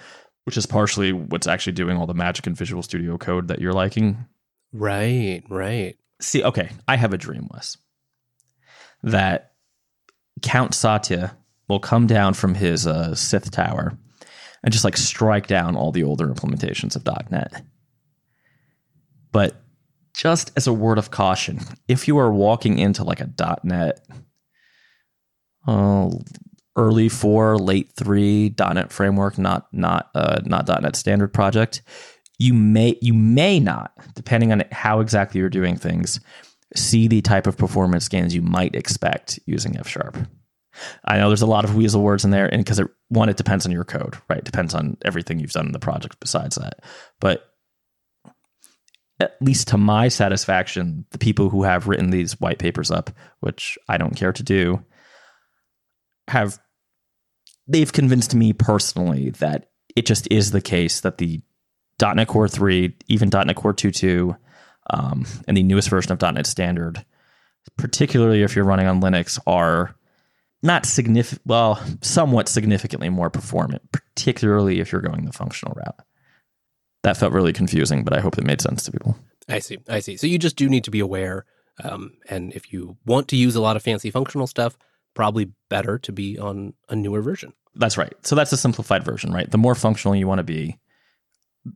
which 0.45 0.57
is 0.57 0.65
partially 0.65 1.13
what's 1.13 1.47
actually 1.47 1.73
doing 1.73 1.97
all 1.97 2.07
the 2.07 2.13
magic 2.13 2.47
in 2.47 2.55
Visual 2.55 2.83
Studio 2.83 3.17
Code 3.17 3.47
that 3.49 3.59
you're 3.59 3.73
liking. 3.73 4.25
Right, 4.73 5.43
right. 5.49 5.97
See, 6.21 6.43
okay, 6.43 6.69
I 6.87 6.95
have 6.95 7.13
a 7.13 7.17
dream, 7.17 7.47
Wes, 7.51 7.77
that 9.03 9.53
Count 10.41 10.73
Satya 10.73 11.35
will 11.67 11.79
come 11.79 12.07
down 12.07 12.33
from 12.33 12.55
his 12.55 12.87
uh, 12.87 13.15
Sith 13.15 13.51
tower 13.51 13.97
and 14.63 14.71
just 14.71 14.83
like 14.83 14.97
strike 14.97 15.47
down 15.47 15.75
all 15.75 15.91
the 15.91 16.03
older 16.03 16.27
implementations 16.27 16.95
of 16.95 17.05
.NET. 17.31 17.63
But 19.31 19.55
just 20.13 20.51
as 20.55 20.67
a 20.67 20.73
word 20.73 20.97
of 20.97 21.11
caution, 21.11 21.59
if 21.87 22.07
you 22.07 22.17
are 22.17 22.31
walking 22.31 22.77
into 22.77 23.03
like 23.03 23.21
a 23.21 23.29
.NET 23.63 24.05
uh, 25.67 26.09
early 26.75 27.09
four, 27.09 27.57
late 27.57 27.91
three 27.95 28.53
.NET 28.57 28.91
framework, 28.91 29.37
not 29.37 29.67
not 29.71 30.09
uh, 30.15 30.41
not 30.45 30.67
.NET 30.67 30.95
standard 30.95 31.33
project, 31.33 31.81
you 32.39 32.53
may 32.53 32.97
you 33.01 33.13
may 33.13 33.59
not, 33.59 33.93
depending 34.15 34.51
on 34.51 34.63
how 34.71 34.99
exactly 34.99 35.39
you're 35.39 35.49
doing 35.49 35.75
things, 35.75 36.19
see 36.75 37.07
the 37.07 37.21
type 37.21 37.47
of 37.47 37.57
performance 37.57 38.07
gains 38.07 38.35
you 38.35 38.41
might 38.41 38.75
expect 38.75 39.39
using 39.45 39.77
F 39.77 39.87
sharp. 39.87 40.17
I 41.05 41.17
know 41.17 41.27
there's 41.27 41.41
a 41.41 41.47
lot 41.47 41.65
of 41.65 41.75
weasel 41.75 42.01
words 42.01 42.23
in 42.23 42.31
there, 42.31 42.47
and 42.47 42.63
because 42.63 42.81
one, 43.09 43.29
it 43.29 43.37
depends 43.37 43.65
on 43.65 43.71
your 43.71 43.83
code, 43.83 44.17
right? 44.29 44.39
It 44.39 44.45
depends 44.45 44.73
on 44.73 44.97
everything 45.03 45.39
you've 45.39 45.51
done 45.51 45.65
in 45.65 45.71
the 45.71 45.79
project 45.79 46.19
besides 46.19 46.55
that. 46.55 46.79
But 47.19 47.47
at 49.19 49.37
least 49.41 49.67
to 49.69 49.77
my 49.77 50.07
satisfaction, 50.07 51.05
the 51.11 51.19
people 51.19 51.49
who 51.49 51.63
have 51.63 51.87
written 51.87 52.09
these 52.09 52.39
white 52.39 52.57
papers 52.57 52.89
up, 52.89 53.11
which 53.39 53.77
I 53.87 53.97
don't 53.97 54.15
care 54.15 54.33
to 54.33 54.43
do, 54.43 54.83
have 56.27 56.59
they've 57.67 57.91
convinced 57.91 58.33
me 58.33 58.53
personally 58.53 59.29
that 59.31 59.69
it 59.95 60.05
just 60.05 60.27
is 60.31 60.51
the 60.51 60.61
case 60.61 61.01
that 61.01 61.17
the 61.17 61.41
.NET 62.01 62.27
Core 62.27 62.47
3, 62.47 62.95
even 63.07 63.29
.NET 63.29 63.55
Core 63.55 63.73
2.2, 63.73 64.35
um, 64.89 65.25
and 65.47 65.55
the 65.55 65.63
newest 65.63 65.89
version 65.89 66.11
of 66.11 66.21
.NET 66.21 66.47
Standard, 66.47 67.05
particularly 67.77 68.41
if 68.41 68.55
you're 68.55 68.65
running 68.65 68.87
on 68.87 69.01
Linux, 69.01 69.37
are 69.45 69.95
not 70.63 70.85
significant, 70.85 71.41
well, 71.45 71.83
somewhat 72.01 72.47
significantly 72.47 73.09
more 73.09 73.29
performant, 73.29 73.91
particularly 73.91 74.79
if 74.79 74.91
you're 74.91 75.01
going 75.01 75.25
the 75.25 75.33
functional 75.33 75.73
route 75.75 76.05
that 77.03 77.17
felt 77.17 77.33
really 77.33 77.53
confusing, 77.53 78.03
but 78.03 78.13
I 78.13 78.19
hope 78.19 78.37
it 78.37 78.43
made 78.43 78.61
sense 78.61 78.83
to 78.83 78.91
people. 78.91 79.17
I 79.49 79.59
see. 79.59 79.79
I 79.89 79.99
see. 79.99 80.17
So 80.17 80.27
you 80.27 80.37
just 80.37 80.55
do 80.55 80.69
need 80.69 80.83
to 80.83 80.91
be 80.91 80.99
aware. 80.99 81.45
Um, 81.83 82.13
and 82.29 82.53
if 82.53 82.71
you 82.71 82.97
want 83.05 83.27
to 83.29 83.35
use 83.35 83.55
a 83.55 83.61
lot 83.61 83.75
of 83.75 83.83
fancy 83.83 84.11
functional 84.11 84.47
stuff, 84.47 84.77
probably 85.13 85.51
better 85.69 85.97
to 85.99 86.11
be 86.11 86.37
on 86.37 86.73
a 86.89 86.95
newer 86.95 87.21
version. 87.21 87.53
That's 87.75 87.97
right. 87.97 88.13
So 88.25 88.35
that's 88.35 88.51
a 88.51 88.57
simplified 88.57 89.03
version, 89.03 89.33
right? 89.33 89.49
The 89.49 89.57
more 89.57 89.75
functional 89.75 90.15
you 90.15 90.27
want 90.27 90.39
to 90.39 90.43
be, 90.43 90.77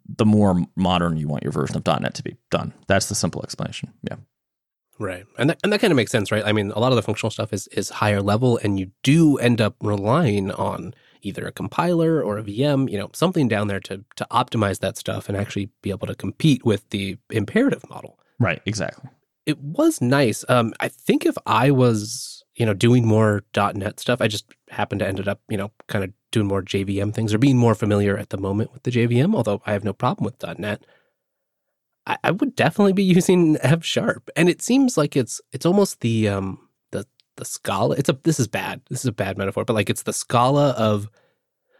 the 0.07 0.25
more 0.25 0.63
modern 0.75 1.17
you 1.17 1.27
want 1.27 1.43
your 1.43 1.51
version 1.51 1.77
of 1.77 2.01
.NET 2.01 2.13
to 2.15 2.23
be 2.23 2.37
done. 2.51 2.73
That's 2.87 3.07
the 3.07 3.15
simple 3.15 3.41
explanation. 3.43 3.93
Yeah. 4.03 4.17
Right. 4.97 5.25
And 5.37 5.49
that, 5.49 5.59
and 5.63 5.73
that 5.73 5.81
kind 5.81 5.91
of 5.91 5.97
makes 5.97 6.11
sense, 6.11 6.31
right? 6.31 6.43
I 6.45 6.53
mean, 6.53 6.71
a 6.71 6.79
lot 6.79 6.91
of 6.91 6.95
the 6.95 7.01
functional 7.01 7.29
stuff 7.29 7.51
is, 7.51 7.67
is 7.67 7.89
higher 7.89 8.21
level 8.21 8.57
and 8.63 8.79
you 8.79 8.91
do 9.03 9.37
end 9.37 9.59
up 9.59 9.75
relying 9.81 10.51
on 10.51 10.93
either 11.25 11.45
a 11.45 11.51
compiler 11.51 12.21
or 12.21 12.37
a 12.37 12.43
VM, 12.43 12.89
you 12.89 12.97
know, 12.97 13.09
something 13.13 13.47
down 13.47 13.67
there 13.67 13.79
to 13.81 14.05
to 14.15 14.27
optimize 14.31 14.79
that 14.79 14.97
stuff 14.97 15.27
and 15.27 15.37
actually 15.37 15.69
be 15.81 15.89
able 15.89 16.07
to 16.07 16.15
compete 16.15 16.63
with 16.63 16.87
the 16.91 17.17
imperative 17.29 17.87
model. 17.89 18.19
Right, 18.39 18.61
exactly. 18.65 19.09
It 19.45 19.59
was 19.59 20.01
nice. 20.01 20.45
Um, 20.49 20.73
I 20.79 20.87
think 20.87 21.25
if 21.25 21.35
I 21.45 21.71
was, 21.71 22.43
you 22.55 22.65
know, 22.65 22.73
doing 22.73 23.07
more 23.07 23.43
.NET 23.55 23.99
stuff, 23.99 24.21
I 24.21 24.27
just 24.27 24.45
happened 24.69 24.99
to 24.99 25.07
ended 25.07 25.27
up, 25.27 25.41
you 25.49 25.57
know, 25.57 25.71
kind 25.87 26.03
of 26.03 26.11
doing 26.31 26.47
more 26.47 26.61
JVM 26.61 27.13
things 27.13 27.33
or 27.33 27.37
being 27.37 27.57
more 27.57 27.75
familiar 27.75 28.17
at 28.17 28.29
the 28.29 28.37
moment 28.37 28.73
with 28.73 28.83
the 28.83 28.91
JVM, 28.91 29.35
although 29.35 29.61
I 29.65 29.73
have 29.73 29.83
no 29.83 29.93
problem 29.93 30.25
with 30.25 30.59
.NET. 30.59 30.85
I, 32.07 32.17
I 32.23 32.31
would 32.31 32.55
definitely 32.55 32.93
be 32.93 33.03
using 33.17 33.57
F 33.61 33.83
sharp. 33.83 34.29
And 34.35 34.49
it 34.49 34.61
seems 34.61 34.97
like 34.97 35.15
it's 35.15 35.41
it's 35.51 35.65
almost 35.65 36.01
the 36.01 36.29
um 36.29 36.67
the 36.91 37.05
the 37.37 37.45
Scala. 37.45 37.95
It's 37.95 38.09
a 38.09 38.17
this 38.23 38.39
is 38.39 38.47
bad. 38.47 38.81
This 38.89 38.99
is 38.99 39.05
a 39.05 39.11
bad 39.13 39.37
metaphor, 39.37 39.65
but 39.65 39.73
like 39.73 39.89
it's 39.89 40.03
the 40.03 40.13
Scala 40.13 40.71
of 40.71 41.09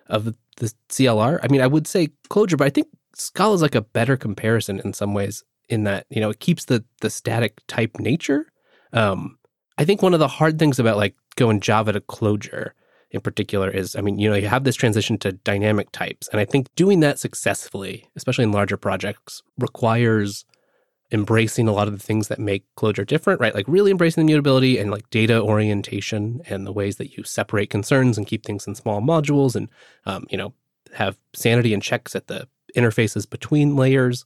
of 0.08 0.26
the 0.58 0.74
CLR. 0.90 1.40
I 1.44 1.48
mean, 1.48 1.62
I 1.62 1.68
would 1.68 1.88
say 1.88 2.10
Clojure, 2.30 2.58
but 2.58 2.68
I 2.68 2.70
think 2.70 2.88
Scala 3.14 3.56
is 3.56 3.62
like 3.62 3.76
a 3.76 3.82
better 3.82 4.18
comparison 4.18 4.80
in 4.80 4.94
some 4.94 5.14
ways. 5.14 5.44
In 5.68 5.84
that 5.86 6.06
you 6.12 6.22
know 6.22 6.30
it 6.30 6.40
keeps 6.40 6.66
the 6.66 6.84
the 7.02 7.10
static 7.10 7.60
type 7.68 7.98
nature. 8.00 8.46
Um, 8.94 9.40
I 9.78 9.86
think 9.86 10.02
one 10.02 10.14
of 10.14 10.20
the 10.20 10.28
hard 10.28 10.60
things 10.60 10.80
about 10.80 10.98
like 10.98 11.16
going 11.36 11.60
Java 11.60 11.92
to 11.94 12.02
Clojure 12.02 12.72
in 13.12 13.22
particular 13.22 13.70
is, 13.70 13.96
I 13.96 14.02
mean, 14.02 14.20
you 14.20 14.30
know, 14.30 14.36
you 14.36 14.48
have 14.48 14.64
this 14.64 14.76
transition 14.76 15.18
to 15.20 15.32
dynamic 15.32 15.92
types, 15.92 16.28
and 16.30 16.40
I 16.40 16.46
think 16.46 16.74
doing 16.76 17.00
that 17.02 17.20
successfully, 17.20 18.10
especially 18.16 18.44
in 18.44 18.52
larger 18.52 18.78
projects, 18.78 19.44
requires 19.58 20.46
embracing 21.12 21.68
a 21.68 21.72
lot 21.72 21.88
of 21.88 21.98
the 21.98 22.04
things 22.04 22.28
that 22.28 22.40
make 22.40 22.64
Clojure 22.76 23.06
different, 23.06 23.40
right? 23.40 23.54
Like 23.54 23.68
really 23.68 23.92
embracing 23.92 24.22
the 24.22 24.26
mutability 24.26 24.78
and 24.80 24.90
like 24.90 25.10
data 25.10 25.42
orientation 25.42 26.42
and 26.48 26.66
the 26.66 26.74
ways 26.74 26.98
that 26.98 27.16
you 27.16 27.24
separate 27.24 27.70
concerns 27.70 28.18
and 28.18 28.26
keep 28.26 28.44
things 28.44 28.66
in 28.66 28.76
small 28.76 29.02
modules 29.02 29.56
and, 29.56 29.70
um, 30.06 30.26
you 30.30 30.38
know, 30.38 30.54
have 30.94 31.18
sanity 31.34 31.74
and 31.74 31.84
checks 31.84 32.16
at 32.16 32.28
the 32.28 32.48
interfaces 32.76 33.30
between 33.30 33.76
layers. 33.76 34.26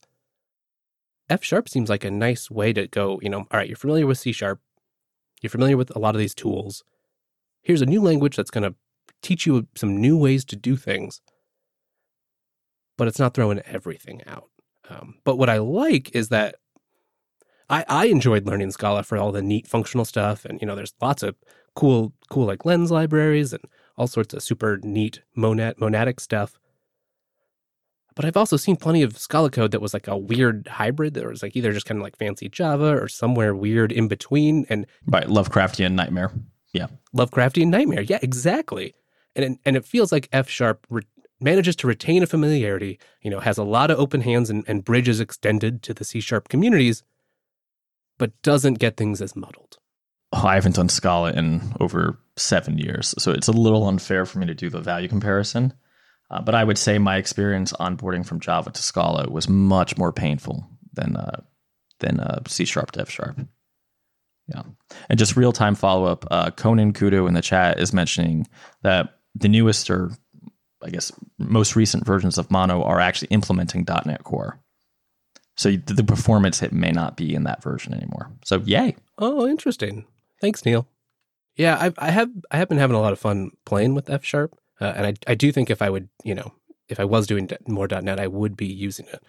F 1.30 1.44
sharp 1.44 1.70
seems 1.70 1.90
like 1.90 2.04
a 2.04 2.12
nice 2.12 2.50
way 2.50 2.74
to 2.74 2.88
go, 2.88 3.20
you 3.22 3.30
know, 3.30 3.40
all 3.40 3.48
right, 3.54 3.68
you're 3.68 3.78
familiar 3.78 4.08
with 4.08 4.18
C 4.18 4.32
sharp, 4.32 4.60
you're 5.42 5.50
familiar 5.50 5.78
with 5.78 5.96
a 5.96 6.00
lot 6.00 6.16
of 6.16 6.20
these 6.20 6.34
tools. 6.34 6.84
Here's 7.62 7.82
a 7.82 7.86
new 7.86 8.02
language 8.02 8.36
that's 8.36 8.52
going 8.52 8.64
to 8.64 8.76
teach 9.22 9.46
you 9.46 9.68
some 9.76 10.00
new 10.00 10.18
ways 10.18 10.46
to 10.46 10.56
do 10.56 10.76
things, 10.76 11.22
but 12.98 13.08
it's 13.08 13.20
not 13.20 13.34
throwing 13.34 13.60
everything 13.60 14.22
out. 14.26 14.50
Um, 14.90 15.16
but 15.24 15.38
what 15.38 15.50
I 15.50 15.58
like 15.58 16.16
is 16.16 16.30
that 16.30 16.56
I, 17.70 17.86
I 17.88 18.06
enjoyed 18.06 18.48
learning 18.48 18.72
Scala 18.72 19.04
for 19.04 19.18
all 19.18 19.32
the 19.32 19.42
neat 19.42 19.68
functional 19.68 20.06
stuff. 20.06 20.46
And, 20.46 20.60
you 20.60 20.68
know, 20.68 20.76
there's 20.76 20.94
lots 21.02 21.22
of 21.22 21.36
cool, 21.76 22.14
cool 22.30 22.46
like 22.46 22.66
lens 22.66 22.92
libraries 22.92 23.54
and 23.54 23.64
all 23.98 24.08
sorts 24.08 24.34
of 24.34 24.42
super 24.42 24.80
neat 24.82 25.22
monad, 25.36 25.76
monadic 25.78 26.20
stuff. 26.20 26.60
But 28.16 28.26
I've 28.26 28.38
also 28.38 28.58
seen 28.58 28.76
plenty 28.76 29.04
of 29.04 29.18
Scala 29.18 29.50
code 29.50 29.72
that 29.72 29.82
was 29.82 29.94
like 29.94 30.08
a 30.08 30.18
weird 30.18 30.68
hybrid 30.68 31.14
that 31.14 31.26
was 31.26 31.44
like 31.44 31.56
either 31.56 31.72
just 31.72 31.86
kind 31.86 32.00
of 32.00 32.04
like 32.04 32.18
fancy 32.18 32.50
Java 32.50 32.98
or 32.98 33.08
somewhere 33.08 33.56
weird 33.56 33.92
in 33.92 34.08
between. 34.08 34.66
And 34.70 34.88
right, 35.06 35.28
Lovecraftian 35.28 35.94
nightmare. 35.94 36.32
Yeah. 36.74 36.88
Lovecraftian 37.16 37.68
nightmare. 37.68 38.02
Yeah, 38.02 38.20
exactly. 38.22 38.96
And 39.36 39.46
it, 39.46 39.60
and 39.66 39.78
it 39.78 39.86
feels 39.86 40.12
like 40.12 40.30
F 40.32 40.50
sharp 40.50 40.86
re- 40.90 41.04
manages 41.40 41.76
to 41.78 41.88
retain 41.88 42.24
a 42.24 42.28
familiarity, 42.28 43.00
you 43.22 43.32
know, 43.32 43.40
has 43.40 43.58
a 43.58 43.64
lot 43.64 43.92
of 43.92 44.00
open 44.00 44.22
hands 44.22 44.50
and, 44.50 44.64
and 44.68 44.84
bridges 44.84 45.20
extended 45.20 45.82
to 45.84 45.94
the 45.94 46.04
C 46.04 46.20
sharp 46.20 46.50
communities 46.50 47.04
but 48.20 48.40
doesn't 48.44 48.76
get 48.76 48.98
things 48.98 49.22
as 49.22 49.36
muddled. 49.36 49.80
Oh, 50.32 50.46
I 50.46 50.54
haven't 50.54 50.76
done 50.76 50.90
Scala 50.90 51.32
in 51.32 51.74
over 51.80 52.20
seven 52.36 52.78
years, 52.78 53.16
so 53.18 53.32
it's 53.32 53.48
a 53.48 53.54
little 53.54 53.88
unfair 53.88 54.28
for 54.28 54.38
me 54.38 54.46
to 54.46 54.54
do 54.54 54.70
the 54.70 54.80
value 54.80 55.08
comparison. 55.08 55.74
Uh, 56.30 56.40
but 56.40 56.54
I 56.54 56.64
would 56.64 56.78
say 56.78 57.00
my 57.00 57.18
experience 57.18 57.74
onboarding 57.74 58.24
from 58.24 58.40
Java 58.40 58.70
to 58.70 58.84
Scala 58.84 59.28
was 59.28 59.50
much 59.50 59.98
more 59.98 60.14
painful 60.14 60.70
than 60.94 61.16
uh, 61.16 61.42
than 62.00 62.20
uh, 62.20 62.42
C 62.46 62.66
sharp 62.66 62.92
to 62.92 63.02
F 63.02 63.10
sharp. 63.10 63.40
Yeah, 64.50 64.64
and 65.10 65.20
just 65.20 65.36
real 65.36 65.52
time 65.52 65.76
follow 65.76 66.06
up. 66.06 66.26
Uh, 66.32 66.52
Conan 66.52 66.94
Kudo 66.94 67.28
in 67.28 67.34
the 67.34 67.42
chat 67.42 67.80
is 67.80 67.94
mentioning 67.94 68.48
that 68.82 69.20
the 69.36 69.48
newest 69.48 69.90
or 69.90 70.12
I 70.84 70.90
guess 70.90 71.12
most 71.38 71.76
recent 71.76 72.06
versions 72.06 72.38
of 72.38 72.50
Mono 72.50 72.84
are 72.84 73.00
actually 73.00 73.28
implementing 73.30 73.86
.NET 73.88 74.24
Core. 74.24 74.60
So 75.56 75.72
the 75.72 76.06
performance 76.06 76.64
it 76.64 76.72
may 76.72 76.92
not 76.92 77.18
be 77.18 77.36
in 77.36 77.44
that 77.44 77.62
version 77.62 77.94
anymore. 77.94 78.32
So 78.46 78.62
yay. 78.66 78.96
Oh, 79.18 79.48
interesting. 79.48 80.06
Thanks, 80.42 80.66
Neil. 80.66 80.88
Yeah, 81.58 81.76
I, 81.76 81.94
I 81.98 82.12
have 82.12 82.30
I 82.50 82.58
have 82.58 82.70
been 82.70 82.78
having 82.78 82.96
a 82.96 83.02
lot 83.02 83.12
of 83.12 83.20
fun 83.20 83.52
playing 83.66 83.94
with 83.94 84.10
F 84.10 84.24
sharp, 84.24 84.58
uh, 84.80 84.94
and 84.96 85.06
I 85.06 85.14
I 85.28 85.36
do 85.36 85.52
think 85.52 85.70
if 85.70 85.82
I 85.82 85.90
would 85.90 86.08
you 86.24 86.34
know 86.34 86.54
if 86.88 87.00
I 87.00 87.06
was 87.06 87.28
doing 87.28 87.50
more 87.68 87.88
.NET, 87.88 88.20
I 88.20 88.28
would 88.28 88.56
be 88.56 88.68
using 88.68 89.06
it. 89.08 89.22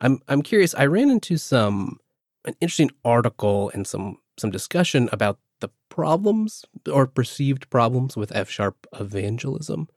I'm 0.00 0.20
I'm 0.26 0.42
curious. 0.42 0.74
I 0.74 0.86
ran 0.86 1.10
into 1.10 1.36
some 1.38 1.98
an 2.44 2.56
interesting 2.60 2.90
article 3.04 3.70
and 3.72 3.86
some 3.86 4.18
some 4.38 4.50
discussion 4.50 5.08
about 5.12 5.38
the 5.60 5.70
problems 5.88 6.64
or 6.92 7.06
perceived 7.06 7.70
problems 7.70 8.16
with 8.16 8.34
F 8.34 8.50
sharp 8.50 8.86
evangelism. 8.98 9.88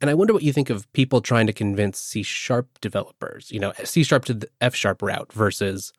And 0.00 0.10
I 0.10 0.14
wonder 0.14 0.32
what 0.32 0.42
you 0.42 0.52
think 0.52 0.70
of 0.70 0.90
people 0.92 1.20
trying 1.20 1.46
to 1.46 1.52
convince 1.52 1.98
C 1.98 2.22
sharp 2.22 2.80
developers, 2.80 3.50
you 3.50 3.58
know, 3.58 3.72
C 3.82 4.02
sharp 4.02 4.26
to 4.26 4.34
the 4.34 4.48
F 4.60 4.74
sharp 4.74 5.02
route 5.02 5.32
versus, 5.32 5.92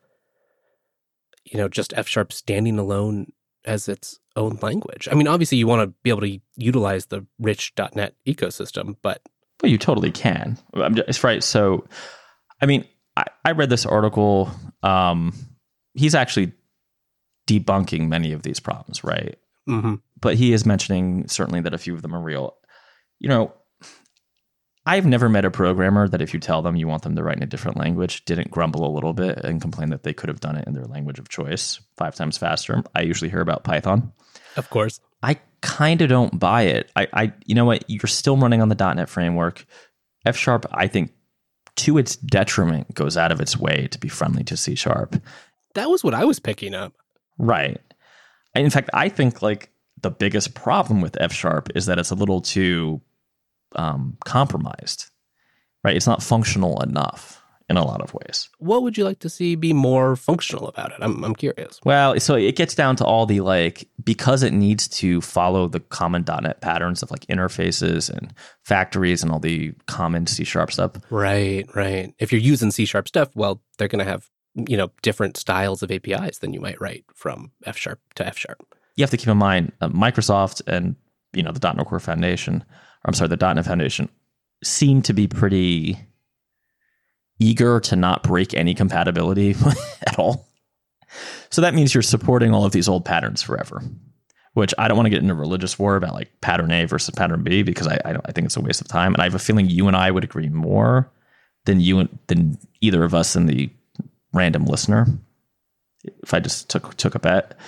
you 1.44 1.58
know, 1.58 1.68
just 1.68 1.92
F 1.96 2.06
sharp 2.06 2.32
standing 2.32 2.78
alone 2.78 3.32
as 3.64 3.88
its 3.88 4.20
own 4.36 4.58
language. 4.62 5.08
I 5.10 5.14
mean, 5.14 5.26
obviously, 5.26 5.58
you 5.58 5.66
want 5.66 5.82
to 5.82 5.94
be 6.02 6.10
able 6.10 6.20
to 6.22 6.38
utilize 6.56 7.06
the 7.06 7.26
rich 7.38 7.72
.NET 7.94 8.14
ecosystem, 8.26 8.96
but 9.02 9.20
well, 9.62 9.70
you 9.70 9.78
totally 9.78 10.12
can. 10.12 10.58
It's 10.74 11.24
right. 11.24 11.42
So, 11.42 11.86
I 12.62 12.66
mean, 12.66 12.84
I, 13.16 13.24
I 13.44 13.50
read 13.50 13.70
this 13.70 13.84
article. 13.84 14.50
Um, 14.82 15.34
he's 15.94 16.14
actually 16.14 16.52
debunking 17.48 18.08
many 18.08 18.32
of 18.32 18.42
these 18.42 18.60
problems, 18.60 19.02
right? 19.02 19.36
Mm-hmm. 19.68 19.96
But 20.20 20.36
he 20.36 20.52
is 20.52 20.64
mentioning 20.66 21.26
certainly 21.26 21.60
that 21.62 21.74
a 21.74 21.78
few 21.78 21.94
of 21.94 22.02
them 22.02 22.14
are 22.14 22.20
real. 22.20 22.56
You 23.18 23.28
know, 23.28 23.54
I've 24.86 25.06
never 25.06 25.28
met 25.28 25.44
a 25.44 25.50
programmer 25.50 26.08
that 26.08 26.22
if 26.22 26.32
you 26.32 26.40
tell 26.40 26.62
them 26.62 26.76
you 26.76 26.88
want 26.88 27.02
them 27.02 27.16
to 27.16 27.22
write 27.22 27.36
in 27.36 27.42
a 27.42 27.46
different 27.46 27.76
language, 27.76 28.24
didn't 28.24 28.50
grumble 28.50 28.86
a 28.86 28.94
little 28.94 29.12
bit 29.12 29.38
and 29.44 29.60
complain 29.60 29.90
that 29.90 30.02
they 30.02 30.12
could 30.14 30.28
have 30.28 30.40
done 30.40 30.56
it 30.56 30.66
in 30.66 30.74
their 30.74 30.86
language 30.86 31.18
of 31.18 31.28
choice 31.28 31.80
five 31.96 32.14
times 32.14 32.38
faster. 32.38 32.82
I 32.94 33.02
usually 33.02 33.30
hear 33.30 33.40
about 33.40 33.64
Python. 33.64 34.12
Of 34.56 34.70
course. 34.70 35.00
I 35.22 35.38
kind 35.60 36.00
of 36.00 36.08
don't 36.08 36.38
buy 36.38 36.62
it. 36.62 36.90
I, 36.96 37.08
I, 37.12 37.32
you 37.44 37.54
know 37.54 37.64
what? 37.64 37.84
You're 37.88 38.06
still 38.06 38.36
running 38.36 38.62
on 38.62 38.68
the 38.68 38.94
.NET 38.94 39.08
framework. 39.08 39.66
F 40.24 40.36
sharp, 40.36 40.64
I 40.70 40.86
think, 40.86 41.12
to 41.76 41.98
its 41.98 42.16
detriment, 42.16 42.94
goes 42.94 43.16
out 43.16 43.30
of 43.30 43.40
its 43.40 43.56
way 43.56 43.88
to 43.90 43.98
be 43.98 44.08
friendly 44.08 44.44
to 44.44 44.56
C 44.56 44.74
sharp. 44.74 45.20
That 45.74 45.90
was 45.90 46.02
what 46.02 46.14
I 46.14 46.24
was 46.24 46.40
picking 46.40 46.74
up. 46.74 46.94
Right. 47.38 47.80
In 48.54 48.70
fact, 48.70 48.90
I 48.92 49.08
think 49.08 49.42
like 49.42 49.70
the 50.00 50.10
biggest 50.10 50.54
problem 50.54 51.00
with 51.00 51.20
F 51.20 51.32
sharp 51.32 51.70
is 51.74 51.86
that 51.86 51.98
it's 51.98 52.10
a 52.10 52.14
little 52.14 52.40
too 52.40 53.00
um, 53.76 54.16
compromised, 54.24 55.10
right? 55.84 55.96
It's 55.96 56.06
not 56.06 56.22
functional 56.22 56.82
enough 56.82 57.42
in 57.70 57.76
a 57.76 57.84
lot 57.84 58.00
of 58.00 58.14
ways. 58.14 58.48
What 58.58 58.82
would 58.82 58.96
you 58.96 59.04
like 59.04 59.18
to 59.18 59.28
see 59.28 59.54
be 59.54 59.74
more 59.74 60.16
functional 60.16 60.68
about 60.68 60.90
it? 60.90 60.98
I'm, 61.00 61.22
I'm 61.22 61.34
curious. 61.34 61.78
Well, 61.84 62.18
so 62.18 62.34
it 62.34 62.56
gets 62.56 62.74
down 62.74 62.96
to 62.96 63.04
all 63.04 63.26
the 63.26 63.40
like, 63.40 63.86
because 64.02 64.42
it 64.42 64.54
needs 64.54 64.88
to 64.88 65.20
follow 65.20 65.68
the 65.68 65.80
common 65.80 66.24
.NET 66.26 66.62
patterns 66.62 67.02
of 67.02 67.10
like 67.10 67.26
interfaces 67.26 68.08
and 68.08 68.32
factories 68.64 69.22
and 69.22 69.30
all 69.30 69.38
the 69.38 69.74
common 69.86 70.26
C 70.26 70.44
sharp 70.44 70.72
stuff. 70.72 70.92
Right, 71.10 71.66
right. 71.74 72.14
If 72.18 72.32
you're 72.32 72.40
using 72.40 72.70
C 72.70 72.86
sharp 72.86 73.06
stuff, 73.06 73.28
well, 73.34 73.62
they're 73.76 73.86
going 73.86 74.04
to 74.04 74.10
have, 74.10 74.30
you 74.54 74.76
know, 74.76 74.90
different 75.02 75.36
styles 75.36 75.82
of 75.82 75.90
APIs 75.90 76.38
than 76.38 76.52
you 76.52 76.60
might 76.60 76.80
write 76.80 77.04
from 77.14 77.52
F 77.64 77.76
sharp 77.76 78.00
to 78.16 78.26
F 78.26 78.36
sharp. 78.36 78.74
You 78.96 79.02
have 79.02 79.10
to 79.10 79.16
keep 79.16 79.28
in 79.28 79.38
mind 79.38 79.72
uh, 79.80 79.88
Microsoft 79.88 80.62
and, 80.66 80.96
you 81.32 81.42
know, 81.42 81.52
the 81.52 81.72
.NET 81.72 81.86
Core 81.86 82.00
Foundation– 82.00 82.64
I'm 83.04 83.14
sorry, 83.14 83.28
the 83.28 83.36
.NET 83.36 83.64
Foundation 83.64 84.08
seem 84.62 85.02
to 85.02 85.12
be 85.12 85.26
pretty 85.26 85.98
eager 87.38 87.80
to 87.80 87.96
not 87.96 88.22
break 88.22 88.54
any 88.54 88.74
compatibility 88.74 89.54
at 90.06 90.18
all. 90.18 90.48
So 91.50 91.62
that 91.62 91.74
means 91.74 91.94
you're 91.94 92.02
supporting 92.02 92.52
all 92.52 92.64
of 92.64 92.72
these 92.72 92.88
old 92.88 93.04
patterns 93.04 93.40
forever, 93.40 93.82
which 94.54 94.74
I 94.76 94.88
don't 94.88 94.96
want 94.96 95.06
to 95.06 95.10
get 95.10 95.22
into 95.22 95.34
religious 95.34 95.78
war 95.78 95.96
about 95.96 96.12
like 96.12 96.40
pattern 96.40 96.72
A 96.72 96.84
versus 96.84 97.14
pattern 97.14 97.42
B 97.42 97.62
because 97.62 97.86
I 97.86 97.98
I, 98.04 98.16
I 98.24 98.32
think 98.32 98.46
it's 98.46 98.56
a 98.56 98.60
waste 98.60 98.80
of 98.80 98.88
time, 98.88 99.14
and 99.14 99.22
I 99.22 99.24
have 99.24 99.34
a 99.34 99.38
feeling 99.38 99.70
you 99.70 99.86
and 99.86 99.96
I 99.96 100.10
would 100.10 100.24
agree 100.24 100.48
more 100.48 101.10
than 101.64 101.80
you 101.80 102.08
than 102.26 102.58
either 102.80 103.04
of 103.04 103.14
us 103.14 103.36
in 103.36 103.46
the 103.46 103.70
random 104.32 104.64
listener. 104.64 105.06
If 106.04 106.32
I 106.32 106.40
just 106.40 106.70
took 106.70 106.94
took 106.96 107.14
a 107.14 107.18
bet, 107.18 107.58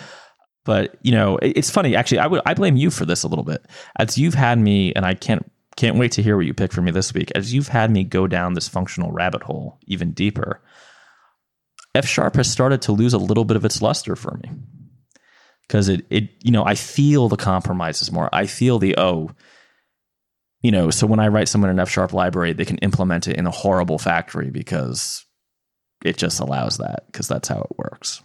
but 0.65 0.97
you 1.03 1.13
know, 1.13 1.39
it's 1.43 1.71
funny. 1.71 1.97
Actually, 1.97 2.21
I 2.21 2.27
would 2.27 2.43
I 2.47 2.55
blame 2.55 2.77
you 2.77 2.91
for 2.91 3.05
this 3.05 3.23
a 3.23 3.29
little 3.29 3.45
bit, 3.45 3.65
as 3.99 4.17
you've 4.17 4.35
had 4.35 4.59
me, 4.59 4.93
and 4.95 5.05
I 5.05 5.15
can't 5.15 5.51
can't 5.77 5.97
wait 5.97 6.13
to 6.13 6.23
hear 6.23 6.37
what 6.37 6.47
you 6.47 6.55
pick 6.55 6.73
for 6.73 6.83
me 6.83 6.91
this 6.91 7.15
week. 7.15 7.33
As 7.35 7.55
you've 7.55 7.69
had 7.69 7.91
me 7.91 8.05
go 8.05 8.27
down 8.27 8.55
this 8.55 8.69
functional 8.69 9.13
rabbit 9.13 9.43
hole 9.43 9.79
even 9.87 10.13
deeper, 10.13 10.61
F 11.95 12.07
sharp 12.07 12.37
has 12.37 12.51
started 12.51 12.83
to 12.83 12.93
lose 12.93 13.15
a 13.15 13.19
little 13.19 13.45
bit 13.45 13.57
of 13.57 13.65
its 13.65 13.83
luster 13.83 14.15
for 14.15 14.39
me 14.43 14.51
because 15.67 15.89
it 15.89 16.05
it 16.11 16.31
you 16.43 16.51
know 16.51 16.65
I 16.65 16.75
feel 16.75 17.29
the 17.29 17.37
compromises 17.37 18.13
more. 18.13 18.29
I 18.33 18.47
feel 18.47 18.79
the 18.79 18.97
oh, 18.99 19.31
you 20.63 20.71
know. 20.71 20.91
So 20.91 21.07
when 21.07 21.21
I 21.21 21.29
write 21.29 21.49
someone 21.49 21.71
an 21.71 21.81
F 21.81 21.89
sharp 21.89 22.13
library, 22.13 22.53
they 22.53 22.65
can 22.65 22.79
implement 22.79 23.29
it 23.29 23.37
in 23.37 23.47
a 23.47 23.51
horrible 23.51 23.99
factory 23.99 24.51
because 24.51 25.25
it 26.05 26.17
just 26.17 26.41
allows 26.41 26.79
that 26.79 27.05
because 27.07 27.29
that's 27.29 27.49
how 27.49 27.61
it 27.61 27.79
works 27.79 28.23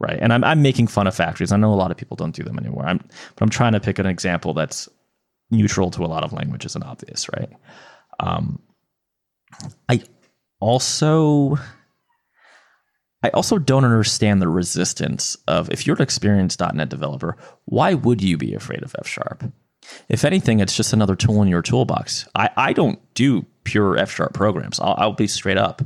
right? 0.00 0.18
And 0.20 0.32
I'm 0.32 0.42
I'm 0.44 0.60
making 0.60 0.88
fun 0.88 1.06
of 1.06 1.14
factories. 1.14 1.52
I 1.52 1.56
know 1.56 1.72
a 1.72 1.76
lot 1.76 1.90
of 1.90 1.96
people 1.96 2.16
don't 2.16 2.34
do 2.34 2.42
them 2.42 2.58
anymore. 2.58 2.84
I'm 2.84 2.98
but 2.98 3.42
I'm 3.42 3.48
trying 3.48 3.72
to 3.72 3.80
pick 3.80 3.98
an 3.98 4.06
example 4.06 4.52
that's 4.52 4.88
neutral 5.50 5.90
to 5.92 6.04
a 6.04 6.06
lot 6.06 6.24
of 6.24 6.32
languages 6.32 6.74
and 6.74 6.84
obvious, 6.84 7.28
right? 7.32 7.50
Um, 8.20 8.60
I 9.88 10.02
also 10.60 11.58
I 13.22 13.30
also 13.30 13.58
don't 13.58 13.84
understand 13.84 14.42
the 14.42 14.48
resistance 14.48 15.36
of 15.48 15.70
if 15.70 15.86
you're 15.86 15.96
an 15.96 16.02
experienced 16.02 16.60
.NET 16.60 16.88
developer, 16.88 17.36
why 17.64 17.94
would 17.94 18.22
you 18.22 18.36
be 18.36 18.54
afraid 18.54 18.82
of 18.82 18.94
F 18.98 19.06
sharp? 19.06 19.44
If 20.08 20.24
anything, 20.24 20.60
it's 20.60 20.76
just 20.76 20.92
another 20.92 21.16
tool 21.16 21.42
in 21.42 21.48
your 21.48 21.62
toolbox. 21.62 22.26
I, 22.34 22.50
I 22.56 22.72
don't 22.72 22.98
do 23.14 23.46
pure 23.64 23.96
F 23.96 24.10
sharp 24.10 24.34
programs. 24.34 24.78
I'll, 24.80 24.94
I'll 24.98 25.12
be 25.12 25.26
straight 25.26 25.56
up. 25.56 25.82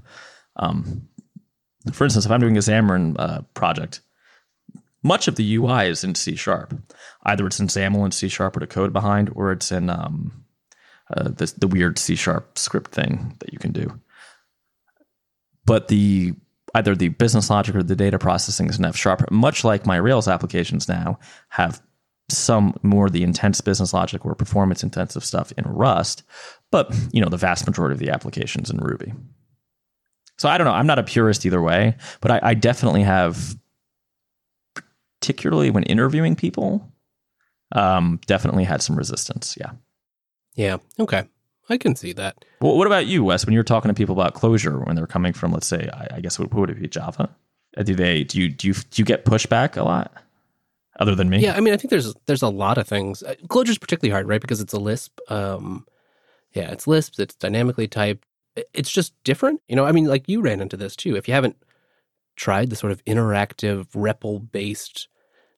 Um, 0.59 1.09
for 1.93 2.05
instance, 2.05 2.25
if 2.27 2.31
I'm 2.31 2.41
doing 2.41 2.57
a 2.57 2.61
Xamarin 2.61 3.17
uh, 3.19 3.43
project, 3.55 4.01
much 5.03 5.29
of 5.29 5.37
the 5.37 5.57
UI 5.57 5.87
is 5.87 6.05
in 6.05 6.15
C 6.15 6.35
sharp. 6.35 6.75
Either 7.25 7.47
it's 7.47 7.61
in 7.61 7.69
XAML 7.69 8.05
and 8.05 8.15
C 8.15 8.29
sharp 8.29 8.55
with 8.55 8.63
a 8.63 8.67
code 8.67 8.93
behind, 8.93 9.31
or 9.35 9.53
it's 9.53 9.71
in 9.71 9.91
um, 9.91 10.45
uh, 11.17 11.25
the, 11.25 11.53
the 11.57 11.69
weird 11.69 11.99
C 11.99 12.15
sharp 12.17 12.59
script 12.59 12.91
thing 12.91 13.37
that 13.39 13.53
you 13.53 13.59
can 13.59 13.73
do. 13.73 14.01
But 15.65 15.89
the 15.89 16.35
either 16.75 16.95
the 16.95 17.09
business 17.09 17.51
logic 17.51 17.75
or 17.75 17.83
the 17.83 17.97
data 17.97 18.19
processing 18.19 18.69
is 18.69 18.79
in 18.79 18.85
F 18.85 18.97
sharp. 18.97 19.31
Much 19.31 19.65
like 19.65 19.87
my 19.87 19.97
Rails 19.97 20.29
applications 20.29 20.89
now 20.89 21.19
have 21.51 21.81
some 22.31 22.79
more 22.83 23.09
the 23.09 23.23
intense 23.23 23.61
business 23.61 23.95
logic 23.95 24.25
or 24.27 24.35
performance 24.35 24.83
intensive 24.83 25.25
stuff 25.25 25.53
in 25.57 25.65
Rust, 25.65 26.23
but 26.71 26.95
you 27.13 27.21
know 27.23 27.29
the 27.29 27.37
vast 27.37 27.67
majority 27.67 27.95
of 27.95 28.01
the 28.01 28.11
applications 28.11 28.71
in 28.71 28.79
Ruby. 28.79 29.13
So 30.39 30.49
I 30.49 30.57
don't 30.57 30.67
know. 30.67 30.73
I'm 30.73 30.87
not 30.87 30.99
a 30.99 31.03
purist 31.03 31.45
either 31.45 31.61
way, 31.61 31.97
but 32.21 32.31
I, 32.31 32.41
I 32.43 32.55
definitely 32.55 33.03
have, 33.03 33.57
particularly 35.21 35.71
when 35.71 35.83
interviewing 35.85 36.37
people, 36.37 36.93
um, 37.73 38.21
definitely 38.27 38.65
had 38.65 38.81
some 38.81 38.97
resistance. 38.97 39.57
Yeah. 39.61 39.73
Yeah. 40.55 40.79
Okay. 40.99 41.25
I 41.69 41.77
can 41.77 41.95
see 41.97 42.13
that. 42.15 42.45
Well, 42.61 42.77
what 42.77 42.87
about 42.87 43.07
you, 43.07 43.25
Wes? 43.25 43.45
When 43.45 43.53
you're 43.53 43.63
talking 43.63 43.89
to 43.89 43.95
people 43.95 44.15
about 44.15 44.35
Clojure, 44.35 44.87
when 44.87 44.97
they're 44.97 45.07
coming 45.07 45.33
from, 45.33 45.53
let's 45.53 45.67
say, 45.67 45.91
I, 45.93 46.17
I 46.17 46.21
guess 46.21 46.39
what 46.39 46.53
would 46.55 46.71
it 46.71 46.81
be, 46.81 46.89
Java? 46.89 47.29
Uh, 47.77 47.83
do 47.83 47.95
they 47.95 48.25
do 48.25 48.41
you 48.41 48.49
do 48.49 48.69
you 48.69 48.75
do 48.75 49.03
you 49.03 49.05
get 49.05 49.25
pushback 49.25 49.77
a 49.77 49.83
lot? 49.83 50.13
Other 50.99 51.15
than 51.15 51.29
me, 51.29 51.39
yeah. 51.39 51.55
I 51.55 51.61
mean, 51.61 51.75
I 51.75 51.77
think 51.77 51.91
there's 51.91 52.15
there's 52.27 52.43
a 52.43 52.49
lot 52.49 52.79
of 52.79 52.89
things. 52.89 53.23
Clojure 53.49 53.69
is 53.69 53.79
particularly 53.79 54.13
hard, 54.13 54.27
right? 54.27 54.41
Because 54.41 54.61
it's 54.61 54.73
a 54.73 54.81
Lisp. 54.81 55.19
Um, 55.29 55.87
yeah, 56.55 56.71
it's 56.73 56.87
Lisp. 56.87 57.21
It's 57.21 57.35
dynamically 57.35 57.87
typed 57.87 58.27
it's 58.73 58.91
just 58.91 59.13
different. 59.25 59.61
You 59.69 59.77
know, 59.77 59.85
I 59.85 59.93
mean, 59.93 60.07
like 60.07 60.29
you 60.29 60.41
ran 60.41 60.61
into 60.61 60.77
this 60.77 60.97
too. 60.97 61.17
If 61.17 61.29
you 61.29 61.35
haven't 61.35 61.57
tried 62.37 62.71
the 62.71 62.77
sort 62.77 62.93
of 62.93 63.05
interactive 63.05 63.89
REPL 63.91 64.51
based 64.53 65.09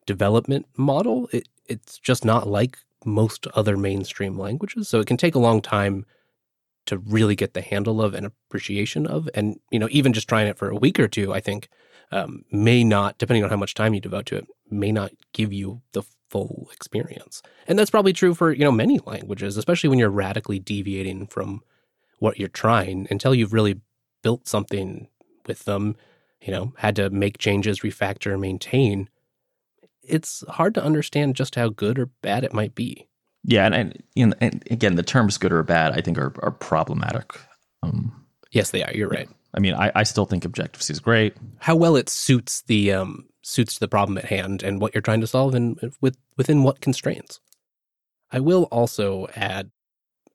development 0.06 0.66
model, 0.76 1.28
it, 1.32 1.48
it's 1.66 1.98
just 1.98 2.24
not 2.24 2.48
like 2.48 2.78
most 3.04 3.46
other 3.48 3.76
mainstream 3.76 4.38
languages. 4.38 4.88
So 4.88 5.00
it 5.00 5.06
can 5.06 5.16
take 5.16 5.34
a 5.34 5.40
long 5.40 5.62
time 5.62 6.04
to 6.86 6.98
really 6.98 7.36
get 7.36 7.54
the 7.54 7.60
handle 7.60 8.02
of 8.02 8.14
and 8.14 8.26
appreciation 8.26 9.06
of. 9.06 9.28
And, 9.34 9.60
you 9.70 9.78
know, 9.78 9.88
even 9.90 10.12
just 10.12 10.28
trying 10.28 10.48
it 10.48 10.58
for 10.58 10.68
a 10.68 10.76
week 10.76 10.98
or 10.98 11.08
two, 11.08 11.32
I 11.32 11.40
think 11.40 11.68
um, 12.10 12.44
may 12.50 12.82
not, 12.82 13.18
depending 13.18 13.44
on 13.44 13.50
how 13.50 13.56
much 13.56 13.74
time 13.74 13.94
you 13.94 14.00
devote 14.00 14.26
to 14.26 14.36
it, 14.36 14.46
may 14.70 14.90
not 14.90 15.12
give 15.32 15.52
you 15.52 15.82
the 15.92 16.02
full 16.28 16.68
experience. 16.72 17.42
And 17.68 17.78
that's 17.78 17.90
probably 17.90 18.12
true 18.12 18.34
for, 18.34 18.52
you 18.52 18.64
know, 18.64 18.72
many 18.72 18.98
languages, 19.06 19.56
especially 19.56 19.90
when 19.90 19.98
you're 19.98 20.10
radically 20.10 20.58
deviating 20.58 21.26
from 21.26 21.62
what 22.20 22.38
you're 22.38 22.48
trying 22.48 23.08
until 23.10 23.34
you've 23.34 23.52
really 23.52 23.80
built 24.22 24.46
something 24.46 25.08
with 25.46 25.64
them, 25.64 25.96
you 26.40 26.52
know, 26.52 26.72
had 26.78 26.94
to 26.96 27.10
make 27.10 27.38
changes, 27.38 27.80
refactor, 27.80 28.38
maintain. 28.38 29.08
It's 30.02 30.44
hard 30.48 30.74
to 30.74 30.84
understand 30.84 31.34
just 31.34 31.56
how 31.56 31.68
good 31.68 31.98
or 31.98 32.06
bad 32.22 32.44
it 32.44 32.54
might 32.54 32.74
be. 32.74 33.08
Yeah, 33.42 33.66
and, 33.66 33.74
and, 33.74 34.02
you 34.14 34.26
know, 34.26 34.34
and 34.40 34.62
again, 34.70 34.96
the 34.96 35.02
terms 35.02 35.38
"good" 35.38 35.52
or 35.52 35.62
"bad" 35.62 35.92
I 35.92 36.02
think 36.02 36.18
are 36.18 36.32
are 36.42 36.50
problematic. 36.50 37.32
Um, 37.82 38.26
yes, 38.52 38.70
they 38.70 38.84
are. 38.84 38.92
You're 38.92 39.08
right. 39.08 39.28
I 39.54 39.60
mean, 39.60 39.74
I, 39.74 39.90
I 39.94 40.02
still 40.04 40.26
think 40.26 40.44
Objective 40.44 40.82
C 40.82 40.92
is 40.92 41.00
great. 41.00 41.36
How 41.58 41.74
well 41.74 41.96
it 41.96 42.08
suits 42.08 42.62
the 42.62 42.92
um, 42.92 43.26
suits 43.42 43.78
the 43.78 43.88
problem 43.88 44.18
at 44.18 44.26
hand 44.26 44.62
and 44.62 44.80
what 44.80 44.94
you're 44.94 45.00
trying 45.00 45.22
to 45.22 45.26
solve, 45.26 45.54
and 45.54 45.78
with 46.00 46.18
within 46.36 46.62
what 46.62 46.82
constraints. 46.82 47.40
I 48.30 48.40
will 48.40 48.64
also 48.64 49.26
add, 49.34 49.70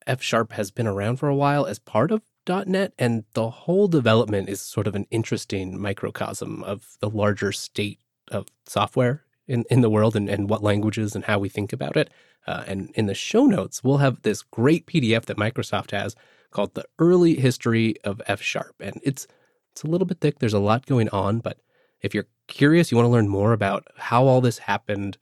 F 0.08 0.22
Sharp 0.22 0.54
has 0.54 0.72
been 0.72 0.88
around 0.88 1.18
for 1.18 1.30
a 1.30 1.36
while 1.36 1.66
as 1.66 1.80
part 1.80 2.12
of 2.12 2.22
.NET, 2.48 2.94
and 3.00 3.24
the 3.34 3.50
whole 3.50 3.88
development 3.88 4.50
is 4.50 4.62
sort 4.62 4.88
of 4.88 4.96
an 4.96 5.08
interesting 5.10 5.80
microcosm 5.80 6.64
of 6.64 6.98
the 7.00 7.10
larger 7.10 7.52
state 7.52 8.00
of 8.30 8.48
software 8.68 9.24
in, 9.48 9.66
in 9.70 9.82
the 9.82 9.90
world 9.90 10.16
and, 10.16 10.30
and 10.30 10.50
what 10.50 10.64
languages 10.64 11.16
and 11.16 11.26
how 11.26 11.40
we 11.40 11.50
think 11.50 11.74
about 11.74 11.98
it. 11.98 12.10
Uh, 12.48 12.64
and 12.68 12.92
in 12.94 13.08
the 13.08 13.16
show 13.16 13.46
notes, 13.46 13.84
we'll 13.84 13.98
have 13.98 14.22
this 14.22 14.44
great 14.44 14.86
PDF 14.86 15.26
that 15.26 15.38
Microsoft 15.38 15.92
has 15.92 16.16
called 16.52 16.76
"The 16.76 16.86
Early 17.00 17.36
History 17.36 17.96
of 18.04 18.22
F 18.28 18.42
Sharp," 18.42 18.76
and 18.80 19.00
it's 19.04 19.28
it's 19.72 19.84
a 19.84 19.88
little 19.88 20.06
bit 20.06 20.20
thick. 20.22 20.40
There's 20.40 20.54
a 20.54 20.60
lot 20.60 20.86
going 20.86 21.10
on, 21.10 21.40
but 21.40 21.60
if 22.02 22.14
you're 22.14 22.28
curious, 22.48 22.92
you 22.92 22.98
want 22.98 23.08
to 23.08 23.12
learn 23.12 23.28
more 23.28 23.52
about 23.52 23.88
how 23.98 24.26
all 24.26 24.42
this 24.42 24.60
happened, 24.60 25.18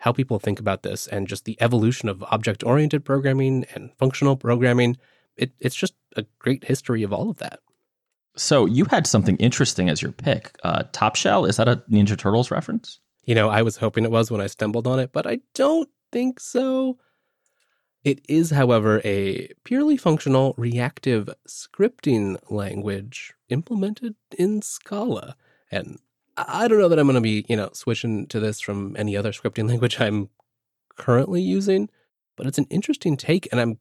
how 0.00 0.12
people 0.12 0.38
think 0.38 0.58
about 0.58 0.82
this, 0.82 1.06
and 1.06 1.28
just 1.28 1.44
the 1.44 1.56
evolution 1.60 2.08
of 2.08 2.24
object-oriented 2.24 3.04
programming 3.04 3.66
and 3.74 3.92
functional 3.98 4.36
programming, 4.36 4.96
it, 5.36 5.52
it's 5.60 5.76
just 5.76 5.94
a 6.16 6.24
great 6.38 6.64
history 6.64 7.02
of 7.02 7.12
all 7.12 7.30
of 7.30 7.36
that. 7.36 7.60
So 8.36 8.64
you 8.64 8.86
had 8.86 9.06
something 9.06 9.36
interesting 9.36 9.90
as 9.90 10.00
your 10.00 10.12
pick. 10.12 10.56
Uh, 10.64 10.84
Top 10.92 11.16
Shell 11.16 11.44
is 11.44 11.56
that 11.58 11.68
a 11.68 11.82
Ninja 11.90 12.16
Turtles 12.16 12.50
reference? 12.50 13.00
You 13.24 13.34
know, 13.34 13.50
I 13.50 13.62
was 13.62 13.76
hoping 13.76 14.04
it 14.04 14.10
was 14.10 14.30
when 14.30 14.40
I 14.40 14.46
stumbled 14.46 14.86
on 14.86 14.98
it, 14.98 15.12
but 15.12 15.26
I 15.26 15.40
don't 15.54 15.88
think 16.10 16.40
so. 16.40 16.98
It 18.02 18.24
is, 18.26 18.50
however, 18.50 19.02
a 19.04 19.52
purely 19.64 19.98
functional 19.98 20.54
reactive 20.56 21.28
scripting 21.46 22.38
language 22.50 23.34
implemented 23.50 24.14
in 24.38 24.62
Scala. 24.62 25.36
And 25.70 25.98
I 26.48 26.68
don't 26.68 26.78
know 26.78 26.88
that 26.88 26.98
I'm 26.98 27.06
going 27.06 27.14
to 27.14 27.20
be, 27.20 27.44
you 27.48 27.56
know, 27.56 27.70
switching 27.72 28.26
to 28.28 28.40
this 28.40 28.60
from 28.60 28.96
any 28.98 29.16
other 29.16 29.32
scripting 29.32 29.68
language 29.68 30.00
I'm 30.00 30.28
currently 30.96 31.42
using, 31.42 31.88
but 32.36 32.46
it's 32.46 32.58
an 32.58 32.66
interesting 32.70 33.16
take 33.16 33.48
and 33.50 33.60
I'm 33.60 33.78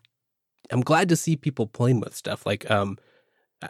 I'm 0.72 0.82
glad 0.82 1.10
to 1.10 1.16
see 1.16 1.36
people 1.36 1.66
playing 1.66 2.00
with 2.00 2.16
stuff 2.16 2.46
like 2.46 2.70
um 2.70 2.98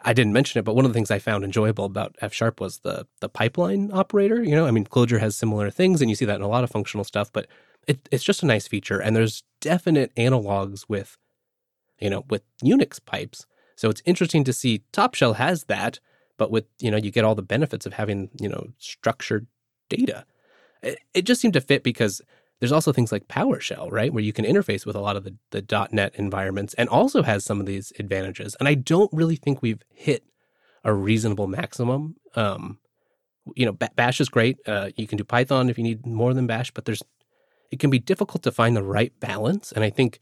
I 0.04 0.14
didn't 0.14 0.34
mention 0.34 0.60
it, 0.60 0.66
but 0.66 0.76
one 0.76 0.86
of 0.86 0.92
the 0.92 0.94
things 0.94 1.10
I 1.10 1.18
found 1.18 1.44
enjoyable 1.44 1.86
about 1.86 2.16
F 2.22 2.32
sharp 2.32 2.62
was 2.62 2.80
the 2.80 3.08
the 3.22 3.30
pipeline 3.30 3.90
operator. 3.92 4.44
You 4.44 4.56
know, 4.56 4.68
I 4.68 4.72
mean, 4.72 4.86
Clojure 4.86 5.20
has 5.20 5.36
similar 5.36 5.72
things, 5.72 6.00
and 6.02 6.10
you 6.10 6.16
see 6.16 6.26
that 6.26 6.36
in 6.36 6.42
a 6.44 6.48
lot 6.48 6.64
of 6.64 6.70
functional 6.70 7.04
stuff. 7.04 7.32
But 7.34 7.48
it, 7.88 8.08
it's 8.12 8.24
just 8.24 8.44
a 8.44 8.46
nice 8.46 8.68
feature, 8.68 9.00
and 9.00 9.16
there's 9.16 9.44
definite 9.62 10.14
analogs 10.16 10.86
with, 10.88 11.18
you 12.00 12.10
know, 12.10 12.24
with 12.30 12.44
Unix 12.64 13.04
pipes. 13.04 13.48
So 13.76 13.90
it's 13.90 14.04
interesting 14.06 14.44
to 14.44 14.54
see 14.54 14.84
Top 14.92 15.16
Shell 15.16 15.34
has 15.34 15.64
that, 15.66 16.00
but 16.40 16.50
with 16.50 16.66
you 16.80 16.90
know, 16.90 16.98
you 16.98 17.12
get 17.12 17.24
all 17.24 17.36
the 17.36 17.44
benefits 17.44 17.86
of 17.86 17.94
having 17.94 18.30
you 18.40 18.50
know 18.50 18.70
structured 18.80 19.46
data. 19.90 20.26
It, 20.82 20.98
it 21.14 21.22
just 21.24 21.42
seemed 21.42 21.54
to 21.54 21.62
fit 21.62 21.84
because 21.84 22.22
there's 22.60 22.72
also 22.72 22.92
things 22.92 23.12
like 23.12 23.28
PowerShell, 23.28 23.92
right, 23.92 24.12
where 24.12 24.24
you 24.24 24.34
can 24.34 24.46
interface 24.46 24.86
with 24.86 24.96
a 24.96 25.02
lot 25.02 25.16
of 25.16 25.24
the, 25.24 25.36
the 25.52 25.88
.NET 25.92 26.16
environments 26.16 26.74
and 26.74 26.90
also 26.90 27.24
has 27.24 27.46
some 27.46 27.60
of 27.60 27.66
these 27.66 27.94
advantages. 28.00 28.56
And 28.60 28.68
I 28.68 28.74
don't 28.74 29.12
really 29.14 29.38
think 29.38 29.62
we've 29.62 29.84
hit 29.94 30.24
a 30.84 30.94
reasonable 30.94 31.48
maximum. 31.48 32.16
Um, 32.36 32.80
you 33.56 33.66
know, 33.66 33.72
Bash 33.72 34.20
is 34.20 34.30
great. 34.30 34.58
Uh, 34.68 34.90
you 34.98 35.08
can 35.08 35.18
do 35.18 35.24
Python 35.24 35.70
if 35.70 35.78
you 35.78 35.84
need 35.84 36.06
more 36.06 36.34
than 36.34 36.48
Bash, 36.48 36.72
but 36.72 36.86
there's 36.86 37.04
it 37.72 37.80
can 37.80 37.92
be 37.92 38.00
difficult 38.00 38.42
to 38.44 38.52
find 38.52 38.76
the 38.76 38.84
right 38.84 39.14
balance. 39.20 39.72
And 39.72 39.84
I 39.84 39.92
think 39.92 40.20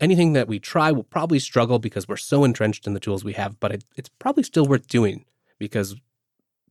anything 0.00 0.32
that 0.32 0.48
we 0.48 0.58
try 0.58 0.92
will 0.92 1.04
probably 1.04 1.38
struggle 1.38 1.78
because 1.78 2.08
we're 2.08 2.16
so 2.16 2.44
entrenched 2.44 2.86
in 2.86 2.94
the 2.94 3.00
tools 3.00 3.24
we 3.24 3.34
have. 3.34 3.60
But 3.60 3.72
it, 3.72 3.84
it's 3.96 4.10
probably 4.18 4.42
still 4.42 4.66
worth 4.66 4.86
doing 4.86 5.24
because 5.58 5.96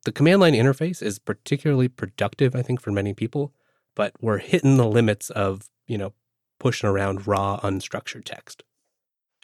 the 0.06 0.12
command 0.12 0.42
line 0.42 0.54
interface 0.54 1.02
is 1.02 1.20
particularly 1.20 1.88
productive, 1.88 2.56
I 2.56 2.62
think, 2.62 2.82
for 2.82 2.92
many 2.92 3.14
people 3.14 3.54
but 4.00 4.14
we're 4.22 4.38
hitting 4.38 4.78
the 4.78 4.88
limits 4.88 5.30
of, 5.32 5.70
you 5.86 5.98
know, 5.98 6.14
pushing 6.58 6.88
around 6.88 7.28
raw, 7.28 7.60
unstructured 7.62 8.24
text. 8.24 8.64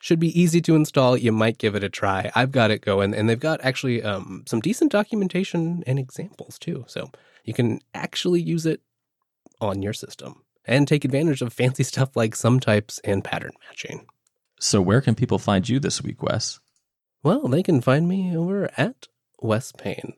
Should 0.02 0.18
be 0.18 0.40
easy 0.40 0.62
to 0.62 0.78
install. 0.78 1.18
You 1.18 1.34
might 1.34 1.58
give 1.58 1.76
it 1.76 1.84
a 1.84 1.90
try. 1.90 2.32
I've 2.34 2.54
got 2.54 2.72
it 2.72 2.80
going, 2.80 3.14
and 3.14 3.28
they've 3.28 3.38
got 3.38 3.60
actually 3.66 4.02
um, 4.02 4.46
some 4.48 4.62
decent 4.62 4.94
documentation 4.94 5.84
and 5.86 6.00
examples 6.00 6.58
too. 6.58 6.86
So 6.88 7.12
you 7.44 7.54
can 7.54 7.82
actually 7.94 8.42
use 8.42 8.66
it 8.66 8.80
on 9.60 9.82
your 9.82 9.92
system 9.92 10.45
and 10.68 10.88
take 10.88 11.06
advantage 11.06 11.42
of 11.42 11.54
fancy 11.54 11.84
stuff 11.84 12.16
like 12.16 12.36
sum 12.36 12.60
types 12.60 13.00
and 13.04 13.24
pattern 13.24 13.54
matching. 13.68 14.06
So, 14.60 14.82
where 14.82 15.02
can 15.02 15.16
people 15.16 15.40
find 15.40 15.68
you 15.68 15.80
this 15.80 16.02
week, 16.02 16.24
Wes? 16.24 16.60
Well, 17.24 17.48
they 17.48 17.64
can 17.64 17.82
find 17.82 18.08
me 18.08 18.36
over 18.36 18.70
at 18.78 19.08
Wes 19.42 19.72
Payne. 19.72 20.14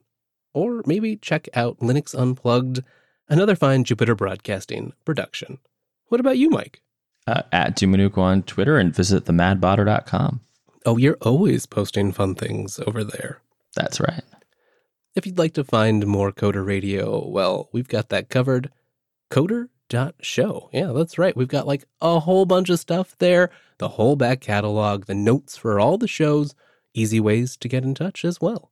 Or 0.54 0.84
maybe 0.86 1.16
check 1.16 1.48
out 1.54 1.80
Linux 1.80 2.18
Unplugged 2.18 2.84
Another 3.30 3.56
fine 3.56 3.84
Jupiter 3.84 4.16
Broadcasting 4.16 4.94
production. 5.04 5.60
What 6.08 6.22
about 6.22 6.38
you, 6.38 6.50
Mike? 6.50 6.82
Uh, 7.26 7.42
at 7.52 7.76
dominucco 7.76 8.20
on 8.20 8.44
Twitter 8.44 8.78
and 8.78 8.96
visit 8.96 9.26
themadbotter.com. 9.26 10.40
Oh, 10.86 10.96
you're 10.96 11.18
always 11.22 11.66
posting 11.66 12.14
fun 12.14 12.36
things 12.36 12.80
over 12.88 13.04
there. 13.04 13.42
That's 13.76 14.00
right. 14.00 14.24
If 15.14 15.26
you'd 15.26 15.38
like 15.38 15.54
to 15.56 15.66
find 15.66 16.08
more 16.08 16.32
Coder 16.32 16.66
Radio, 16.66 17.28
well, 17.28 17.68
we've 17.74 17.90
got 17.90 18.10
that 18.10 18.30
covered. 18.30 18.72
Coder.show. 19.90 20.70
Yeah, 20.74 20.92
that's 20.94 21.18
right. 21.18 21.36
We've 21.36 21.48
got 21.48 21.68
like 21.68 21.86
a 22.02 22.20
whole 22.20 22.46
bunch 22.46 22.70
of 22.70 22.80
stuff 22.80 23.16
there, 23.20 23.50
the 23.78 23.90
whole 23.90 24.16
back 24.16 24.42
catalog, 24.42 25.06
the 25.06 25.16
notes 25.16 25.58
for 25.58 25.80
all 25.80 25.98
the 25.98 26.08
shows, 26.08 26.56
easy 26.94 27.20
ways 27.20 27.58
to 27.58 27.68
get 27.68 27.84
in 27.84 27.96
touch 27.96 28.26
as 28.26 28.42
well. 28.42 28.72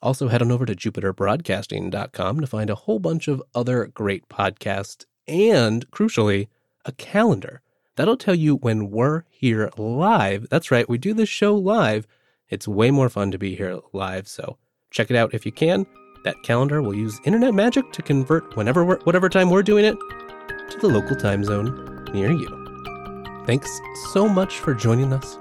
Also, 0.00 0.28
head 0.28 0.42
on 0.42 0.52
over 0.52 0.64
to 0.64 0.76
jupiterbroadcasting.com 0.76 2.40
to 2.40 2.46
find 2.46 2.70
a 2.70 2.76
whole 2.76 3.00
bunch 3.00 3.26
of 3.26 3.42
other 3.54 3.86
great 3.86 4.28
podcasts 4.28 5.04
and, 5.26 5.90
crucially, 5.90 6.48
a 6.84 6.92
calendar. 6.92 7.62
That'll 7.96 8.16
tell 8.16 8.36
you 8.36 8.54
when 8.54 8.90
we're 8.90 9.24
here 9.28 9.70
live. 9.76 10.48
That's 10.50 10.70
right, 10.70 10.88
we 10.88 10.98
do 10.98 11.14
this 11.14 11.28
show 11.28 11.56
live. 11.56 12.06
It's 12.48 12.68
way 12.68 12.92
more 12.92 13.08
fun 13.08 13.32
to 13.32 13.38
be 13.38 13.56
here 13.56 13.80
live, 13.92 14.28
so 14.28 14.56
check 14.92 15.10
it 15.10 15.16
out 15.16 15.34
if 15.34 15.44
you 15.44 15.50
can. 15.50 15.84
That 16.24 16.42
calendar 16.42 16.82
will 16.82 16.94
use 16.94 17.20
internet 17.24 17.54
magic 17.54 17.92
to 17.92 18.02
convert 18.02 18.56
whenever 18.56 18.84
whatever 18.84 19.28
time 19.28 19.50
we're 19.50 19.62
doing 19.62 19.84
it 19.84 19.96
to 20.70 20.78
the 20.80 20.88
local 20.88 21.16
time 21.16 21.44
zone 21.44 22.08
near 22.12 22.32
you. 22.32 23.44
Thanks 23.46 23.70
so 24.12 24.28
much 24.28 24.58
for 24.58 24.74
joining 24.74 25.12
us. 25.12 25.38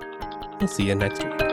We'll 0.60 0.68
see 0.68 0.86
you 0.86 0.96
next 0.96 1.24
week. 1.24 1.47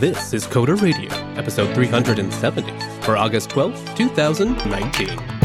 This 0.00 0.34
is 0.34 0.46
Coder 0.46 0.78
Radio, 0.82 1.10
episode 1.38 1.74
370 1.74 2.70
for 3.00 3.16
August 3.16 3.48
12, 3.48 3.94
2019. 3.94 5.35